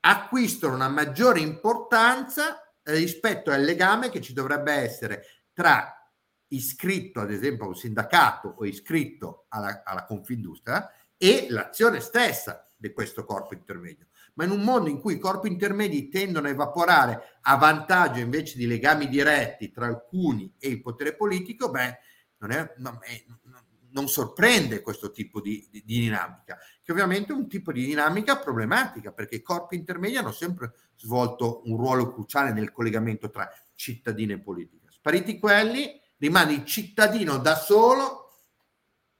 acquistano 0.00 0.74
una 0.74 0.88
maggiore 0.88 1.40
importanza 1.40 2.62
rispetto 2.82 3.50
al 3.50 3.62
legame 3.62 4.10
che 4.10 4.20
ci 4.20 4.34
dovrebbe 4.34 4.72
essere 4.72 5.24
tra 5.54 5.90
iscritto 6.48 7.20
ad 7.20 7.30
esempio 7.30 7.64
a 7.64 7.68
un 7.68 7.76
sindacato 7.76 8.56
o 8.58 8.66
iscritto 8.66 9.46
alla, 9.48 9.82
alla 9.84 10.04
Confindustria 10.04 10.86
e 11.16 11.46
l'azione 11.48 12.00
stessa 12.00 12.68
di 12.86 12.92
questo 12.92 13.24
corpo 13.24 13.54
intermedio. 13.54 14.06
ma 14.34 14.44
in 14.44 14.50
un 14.50 14.60
mondo 14.60 14.90
in 14.90 15.00
cui 15.00 15.14
i 15.14 15.18
corpi 15.18 15.48
intermedi 15.48 16.08
tendono 16.08 16.48
a 16.48 16.50
evaporare 16.50 17.38
a 17.42 17.56
vantaggio 17.56 18.20
invece 18.20 18.58
di 18.58 18.66
legami 18.66 19.08
diretti 19.08 19.70
tra 19.70 19.86
alcuni 19.86 20.52
e 20.58 20.68
il 20.68 20.82
potere 20.82 21.14
politico, 21.14 21.70
beh, 21.70 21.98
non, 22.38 22.50
è, 22.50 22.74
non, 22.78 22.98
è, 23.02 23.24
non 23.90 24.08
sorprende 24.08 24.82
questo 24.82 25.12
tipo 25.12 25.40
di, 25.40 25.66
di, 25.70 25.82
di, 25.84 26.00
dinamica, 26.00 26.58
che 26.82 26.92
ovviamente 26.92 27.32
è 27.32 27.36
un 27.36 27.48
tipo 27.48 27.72
di 27.72 27.86
dinamica 27.86 28.38
problematica, 28.38 29.12
perché 29.12 29.36
i 29.36 29.42
corpi 29.42 29.76
intermedi 29.76 30.16
hanno 30.16 30.32
sempre 30.32 30.74
svolto 30.96 31.62
un 31.66 31.76
ruolo 31.76 32.12
cruciale 32.12 32.52
nel 32.52 32.72
collegamento 32.72 33.30
tra 33.30 33.48
cittadino 33.74 34.32
e 34.32 34.40
politica. 34.40 34.90
Spariti 34.90 35.38
quelli, 35.38 36.00
rimane 36.18 36.52
il 36.52 36.64
cittadino 36.64 37.38
da 37.38 37.54
solo 37.54 38.23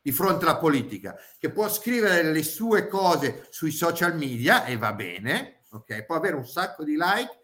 di 0.05 0.13
fronte 0.13 0.45
alla 0.45 0.59
politica, 0.59 1.17
che 1.39 1.51
può 1.51 1.67
scrivere 1.67 2.31
le 2.31 2.43
sue 2.43 2.89
cose 2.89 3.47
sui 3.49 3.71
social 3.71 4.15
media 4.19 4.67
e 4.67 4.77
va 4.77 4.93
bene, 4.93 5.63
ok? 5.71 6.05
Può 6.05 6.15
avere 6.15 6.37
un 6.37 6.47
sacco 6.47 6.85
di 6.85 6.93
like, 6.93 7.41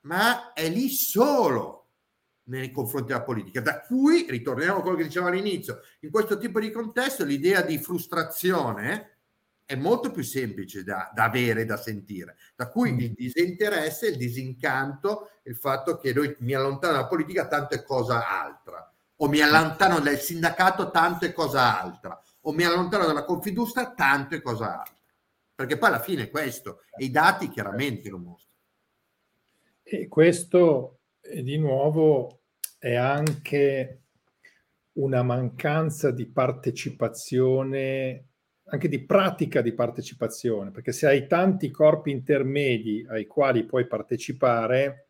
ma 0.00 0.52
è 0.52 0.68
lì 0.68 0.90
solo 0.90 1.88
nei 2.50 2.70
confronti 2.70 3.08
della 3.08 3.22
politica, 3.22 3.62
da 3.62 3.80
cui, 3.80 4.26
ritorniamo 4.28 4.80
a 4.80 4.82
quello 4.82 4.98
che 4.98 5.04
dicevo 5.04 5.28
all'inizio, 5.28 5.80
in 6.00 6.10
questo 6.10 6.36
tipo 6.36 6.60
di 6.60 6.70
contesto 6.70 7.24
l'idea 7.24 7.62
di 7.62 7.78
frustrazione 7.78 9.20
è 9.64 9.74
molto 9.74 10.10
più 10.10 10.22
semplice 10.22 10.84
da, 10.84 11.10
da 11.14 11.24
avere, 11.24 11.64
da 11.64 11.78
sentire, 11.78 12.36
da 12.56 12.68
cui 12.68 12.94
il 12.94 13.12
disinteresse, 13.14 14.08
il 14.08 14.18
disincanto, 14.18 15.30
il 15.44 15.56
fatto 15.56 15.96
che 15.96 16.12
noi 16.12 16.36
mi 16.40 16.52
allontano 16.52 16.92
dalla 16.92 17.06
politica 17.06 17.46
tanto 17.46 17.74
è 17.74 17.82
cosa 17.82 18.28
altra 18.28 18.89
o 19.22 19.28
mi 19.28 19.40
allontano 19.40 20.00
dal 20.00 20.18
sindacato, 20.18 20.90
tanto 20.90 21.26
è 21.26 21.32
cosa 21.32 21.80
altra, 21.80 22.22
o 22.42 22.52
mi 22.52 22.64
allontano 22.64 23.06
dalla 23.06 23.24
Confindustria, 23.24 23.92
tanto 23.92 24.34
è 24.34 24.40
cosa 24.40 24.80
altra. 24.80 24.96
Perché 25.54 25.76
poi 25.76 25.88
alla 25.88 26.00
fine 26.00 26.22
è 26.24 26.30
questo, 26.30 26.84
e 26.96 27.04
i 27.04 27.10
dati 27.10 27.50
chiaramente 27.50 28.08
lo 28.08 28.18
mostrano. 28.18 28.56
E 29.82 30.08
questo, 30.08 31.00
di 31.20 31.58
nuovo, 31.58 32.40
è 32.78 32.94
anche 32.94 34.04
una 34.92 35.22
mancanza 35.22 36.10
di 36.10 36.26
partecipazione, 36.26 38.24
anche 38.64 38.88
di 38.88 39.04
pratica 39.04 39.60
di 39.60 39.74
partecipazione, 39.74 40.70
perché 40.70 40.92
se 40.92 41.06
hai 41.06 41.26
tanti 41.26 41.70
corpi 41.70 42.10
intermedi 42.10 43.06
ai 43.06 43.26
quali 43.26 43.66
puoi 43.66 43.86
partecipare, 43.86 45.08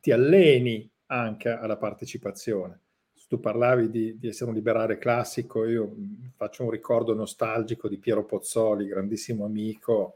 ti 0.00 0.12
alleni 0.12 0.90
anche 1.06 1.48
alla 1.48 1.78
partecipazione 1.78 2.82
tu 3.28 3.38
parlavi 3.40 3.90
di, 3.90 4.18
di, 4.18 4.28
essere 4.28 4.48
un 4.48 4.56
liberale 4.56 4.96
classico, 4.96 5.66
io 5.66 5.94
faccio 6.34 6.64
un 6.64 6.70
ricordo 6.70 7.12
nostalgico 7.12 7.86
di 7.86 7.98
Piero 7.98 8.24
Pozzoli, 8.24 8.86
grandissimo 8.86 9.44
amico, 9.44 10.14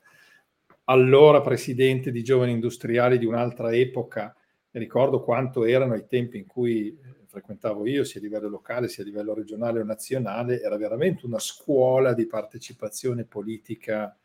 allora 0.84 1.42
presidente 1.42 2.10
di 2.10 2.24
Giovani 2.24 2.52
Industriali 2.52 3.18
di 3.18 3.26
un'altra 3.26 3.70
epoca, 3.74 4.34
e 4.70 4.78
ricordo 4.78 5.20
quanto 5.22 5.66
erano 5.66 5.94
i 5.94 6.06
tempi 6.06 6.38
in 6.38 6.46
cui 6.46 6.88
eh, 6.88 7.26
frequentavo 7.26 7.86
io, 7.86 8.02
sia 8.02 8.18
a 8.18 8.22
livello 8.22 8.48
locale 8.48 8.88
sia 8.88 9.02
a 9.02 9.06
livello 9.06 9.34
regionale 9.34 9.80
o 9.80 9.84
nazionale, 9.84 10.62
era 10.62 10.78
veramente 10.78 11.26
una 11.26 11.38
scuola 11.38 12.14
di 12.14 12.26
partecipazione 12.26 13.24
politica 13.24 14.16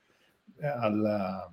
eh, 0.60 0.66
alla, 0.66 1.52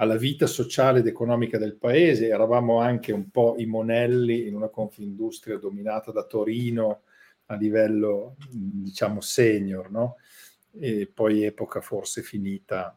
alla 0.00 0.16
vita 0.16 0.46
sociale 0.46 1.00
ed 1.00 1.06
economica 1.06 1.58
del 1.58 1.76
paese, 1.76 2.28
eravamo 2.28 2.78
anche 2.78 3.12
un 3.12 3.30
po' 3.30 3.56
i 3.58 3.66
monelli 3.66 4.46
in 4.46 4.54
una 4.54 4.68
confindustria 4.68 5.58
dominata 5.58 6.12
da 6.12 6.24
Torino 6.24 7.02
a 7.46 7.54
livello, 7.56 8.36
diciamo, 8.48 9.20
senior, 9.20 9.90
no? 9.90 10.16
E 10.78 11.10
poi 11.12 11.42
epoca 11.42 11.80
forse 11.80 12.22
finita 12.22 12.96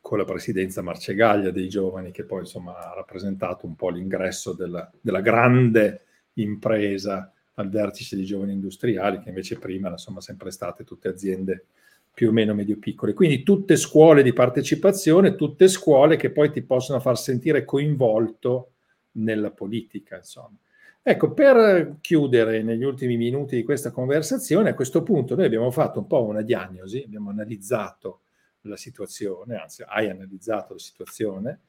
con 0.00 0.18
la 0.18 0.24
presidenza 0.24 0.80
Marcegaglia 0.80 1.50
dei 1.50 1.68
giovani, 1.68 2.10
che 2.10 2.24
poi 2.24 2.40
insomma 2.40 2.76
ha 2.76 2.94
rappresentato 2.94 3.66
un 3.66 3.76
po' 3.76 3.90
l'ingresso 3.90 4.54
della, 4.54 4.90
della 4.98 5.20
grande 5.20 6.04
impresa 6.34 7.30
al 7.54 7.68
vertice 7.68 8.16
dei 8.16 8.24
giovani 8.24 8.52
industriali, 8.52 9.20
che 9.20 9.28
invece 9.28 9.58
prima 9.58 9.88
erano 9.88 10.20
sempre 10.20 10.50
state 10.50 10.84
tutte 10.84 11.08
aziende 11.08 11.66
più 12.14 12.28
o 12.28 12.32
meno 12.32 12.54
medio-piccole. 12.54 13.14
Quindi 13.14 13.42
tutte 13.42 13.76
scuole 13.76 14.22
di 14.22 14.32
partecipazione, 14.32 15.34
tutte 15.34 15.68
scuole 15.68 16.16
che 16.16 16.30
poi 16.30 16.50
ti 16.50 16.62
possono 16.62 17.00
far 17.00 17.18
sentire 17.18 17.64
coinvolto 17.64 18.72
nella 19.12 19.50
politica, 19.50 20.16
insomma. 20.16 20.56
Ecco, 21.04 21.32
per 21.32 21.96
chiudere 22.00 22.62
negli 22.62 22.84
ultimi 22.84 23.16
minuti 23.16 23.56
di 23.56 23.64
questa 23.64 23.90
conversazione, 23.90 24.70
a 24.70 24.74
questo 24.74 25.02
punto 25.02 25.34
noi 25.34 25.46
abbiamo 25.46 25.70
fatto 25.70 25.98
un 25.98 26.06
po' 26.06 26.22
una 26.22 26.42
diagnosi, 26.42 27.02
abbiamo 27.04 27.30
analizzato 27.30 28.20
la 28.62 28.76
situazione, 28.76 29.56
anzi 29.56 29.82
hai 29.84 30.08
analizzato 30.08 30.74
la 30.74 30.78
situazione, 30.78 31.60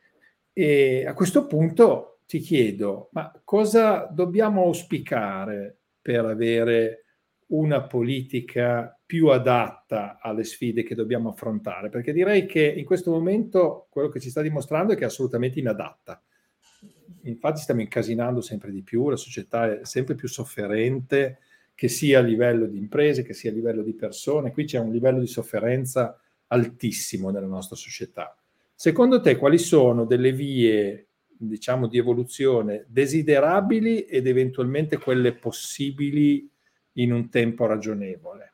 e 0.53 1.05
a 1.07 1.13
questo 1.13 1.47
punto 1.47 2.19
ti 2.27 2.39
chiedo, 2.39 3.09
ma 3.13 3.33
cosa 3.43 4.07
dobbiamo 4.11 4.63
auspicare 4.63 5.77
per 5.99 6.25
avere 6.25 7.02
una 7.53 7.83
politica 7.83 8.97
più 9.05 9.27
adatta 9.27 10.19
alle 10.19 10.43
sfide 10.43 10.83
che 10.83 10.95
dobbiamo 10.95 11.29
affrontare, 11.29 11.89
perché 11.89 12.11
direi 12.11 12.45
che 12.45 12.65
in 12.65 12.85
questo 12.85 13.11
momento 13.11 13.87
quello 13.89 14.09
che 14.09 14.19
ci 14.19 14.29
sta 14.29 14.41
dimostrando 14.41 14.93
è 14.93 14.95
che 14.95 15.03
è 15.03 15.05
assolutamente 15.05 15.59
inadatta. 15.59 16.21
Infatti 17.25 17.61
stiamo 17.61 17.81
incasinando 17.81 18.41
sempre 18.41 18.71
di 18.71 18.81
più, 18.81 19.07
la 19.09 19.15
società 19.15 19.79
è 19.79 19.85
sempre 19.85 20.15
più 20.15 20.27
sofferente, 20.27 21.39
che 21.75 21.87
sia 21.87 22.19
a 22.19 22.21
livello 22.21 22.65
di 22.65 22.77
imprese, 22.77 23.23
che 23.23 23.33
sia 23.33 23.51
a 23.51 23.53
livello 23.53 23.83
di 23.83 23.93
persone. 23.93 24.51
Qui 24.51 24.65
c'è 24.65 24.79
un 24.79 24.91
livello 24.91 25.19
di 25.19 25.27
sofferenza 25.27 26.19
altissimo 26.47 27.29
nella 27.29 27.47
nostra 27.47 27.75
società. 27.75 28.35
Secondo 28.73 29.21
te 29.21 29.37
quali 29.37 29.57
sono 29.57 30.05
delle 30.05 30.31
vie, 30.31 31.07
diciamo, 31.27 31.87
di 31.87 31.97
evoluzione 31.97 32.85
desiderabili 32.87 34.01
ed 34.01 34.27
eventualmente 34.27 34.97
quelle 34.97 35.33
possibili 35.33 36.49
in 36.93 37.11
un 37.11 37.29
tempo 37.29 37.65
ragionevole? 37.65 38.53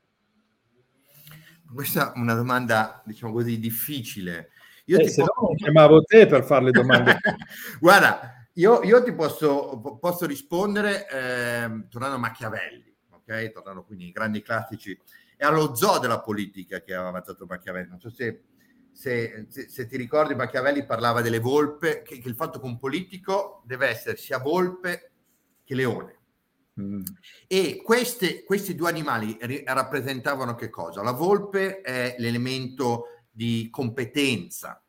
Questa 1.74 2.14
è 2.14 2.18
una 2.18 2.34
domanda, 2.34 3.02
diciamo 3.06 3.32
così, 3.32 3.60
difficile. 3.60 4.52
Io 4.86 4.98
eh, 4.98 5.04
ti 5.04 5.10
se 5.10 5.24
posso... 5.24 5.50
no, 5.50 5.56
chiamavo 5.56 6.02
te 6.02 6.26
per 6.26 6.44
fare 6.44 6.66
le 6.66 6.72
domande. 6.72 7.20
Guarda, 7.80 8.48
io, 8.54 8.82
io, 8.82 9.04
ti 9.04 9.14
posso, 9.14 9.80
posso 10.00 10.26
rispondere 10.26 11.08
eh, 11.08 11.88
tornando 11.90 12.16
a 12.16 12.20
Machiavelli, 12.20 12.92
ok? 13.12 13.52
Tornando 13.52 13.84
quindi 13.84 14.06
ai 14.06 14.12
grandi 14.12 14.42
classici 14.42 15.00
e 15.38 15.46
allo 15.46 15.76
zoo 15.76 16.00
della 16.00 16.22
politica 16.22 16.82
che 16.82 16.94
aveva 16.94 17.10
avanzato 17.10 17.46
Machiavelli. 17.46 17.90
Non 17.90 18.00
so 18.00 18.10
se, 18.10 18.42
se, 18.92 19.46
se, 19.50 19.70
se, 19.70 19.86
ti 19.86 19.96
ricordi, 19.96 20.34
Machiavelli 20.34 20.84
parlava 20.86 21.22
delle 21.22 21.40
volpe, 21.40 22.02
che, 22.02 22.18
che 22.18 22.28
il 22.28 22.36
fatto 22.36 22.60
che 22.60 22.66
un 22.66 22.80
politico 22.80 23.62
deve 23.66 23.88
essere 23.88 24.18
sia 24.18 24.40
volpe 24.40 25.12
che 25.64 25.76
leone 25.76 26.19
Mm. 26.80 27.02
E 27.48 27.82
queste, 27.84 28.44
questi 28.44 28.76
due 28.76 28.90
animali 28.90 29.38
ri- 29.42 29.64
rappresentavano 29.66 30.56
che 30.56 30.70
cosa? 30.70 31.04
La 31.04 31.12
volpe 31.12 31.82
è 31.82 32.16
l'elemento 32.20 33.26
di 33.30 33.68
competenza, 33.70 34.82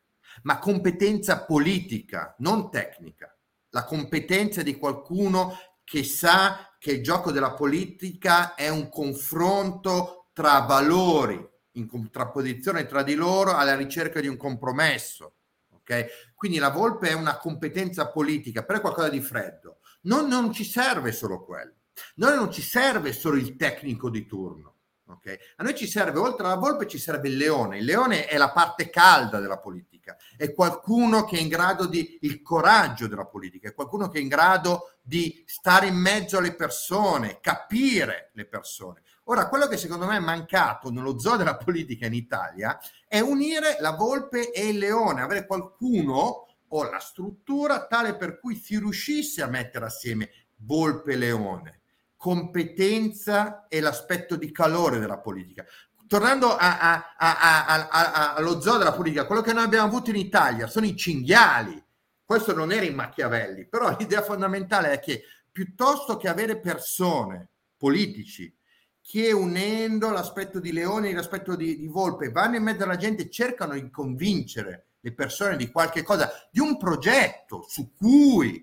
ma 0.42 0.58
competenza 0.58 1.44
politica, 1.44 2.34
non 2.38 2.70
tecnica. 2.70 3.34
La 3.70 3.84
competenza 3.84 4.62
di 4.62 4.76
qualcuno 4.76 5.56
che 5.84 6.04
sa 6.04 6.74
che 6.78 6.92
il 6.92 7.02
gioco 7.02 7.32
della 7.32 7.54
politica 7.54 8.54
è 8.54 8.68
un 8.68 8.88
confronto 8.88 10.28
tra 10.32 10.60
valori, 10.60 11.44
in 11.72 11.86
contrapposizione 11.86 12.86
tra 12.86 13.02
di 13.02 13.14
loro 13.14 13.54
alla 13.54 13.76
ricerca 13.76 14.20
di 14.20 14.28
un 14.28 14.36
compromesso. 14.36 15.34
Okay? 15.68 16.06
Quindi 16.34 16.58
la 16.58 16.70
volpe 16.70 17.08
è 17.08 17.12
una 17.12 17.36
competenza 17.36 18.08
politica, 18.10 18.64
però 18.64 18.78
è 18.78 18.80
qualcosa 18.80 19.08
di 19.08 19.20
freddo. 19.20 19.78
Non, 20.02 20.28
non 20.28 20.52
ci 20.52 20.64
serve 20.64 21.12
solo 21.12 21.44
quello. 21.44 21.79
Noi 22.16 22.36
non 22.36 22.52
ci 22.52 22.62
serve 22.62 23.12
solo 23.12 23.36
il 23.36 23.56
tecnico 23.56 24.10
di 24.10 24.26
turno. 24.26 24.74
Okay? 25.10 25.36
A 25.56 25.64
noi 25.64 25.74
ci 25.74 25.86
serve, 25.86 26.18
oltre 26.18 26.46
alla 26.46 26.56
volpe, 26.56 26.86
ci 26.86 26.98
serve 26.98 27.28
il 27.28 27.36
leone. 27.36 27.78
Il 27.78 27.84
leone 27.84 28.26
è 28.26 28.36
la 28.36 28.52
parte 28.52 28.90
calda 28.90 29.40
della 29.40 29.58
politica, 29.58 30.16
è 30.36 30.52
qualcuno 30.54 31.24
che 31.24 31.36
è 31.36 31.40
in 31.40 31.48
grado 31.48 31.86
di 31.86 32.18
il 32.22 32.42
coraggio 32.42 33.06
della 33.06 33.26
politica, 33.26 33.68
è 33.68 33.74
qualcuno 33.74 34.08
che 34.08 34.18
è 34.18 34.22
in 34.22 34.28
grado 34.28 34.98
di 35.02 35.42
stare 35.46 35.88
in 35.88 35.96
mezzo 35.96 36.38
alle 36.38 36.54
persone, 36.54 37.38
capire 37.40 38.30
le 38.34 38.46
persone. 38.46 39.02
Ora, 39.24 39.48
quello 39.48 39.66
che 39.66 39.76
secondo 39.76 40.06
me 40.06 40.16
è 40.16 40.20
mancato 40.20 40.90
nello 40.90 41.18
zoo 41.18 41.36
della 41.36 41.56
politica 41.56 42.06
in 42.06 42.14
Italia 42.14 42.78
è 43.06 43.20
unire 43.20 43.76
la 43.80 43.92
volpe 43.92 44.50
e 44.50 44.68
il 44.68 44.78
leone, 44.78 45.22
avere 45.22 45.46
qualcuno 45.46 46.46
o 46.72 46.90
la 46.90 46.98
struttura 46.98 47.86
tale 47.86 48.16
per 48.16 48.38
cui 48.38 48.56
si 48.56 48.78
riuscisse 48.78 49.42
a 49.42 49.48
mettere 49.48 49.84
assieme 49.84 50.30
volpe 50.56 51.12
e 51.12 51.16
leone 51.16 51.79
competenza 52.20 53.66
e 53.66 53.80
l'aspetto 53.80 54.36
di 54.36 54.52
calore 54.52 54.98
della 54.98 55.16
politica. 55.16 55.64
Tornando 56.06 56.54
a, 56.54 57.14
a, 57.16 57.16
a, 57.16 58.34
allo 58.34 58.60
zoo 58.60 58.76
della 58.76 58.92
politica, 58.92 59.24
quello 59.24 59.40
che 59.40 59.54
noi 59.54 59.64
abbiamo 59.64 59.86
avuto 59.86 60.10
in 60.10 60.16
Italia 60.16 60.66
sono 60.66 60.84
i 60.84 60.94
cinghiali. 60.94 61.82
Questo 62.22 62.54
non 62.54 62.72
era 62.72 62.84
in 62.84 62.94
Machiavelli, 62.94 63.66
però 63.66 63.96
l'idea 63.98 64.20
fondamentale 64.20 64.92
è 64.92 65.00
che 65.00 65.22
piuttosto 65.50 66.18
che 66.18 66.28
avere 66.28 66.60
persone, 66.60 67.48
politici, 67.78 68.54
che 69.00 69.32
unendo 69.32 70.10
l'aspetto 70.10 70.60
di 70.60 70.72
leone 70.72 71.08
e 71.08 71.14
l'aspetto 71.14 71.56
di, 71.56 71.78
di 71.78 71.86
volpe 71.86 72.28
vanno 72.28 72.56
in 72.56 72.64
mezzo 72.64 72.84
alla 72.84 72.96
gente 72.96 73.22
e 73.22 73.30
cercano 73.30 73.72
di 73.72 73.88
convincere 73.88 74.88
le 75.00 75.14
persone 75.14 75.56
di 75.56 75.70
qualche 75.70 76.02
cosa, 76.02 76.30
di 76.50 76.60
un 76.60 76.76
progetto 76.76 77.64
su 77.66 77.94
cui 77.94 78.62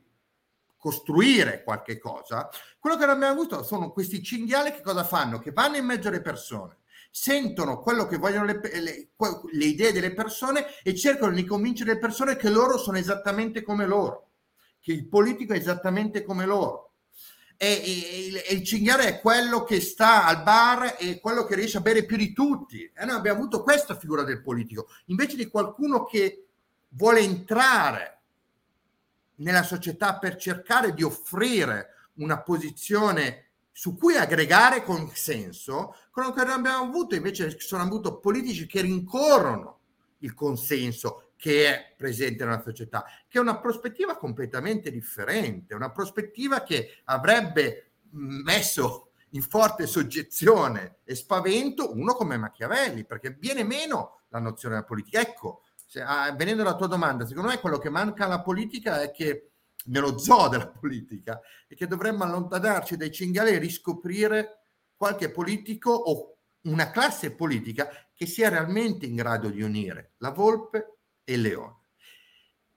costruire 0.78 1.64
qualche 1.64 1.98
cosa, 1.98 2.50
quello 2.80 2.98
che 2.98 3.06
non 3.06 3.16
abbiamo 3.16 3.34
avuto 3.34 3.64
sono 3.64 3.92
questi 3.92 4.22
cinghiali 4.24 4.72
che 4.72 4.82
cosa 4.82 5.04
fanno? 5.04 5.40
Che 5.40 5.52
vanno 5.52 5.78
in 5.78 5.86
mezzo 5.86 6.08
alle 6.08 6.22
persone, 6.22 6.78
sentono 7.10 7.80
quello 7.80 8.06
che 8.06 8.18
vogliono 8.18 8.46
le, 8.46 8.62
le, 8.62 9.10
le 9.52 9.66
idee 9.66 9.92
delle 9.92 10.14
persone 10.14 10.66
e 10.84 10.96
cercano 10.96 11.34
di 11.34 11.46
convincere 11.46 11.94
le 11.94 12.00
persone 12.00 12.36
che 12.36 12.50
loro 12.50 12.78
sono 12.78 12.98
esattamente 12.98 13.64
come 13.64 13.86
loro, 13.86 14.30
che 14.80 14.92
il 14.92 15.08
politico 15.08 15.54
è 15.54 15.58
esattamente 15.58 16.24
come 16.24 16.46
loro. 16.46 16.92
E, 17.60 17.68
e, 17.68 18.44
e, 18.46 18.54
il 18.54 18.64
cinghiale 18.64 19.08
è 19.08 19.20
quello 19.20 19.64
che 19.64 19.82
sta 19.82 20.26
al 20.26 20.44
bar 20.44 20.96
e 21.00 21.20
quello 21.20 21.44
che 21.44 21.56
riesce 21.56 21.78
a 21.78 21.82
bere 21.82 22.06
più 22.06 22.16
di 22.16 22.32
tutti. 22.32 22.84
E 22.84 23.04
noi 23.04 23.16
abbiamo 23.16 23.40
avuto 23.40 23.64
questa 23.64 23.98
figura 23.98 24.22
del 24.24 24.44
politico, 24.44 24.90
invece 25.06 25.36
di 25.36 25.48
qualcuno 25.48 26.06
che 26.06 26.46
vuole 26.90 27.22
entrare 27.22 28.17
nella 29.38 29.64
società 29.64 30.18
per 30.18 30.36
cercare 30.36 30.94
di 30.94 31.04
offrire 31.04 31.94
una 32.16 32.42
posizione 32.42 33.46
su 33.72 33.96
cui 33.96 34.16
aggregare 34.16 34.84
consenso, 34.84 35.96
quello 36.12 36.32
che 36.32 36.42
abbiamo 36.42 36.86
avuto 36.86 37.16
invece 37.16 37.60
sono 37.60 37.84
avuto 37.84 38.18
politici 38.20 38.66
che 38.66 38.82
rincorrono 38.82 39.80
il 40.20 40.34
consenso 40.34 41.32
che 41.36 41.68
è 41.68 41.94
presente 41.96 42.44
nella 42.44 42.62
società, 42.64 43.06
che 43.28 43.38
è 43.38 43.42
una 43.42 43.60
prospettiva 43.60 44.18
completamente 44.18 44.90
differente, 44.90 45.76
una 45.76 45.92
prospettiva 45.92 46.64
che 46.64 47.02
avrebbe 47.06 47.92
messo 48.10 49.12
in 49.32 49.44
forte 49.44 49.86
soggezione 49.86 50.98
e 51.04 51.14
spavento 51.14 51.94
uno 51.94 52.16
come 52.16 52.38
Machiavelli, 52.38 53.06
perché 53.06 53.36
viene 53.38 53.64
meno 53.64 54.22
la 54.30 54.40
nozione 54.40 54.76
della 54.76 54.88
politica. 54.88 55.20
Ecco, 55.20 55.62
se, 55.88 56.02
ah, 56.02 56.34
venendo 56.34 56.64
alla 56.64 56.76
tua 56.76 56.88
domanda, 56.88 57.26
secondo 57.26 57.50
me 57.50 57.60
quello 57.60 57.78
che 57.78 57.90
manca 57.90 58.26
alla 58.26 58.42
politica 58.42 59.02
è 59.02 59.12
che 59.12 59.52
nello 59.86 60.18
zoo 60.18 60.50
della 60.50 60.68
politica 60.78 61.40
è 61.66 61.76
che 61.76 61.88
dovremmo 61.88 62.26
allontanarci 62.26 62.98
dai 62.98 63.10
cinghiali 63.10 63.52
e 63.52 63.58
riscoprire 63.58 64.64
qualche 64.98 65.32
politico 65.32 65.92
o 65.92 66.40
una 66.64 66.92
classe 66.92 67.34
politica 67.34 67.90
che 68.14 68.26
sia 68.26 68.50
realmente 68.50 69.06
in 69.06 69.16
grado 69.16 69.50
di 69.50 69.62
unire 69.62 70.16
la 70.18 70.32
volpe 70.32 70.98
e 71.24 71.34
il 71.34 71.42
leone. 71.42 71.76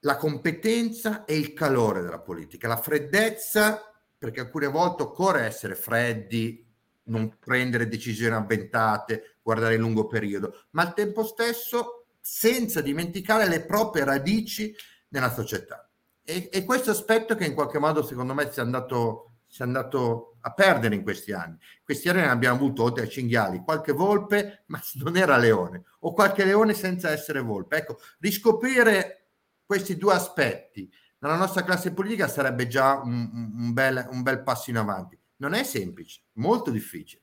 La 0.02 0.16
competenza 0.16 1.24
e 1.24 1.36
il 1.36 1.52
calore 1.52 2.02
della 2.02 2.20
politica, 2.20 2.68
la 2.68 2.80
freddezza, 2.80 3.82
perché 4.16 4.40
alcune 4.40 4.68
volte 4.68 5.02
occorre 5.02 5.46
essere 5.46 5.74
freddi, 5.74 6.64
non 7.04 7.36
prendere 7.40 7.88
decisioni 7.88 8.34
avventate, 8.34 9.38
guardare 9.42 9.74
il 9.74 9.80
lungo 9.80 10.06
periodo, 10.06 10.66
ma 10.70 10.82
al 10.82 10.94
tempo 10.94 11.24
stesso 11.24 11.99
senza 12.20 12.80
dimenticare 12.80 13.48
le 13.48 13.64
proprie 13.64 14.04
radici 14.04 14.74
nella 15.08 15.32
società. 15.32 15.88
E, 16.22 16.48
e 16.52 16.64
questo 16.64 16.90
aspetto 16.90 17.34
che 17.34 17.46
in 17.46 17.54
qualche 17.54 17.78
modo 17.78 18.02
secondo 18.02 18.34
me 18.34 18.50
si 18.52 18.60
è 18.60 18.62
andato, 18.62 19.32
si 19.46 19.62
è 19.62 19.64
andato 19.64 20.36
a 20.40 20.52
perdere 20.52 20.94
in 20.94 21.02
questi 21.02 21.32
anni. 21.32 21.56
Questi 21.82 22.08
anni 22.08 22.20
ne 22.20 22.28
abbiamo 22.28 22.56
avuto 22.56 22.84
oltre 22.84 23.04
ai 23.04 23.10
cinghiali 23.10 23.62
qualche 23.64 23.92
volpe, 23.92 24.64
ma 24.66 24.80
non 25.02 25.16
era 25.16 25.36
leone, 25.36 25.84
o 26.00 26.12
qualche 26.12 26.44
leone 26.44 26.74
senza 26.74 27.10
essere 27.10 27.40
volpe. 27.40 27.76
Ecco, 27.76 27.98
riscoprire 28.20 29.16
questi 29.64 29.96
due 29.96 30.14
aspetti 30.14 30.90
nella 31.18 31.36
nostra 31.36 31.64
classe 31.64 31.92
politica 31.92 32.28
sarebbe 32.28 32.66
già 32.66 33.00
un, 33.02 33.52
un, 33.56 33.72
bel, 33.72 34.08
un 34.10 34.22
bel 34.22 34.42
passo 34.42 34.70
in 34.70 34.76
avanti. 34.76 35.18
Non 35.36 35.52
è 35.52 35.64
semplice, 35.64 36.22
molto 36.34 36.70
difficile 36.70 37.22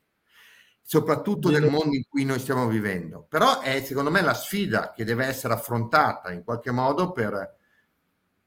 soprattutto 0.90 1.50
nel 1.50 1.70
mondo 1.70 1.98
in 1.98 2.04
cui 2.08 2.24
noi 2.24 2.40
stiamo 2.40 2.66
vivendo. 2.66 3.26
Però 3.28 3.60
è 3.60 3.82
secondo 3.82 4.10
me 4.10 4.22
la 4.22 4.34
sfida 4.34 4.94
che 4.94 5.04
deve 5.04 5.26
essere 5.26 5.54
affrontata 5.54 6.32
in 6.32 6.46
qualche 6.46 6.72
modo 6.72 7.12
per, 7.12 7.58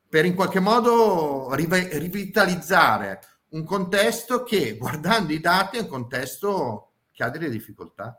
per 0.09 0.24
in 0.24 0.34
qualche 0.34 0.59
modo 0.59 1.53
rivitalizzare 1.53 3.20
un 3.51 3.62
contesto 3.64 4.43
che, 4.43 4.74
guardando 4.80 5.34
i 5.34 5.41
dati, 5.41 5.76
è 5.76 5.80
un 5.82 5.88
contesto 5.88 6.93
che 7.12 7.22
ha 7.24 7.28
delle 7.28 7.51
difficoltà. 7.51 8.18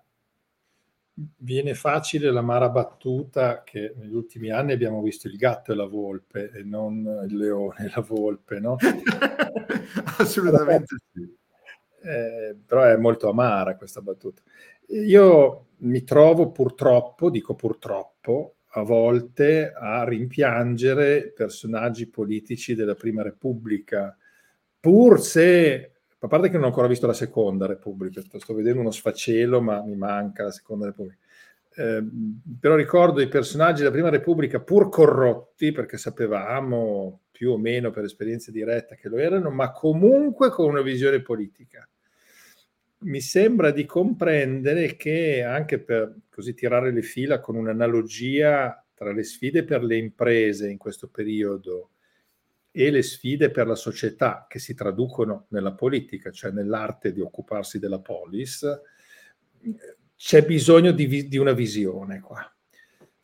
Viene 1.37 1.73
facile 1.73 2.31
l'amara 2.31 2.69
battuta 2.69 3.63
che 3.63 3.95
negli 3.97 4.13
ultimi 4.13 4.51
anni 4.51 4.71
abbiamo 4.71 5.01
visto 5.01 5.27
il 5.27 5.35
gatto 5.35 5.71
e 5.71 5.75
la 5.75 5.87
volpe 5.87 6.51
e 6.51 6.61
non 6.61 7.25
il 7.27 7.35
leone 7.35 7.85
e 7.85 7.91
la 7.95 8.01
volpe, 8.01 8.59
no? 8.59 8.75
Assolutamente 10.19 10.95
sì 11.11 11.39
eh, 12.03 12.55
però 12.65 12.83
è 12.83 12.95
molto 12.97 13.29
amara 13.29 13.75
questa 13.75 14.01
battuta. 14.01 14.41
Io 14.89 15.67
mi 15.77 16.03
trovo 16.03 16.51
purtroppo, 16.51 17.29
dico 17.29 17.55
purtroppo, 17.55 18.55
a 18.73 18.83
volte 18.83 19.73
a 19.73 20.03
rimpiangere 20.03 21.31
personaggi 21.35 22.07
politici 22.07 22.75
della 22.75 22.95
Prima 22.95 23.21
Repubblica, 23.21 24.15
pur 24.79 25.21
se, 25.21 25.91
a 26.17 26.27
parte 26.27 26.47
che 26.47 26.55
non 26.55 26.63
ho 26.63 26.67
ancora 26.67 26.87
visto 26.87 27.07
la 27.07 27.13
Seconda 27.13 27.65
Repubblica, 27.65 28.21
sto 28.21 28.53
vedendo 28.53 28.81
uno 28.81 28.91
sfacelo, 28.91 29.61
ma 29.61 29.81
mi 29.83 29.95
manca 29.95 30.43
la 30.43 30.51
Seconda 30.51 30.85
Repubblica. 30.85 31.19
Eh, 31.73 32.03
però 32.59 32.75
ricordo 32.75 33.21
i 33.21 33.27
personaggi 33.27 33.79
della 33.79 33.93
Prima 33.93 34.09
Repubblica 34.09 34.59
pur 34.59 34.89
corrotti, 34.89 35.71
perché 35.71 35.97
sapevamo 35.97 37.21
più 37.41 37.53
o 37.53 37.57
meno 37.57 37.89
per 37.89 38.03
esperienza 38.03 38.51
diretta 38.51 38.93
che 38.93 39.09
lo 39.09 39.17
erano, 39.17 39.49
ma 39.49 39.71
comunque 39.71 40.51
con 40.51 40.67
una 40.69 40.83
visione 40.83 41.23
politica 41.23 41.89
mi 42.99 43.19
sembra 43.19 43.71
di 43.71 43.83
comprendere 43.83 44.95
che 44.95 45.41
anche 45.41 45.79
per 45.79 46.17
così 46.29 46.53
tirare 46.53 46.91
le 46.91 47.01
fila 47.01 47.39
con 47.39 47.55
un'analogia 47.55 48.85
tra 48.93 49.11
le 49.11 49.23
sfide 49.23 49.63
per 49.63 49.83
le 49.83 49.97
imprese 49.97 50.69
in 50.69 50.77
questo 50.77 51.07
periodo 51.07 51.93
e 52.69 52.91
le 52.91 53.01
sfide 53.01 53.49
per 53.49 53.65
la 53.65 53.73
società 53.73 54.45
che 54.47 54.59
si 54.59 54.75
traducono 54.75 55.47
nella 55.49 55.73
politica, 55.73 56.29
cioè 56.29 56.51
nell'arte 56.51 57.11
di 57.11 57.21
occuparsi 57.21 57.79
della 57.79 58.01
polis, 58.01 58.67
c'è 60.15 60.45
bisogno 60.45 60.91
di, 60.91 61.27
di 61.27 61.37
una 61.37 61.53
visione 61.53 62.19
qua. 62.19 62.55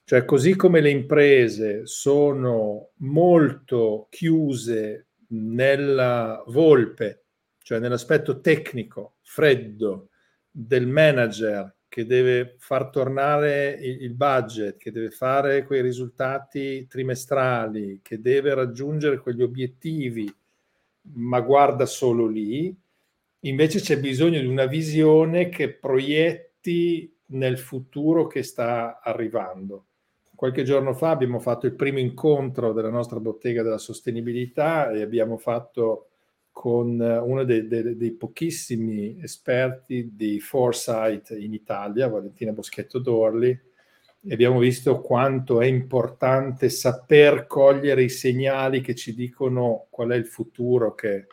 Cioè, 0.10 0.24
così 0.24 0.56
come 0.56 0.80
le 0.80 0.90
imprese 0.90 1.86
sono 1.86 2.92
molto 3.00 4.08
chiuse 4.10 5.08
nella 5.32 6.42
volpe, 6.48 7.26
cioè 7.58 7.80
nell'aspetto 7.80 8.40
tecnico 8.40 9.16
freddo 9.22 10.12
del 10.50 10.88
manager 10.88 11.76
che 11.90 12.06
deve 12.06 12.56
far 12.58 12.90
tornare 12.90 13.72
il, 13.82 14.14
budget, 14.14 14.78
che 14.78 14.92
deve 14.94 15.10
fare 15.10 15.66
quei 15.66 15.82
risultati 15.82 16.88
trimestrali, 16.88 18.00
che 18.02 18.22
deve 18.22 18.54
raggiungere 18.54 19.20
quegli 19.20 19.42
obiettivi, 19.42 20.34
ma 21.16 21.42
guarda 21.42 21.86
solo 21.86 22.28
lì, 22.28 22.74
invece 23.42 23.82
c'è 23.82 24.00
bisogno 24.00 24.40
di 24.40 24.48
una 24.48 24.68
visione 24.68 25.50
che 25.50 25.74
proietti 25.74 27.14
nel 27.32 27.58
futuro 27.58 28.28
che 28.28 28.42
sta 28.42 29.02
arrivando. 29.02 29.87
Qualche 30.38 30.62
giorno 30.62 30.94
fa 30.94 31.10
abbiamo 31.10 31.40
fatto 31.40 31.66
il 31.66 31.74
primo 31.74 31.98
incontro 31.98 32.72
della 32.72 32.92
nostra 32.92 33.20
bottega 33.20 33.64
della 33.64 33.80
sostenibilità 33.80 34.92
e 34.92 35.02
abbiamo 35.02 35.38
fatto 35.38 36.10
con 36.52 37.02
eh, 37.02 37.18
uno 37.18 37.44
dei, 37.44 37.68
dei, 37.68 37.98
dei, 37.98 38.12
pochissimi 38.12 39.20
esperti 39.20 40.12
di 40.14 40.40
foresight 40.40 41.32
in 41.32 41.54
Italia, 41.54 42.08
Valentina 42.08 42.52
Boschetto 42.52 43.00
Dorli, 43.00 43.50
e 43.50 44.32
abbiamo 44.32 44.60
visto 44.60 45.02
quanto 45.02 45.60
è 45.60 45.66
importante 45.66 46.70
saper 46.70 47.48
cogliere 47.48 48.04
i 48.04 48.10
segnali 48.10 48.82
che 48.82 48.94
ci 48.94 49.16
dicono 49.16 49.88
qual 49.90 50.10
è 50.12 50.16
il 50.16 50.28
futuro 50.28 50.94
che, 50.94 51.26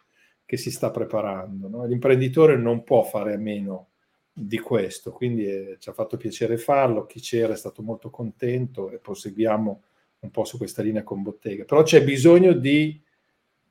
che 0.46 0.56
si 0.56 0.70
sta 0.70 0.90
preparando. 0.90 1.68
No? 1.68 1.84
L'imprenditore 1.84 2.56
non 2.56 2.82
può 2.84 3.02
fare 3.02 3.34
a 3.34 3.38
meno 3.38 3.88
di 4.36 4.58
questo, 4.58 5.12
quindi 5.12 5.46
eh, 5.46 5.76
ci 5.78 5.88
ha 5.88 5.92
fatto 5.92 6.16
piacere 6.16 6.56
farlo, 6.56 7.06
chi 7.06 7.20
c'era 7.20 7.52
è 7.52 7.56
stato 7.56 7.82
molto 7.82 8.10
contento 8.10 8.90
e 8.90 8.98
proseguiamo 8.98 9.82
un 10.18 10.30
po' 10.30 10.44
su 10.44 10.58
questa 10.58 10.82
linea 10.82 11.04
con 11.04 11.22
Bottega. 11.22 11.64
Però 11.64 11.84
c'è 11.84 12.02
bisogno 12.02 12.52
di 12.52 13.00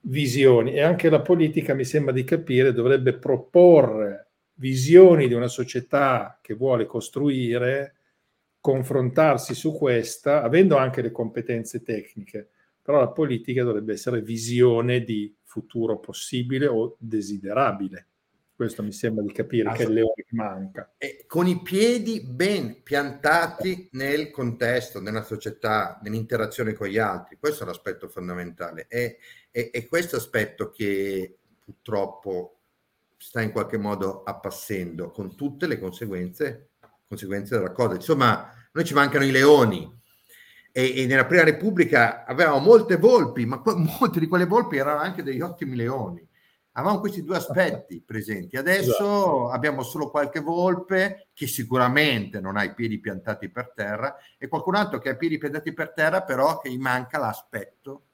visioni 0.05 0.73
e 0.73 0.81
anche 0.81 1.09
la 1.09 1.21
politica, 1.21 1.73
mi 1.73 1.83
sembra 1.83 2.13
di 2.13 2.23
capire, 2.23 2.71
dovrebbe 2.71 3.17
proporre 3.17 4.29
visioni 4.55 5.27
di 5.27 5.33
una 5.33 5.47
società 5.47 6.39
che 6.41 6.53
vuole 6.53 6.85
costruire, 6.85 7.95
confrontarsi 8.61 9.53
su 9.53 9.73
questa, 9.73 10.43
avendo 10.43 10.77
anche 10.77 11.01
le 11.01 11.11
competenze 11.11 11.83
tecniche, 11.83 12.51
però 12.81 12.99
la 12.99 13.09
politica 13.09 13.63
dovrebbe 13.63 13.93
essere 13.93 14.21
visione 14.21 15.03
di 15.03 15.35
futuro 15.43 15.99
possibile 15.99 16.67
o 16.67 16.95
desiderabile. 16.99 18.07
Questo 18.55 18.83
mi 18.83 18.91
sembra 18.91 19.23
di 19.23 19.31
capire 19.31 19.71
che 19.73 19.83
è 19.83 19.87
il 19.87 19.93
leone 19.93 20.13
che 20.15 20.35
manca. 20.35 20.93
E 20.97 21.25
con 21.25 21.47
i 21.47 21.61
piedi 21.61 22.21
ben 22.21 22.83
piantati 22.83 23.89
nel 23.93 24.29
contesto, 24.29 25.01
nella 25.01 25.23
società, 25.23 25.99
nell'interazione 26.03 26.73
con 26.73 26.87
gli 26.87 26.99
altri. 26.99 27.37
Questo 27.39 27.63
è 27.63 27.65
l'aspetto 27.65 28.07
fondamentale. 28.07 28.85
E, 28.87 29.17
e, 29.49 29.71
e 29.73 29.87
questo 29.87 30.17
aspetto 30.17 30.69
che 30.69 31.37
purtroppo 31.63 32.59
sta 33.17 33.41
in 33.41 33.51
qualche 33.51 33.77
modo 33.77 34.21
appassendo 34.23 35.09
con 35.09 35.35
tutte 35.35 35.65
le 35.65 35.79
conseguenze, 35.79 36.71
conseguenze 37.07 37.55
della 37.55 37.71
cosa. 37.71 37.95
Insomma, 37.95 38.53
noi 38.71 38.83
ci 38.85 38.93
mancano 38.93 39.25
i 39.25 39.31
leoni. 39.31 40.01
e, 40.71 41.01
e, 41.01 41.05
nella 41.07 41.25
Prima 41.25 41.43
Repubblica 41.43 42.25
avevamo 42.25 42.59
molte 42.59 42.97
volpi, 42.97 43.45
ma 43.45 43.61
molte 43.99 44.19
di 44.19 44.27
quelle 44.27 44.45
volpi 44.45 44.77
erano 44.77 44.99
anche 44.99 45.23
degli 45.23 45.41
ottimi 45.41 45.75
leoni. 45.75 46.27
Avevamo 46.75 46.99
questi 46.99 47.23
due 47.23 47.37
aspetti 47.37 48.01
presenti. 48.01 48.57
Adesso 48.57 48.89
esatto. 48.89 49.49
abbiamo 49.49 49.83
solo 49.83 50.09
qualche 50.09 50.39
volpe 50.39 51.27
che 51.33 51.45
sicuramente 51.45 52.39
non 52.39 52.57
ha 52.57 52.63
i 52.63 52.73
piedi 52.73 52.99
piantati 52.99 53.49
per 53.49 53.73
terra 53.75 54.15
e 54.37 54.47
qualcun 54.47 54.75
altro 54.75 54.97
che 54.97 55.09
ha 55.09 55.11
i 55.13 55.17
piedi 55.17 55.37
piantati 55.37 55.71
per 55.71 55.91
terra, 55.93 56.23
però 56.23 56.59
che 56.59 56.71
gli 56.71 56.79
manca 56.79 57.19
l'aspetto 57.19 58.07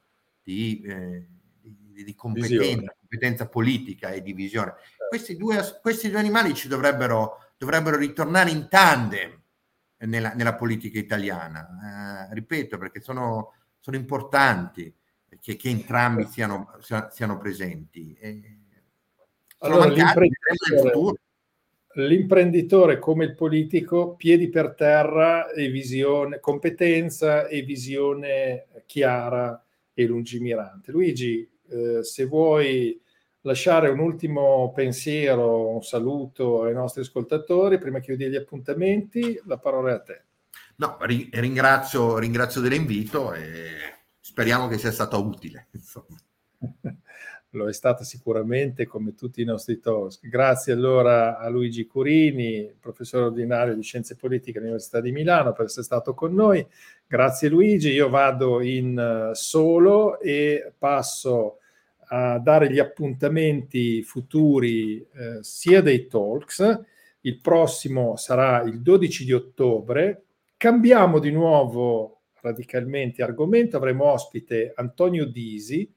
di, 0.44 0.82
eh, 0.82 1.28
di, 1.62 2.04
di 2.04 2.16
competenza, 2.16 2.96
competenza, 3.00 3.48
politica 3.48 4.10
e 4.10 4.22
di 4.22 4.34
visione. 4.34 4.74
Certo. 4.78 5.06
Questi 5.08 5.38
due, 5.38 5.80
questi 5.82 6.10
due 6.10 6.20
animali 6.20 6.54
ci 6.54 6.68
dovrebbero, 6.68 7.54
dovrebbero 7.58 7.96
ritornare 7.96 8.50
in 8.52 8.68
tandem 8.68 9.42
nella, 10.00 10.34
nella 10.34 10.56
politica 10.56 11.00
italiana. 11.00 12.28
Eh, 12.30 12.34
ripeto, 12.34 12.78
perché 12.78 13.00
sono, 13.00 13.54
sono 13.80 13.96
importanti 13.96 14.94
che, 15.40 15.56
che 15.56 15.70
entrambi 15.70 16.26
siano, 16.26 16.72
siano 17.12 17.38
presenti. 17.38 18.16
E 18.20 18.58
allora, 19.60 19.86
l'imprenditore, 19.86 21.20
l'imprenditore 21.94 23.00
come 23.00 23.26
il 23.26 23.36
politico, 23.36 24.16
piedi 24.16 24.50
per 24.50 24.74
terra 24.76 25.52
e 25.52 25.70
visione, 25.70 26.40
competenza 26.40 27.48
e 27.48 27.62
visione 27.64 28.68
chiara 28.86 29.62
e 29.94 30.06
lungimirante. 30.06 30.92
Luigi, 30.92 31.50
eh, 31.70 32.04
se 32.04 32.26
vuoi 32.26 33.02
lasciare 33.42 33.90
un 33.90 34.00
ultimo 34.00 34.72
pensiero, 34.74 35.70
un 35.70 35.84
saluto 35.84 36.64
ai 36.64 36.74
nostri 36.74 37.02
ascoltatori 37.02 37.78
prima 37.78 38.00
che 38.00 38.12
io 38.12 38.18
dia 38.18 38.28
gli 38.28 38.36
appuntamenti, 38.36 39.40
la 39.46 39.58
parola 39.58 39.92
è 39.92 39.94
a 39.94 40.00
te. 40.00 40.24
No, 40.78 40.98
ringrazio, 41.02 42.18
ringrazio 42.18 42.62
dell'invito 42.62 43.34
e 43.34 43.99
speriamo 44.30 44.68
che 44.68 44.78
sia 44.78 44.92
stato 44.92 45.20
utile. 45.26 45.70
Lo 47.54 47.68
è 47.68 47.74
stata 47.74 48.04
sicuramente 48.04 48.86
come 48.86 49.16
tutti 49.16 49.42
i 49.42 49.44
nostri 49.44 49.80
talk. 49.80 50.20
Grazie 50.22 50.74
allora 50.74 51.40
a 51.40 51.50
Luigi 51.50 51.88
Curini, 51.88 52.72
professore 52.80 53.26
ordinario 53.26 53.74
di 53.74 53.82
Scienze 53.82 54.16
Politiche 54.16 54.60
all'Università 54.60 55.02
di 55.02 55.12
Milano, 55.12 55.52
per 55.52 55.66
essere 55.66 55.84
stato 55.84 56.14
con 56.14 56.36
noi. 56.36 56.64
Grazie 57.08 57.50
Luigi, 57.50 57.90
io 57.90 58.08
vado 58.08 58.62
in 58.62 59.00
eh, 59.00 59.34
solo 59.34 60.20
e 60.20 60.74
passo 60.78 61.58
a 62.12 62.38
dare 62.38 62.72
gli 62.72 62.80
appuntamenti 62.80 64.04
futuri 64.04 65.00
eh, 65.00 65.40
sia 65.42 65.82
dei 65.82 66.06
talks, 66.06 66.82
il 67.22 67.40
prossimo 67.40 68.16
sarà 68.16 68.62
il 68.62 68.80
12 68.80 69.26
di 69.26 69.34
ottobre, 69.34 70.26
cambiamo 70.56 71.18
di 71.18 71.32
nuovo 71.32 72.19
radicalmente 72.42 73.24
argomento, 73.24 73.78
avremo 73.78 74.06
ospite 74.06 74.74
Antonio 74.76 75.26
Disi, 75.26 75.92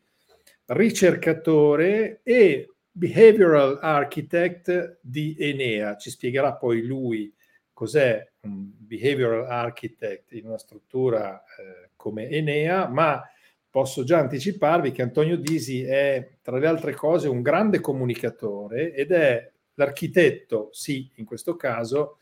ricercatore 0.67 2.21
e 2.23 2.69
behavioral 2.91 3.79
architect 3.81 4.99
di 5.01 5.37
Enea, 5.39 5.97
ci 5.97 6.11
spiegherà 6.11 6.55
poi 6.55 6.83
lui 6.83 7.33
cos'è 7.73 8.25
un 8.43 8.71
behavioral 8.77 9.47
architect 9.47 10.33
in 10.33 10.47
una 10.47 10.59
struttura 10.59 11.43
eh, 11.43 11.91
come 11.97 12.29
Enea, 12.29 12.87
ma 12.89 13.23
posso 13.71 14.05
già 14.05 14.19
anticiparvi 14.19 14.93
che 14.93 15.03
Antonio 15.03 15.37
Disi 15.37 15.83
è, 15.83 16.37
tra 16.43 16.59
le 16.59 16.67
altre 16.67 16.95
cose, 16.95 17.29
un 17.29 17.41
grande 17.41 17.81
comunicatore 17.81 18.93
ed 18.93 19.13
è 19.13 19.51
l'architetto, 19.75 20.69
sì, 20.73 21.11
in 21.15 21.25
questo 21.25 21.57
caso, 21.57 22.19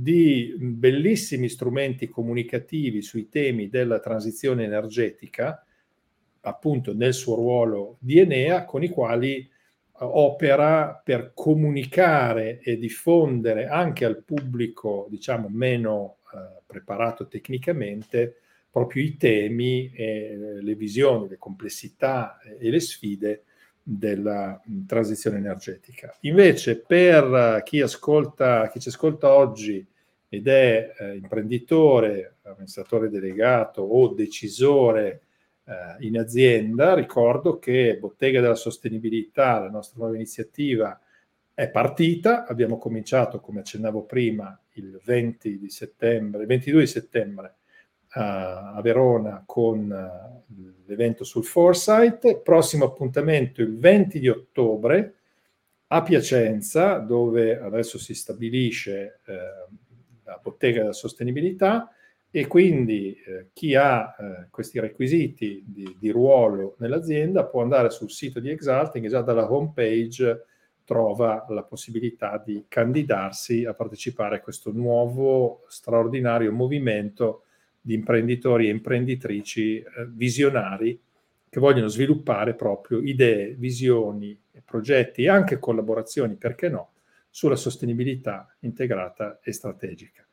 di 0.00 0.54
bellissimi 0.58 1.48
strumenti 1.48 2.08
comunicativi 2.08 3.02
sui 3.02 3.28
temi 3.28 3.68
della 3.68 3.98
transizione 3.98 4.64
energetica, 4.64 5.64
appunto 6.42 6.94
nel 6.94 7.14
suo 7.14 7.34
ruolo 7.34 7.96
di 7.98 8.18
Enea, 8.20 8.64
con 8.64 8.84
i 8.84 8.88
quali 8.88 9.38
eh, 9.38 9.48
opera 9.98 11.00
per 11.02 11.32
comunicare 11.34 12.60
e 12.60 12.78
diffondere 12.78 13.66
anche 13.66 14.04
al 14.04 14.22
pubblico, 14.22 15.08
diciamo, 15.10 15.48
meno 15.50 16.18
eh, 16.32 16.62
preparato 16.64 17.26
tecnicamente, 17.26 18.36
proprio 18.70 19.02
i 19.02 19.16
temi, 19.16 19.90
e 19.92 20.60
le 20.60 20.74
visioni, 20.76 21.28
le 21.28 21.38
complessità 21.38 22.38
e 22.40 22.70
le 22.70 22.78
sfide 22.80 23.42
della 23.90 24.60
transizione 24.86 25.38
energetica. 25.38 26.14
Invece 26.20 26.78
per 26.78 27.62
chi 27.64 27.80
ascolta, 27.80 28.68
chi 28.68 28.80
ci 28.80 28.90
ascolta 28.90 29.32
oggi 29.32 29.84
ed 30.28 30.46
è 30.46 30.92
eh, 30.98 31.16
imprenditore, 31.16 32.36
amministratore 32.42 33.08
delegato 33.08 33.80
o 33.80 34.08
decisore 34.08 35.22
eh, 35.64 36.04
in 36.06 36.18
azienda, 36.18 36.92
ricordo 36.92 37.58
che 37.58 37.96
Bottega 37.98 38.42
della 38.42 38.54
Sostenibilità, 38.54 39.58
la 39.58 39.70
nostra 39.70 40.00
nuova 40.00 40.16
iniziativa, 40.16 41.00
è 41.54 41.70
partita. 41.70 42.44
Abbiamo 42.44 42.76
cominciato, 42.76 43.40
come 43.40 43.60
accennavo 43.60 44.02
prima, 44.02 44.60
il 44.74 45.00
20 45.02 45.58
di 45.58 45.70
settembre, 45.70 46.42
il 46.42 46.46
22 46.46 46.80
di 46.80 46.86
settembre 46.86 47.54
a 48.10 48.80
Verona 48.82 49.42
con 49.44 49.90
eh, 49.90 50.74
l'evento 50.86 51.24
sul 51.24 51.44
Foresight. 51.44 52.40
Prossimo 52.40 52.86
appuntamento 52.86 53.60
il 53.60 53.78
20 53.78 54.18
di 54.18 54.28
ottobre 54.28 55.14
a 55.88 56.02
Piacenza, 56.02 56.98
dove 56.98 57.58
adesso 57.58 57.98
si 57.98 58.14
stabilisce 58.14 59.20
eh, 59.26 59.36
la 60.24 60.38
bottega 60.42 60.80
della 60.80 60.92
sostenibilità 60.92 61.90
e 62.30 62.46
quindi 62.46 63.14
eh, 63.14 63.48
chi 63.54 63.74
ha 63.74 64.14
eh, 64.18 64.48
questi 64.50 64.78
requisiti 64.78 65.64
di, 65.66 65.96
di, 65.98 66.10
ruolo 66.10 66.76
nell'azienda 66.78 67.46
può 67.46 67.62
andare 67.62 67.88
sul 67.88 68.10
sito 68.10 68.38
di 68.38 68.50
Exalting 68.50 69.06
e 69.06 69.08
già 69.08 69.22
dalla 69.22 69.50
home 69.50 69.72
page 69.74 70.44
trova 70.84 71.46
la 71.48 71.62
possibilità 71.62 72.42
di 72.44 72.66
candidarsi 72.68 73.64
a 73.64 73.72
partecipare 73.72 74.36
a 74.36 74.40
questo 74.40 74.72
nuovo 74.72 75.64
straordinario 75.68 76.52
movimento 76.52 77.44
di 77.80 77.94
imprenditori 77.94 78.66
e 78.66 78.70
imprenditrici 78.70 79.78
eh, 79.78 79.86
visionari 80.08 81.00
che 81.48 81.60
vogliono 81.60 81.88
sviluppare 81.88 82.54
proprio 82.54 83.00
idee, 83.00 83.54
visioni, 83.54 84.38
progetti 84.64 85.22
e 85.22 85.28
anche 85.28 85.58
collaborazioni, 85.58 86.36
perché 86.36 86.68
no, 86.68 86.92
sulla 87.30 87.56
sostenibilità 87.56 88.54
integrata 88.60 89.40
e 89.42 89.52
strategica. 89.52 90.26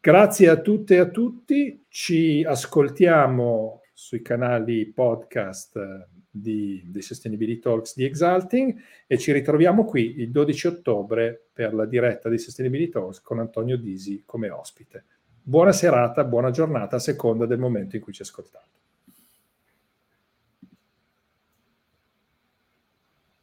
Grazie 0.00 0.48
a 0.48 0.60
tutte 0.60 0.94
e 0.94 0.98
a 0.98 1.08
tutti, 1.08 1.84
ci 1.88 2.42
ascoltiamo 2.44 3.82
sui 3.92 4.22
canali 4.22 4.86
podcast 4.86 5.76
eh, 5.76 6.06
di, 6.28 6.82
di 6.86 7.02
Sustainability 7.02 7.60
Talks 7.60 7.94
di 7.94 8.04
Exalting 8.04 8.74
e 9.06 9.18
ci 9.18 9.32
ritroviamo 9.32 9.84
qui 9.84 10.20
il 10.20 10.30
12 10.30 10.66
ottobre 10.66 11.48
per 11.52 11.74
la 11.74 11.84
diretta 11.84 12.28
di 12.28 12.38
Sustainability 12.38 12.90
Talks 12.90 13.20
con 13.20 13.38
Antonio 13.38 13.76
Disi 13.76 14.22
come 14.24 14.50
ospite. 14.50 15.04
Buona 15.44 15.72
serata, 15.72 16.22
buona 16.22 16.52
giornata 16.52 16.96
a 16.96 17.00
seconda 17.00 17.46
del 17.46 17.58
momento 17.58 17.96
in 17.96 18.02
cui 18.02 18.12
ci 18.12 18.22
ascoltate. 18.22 18.81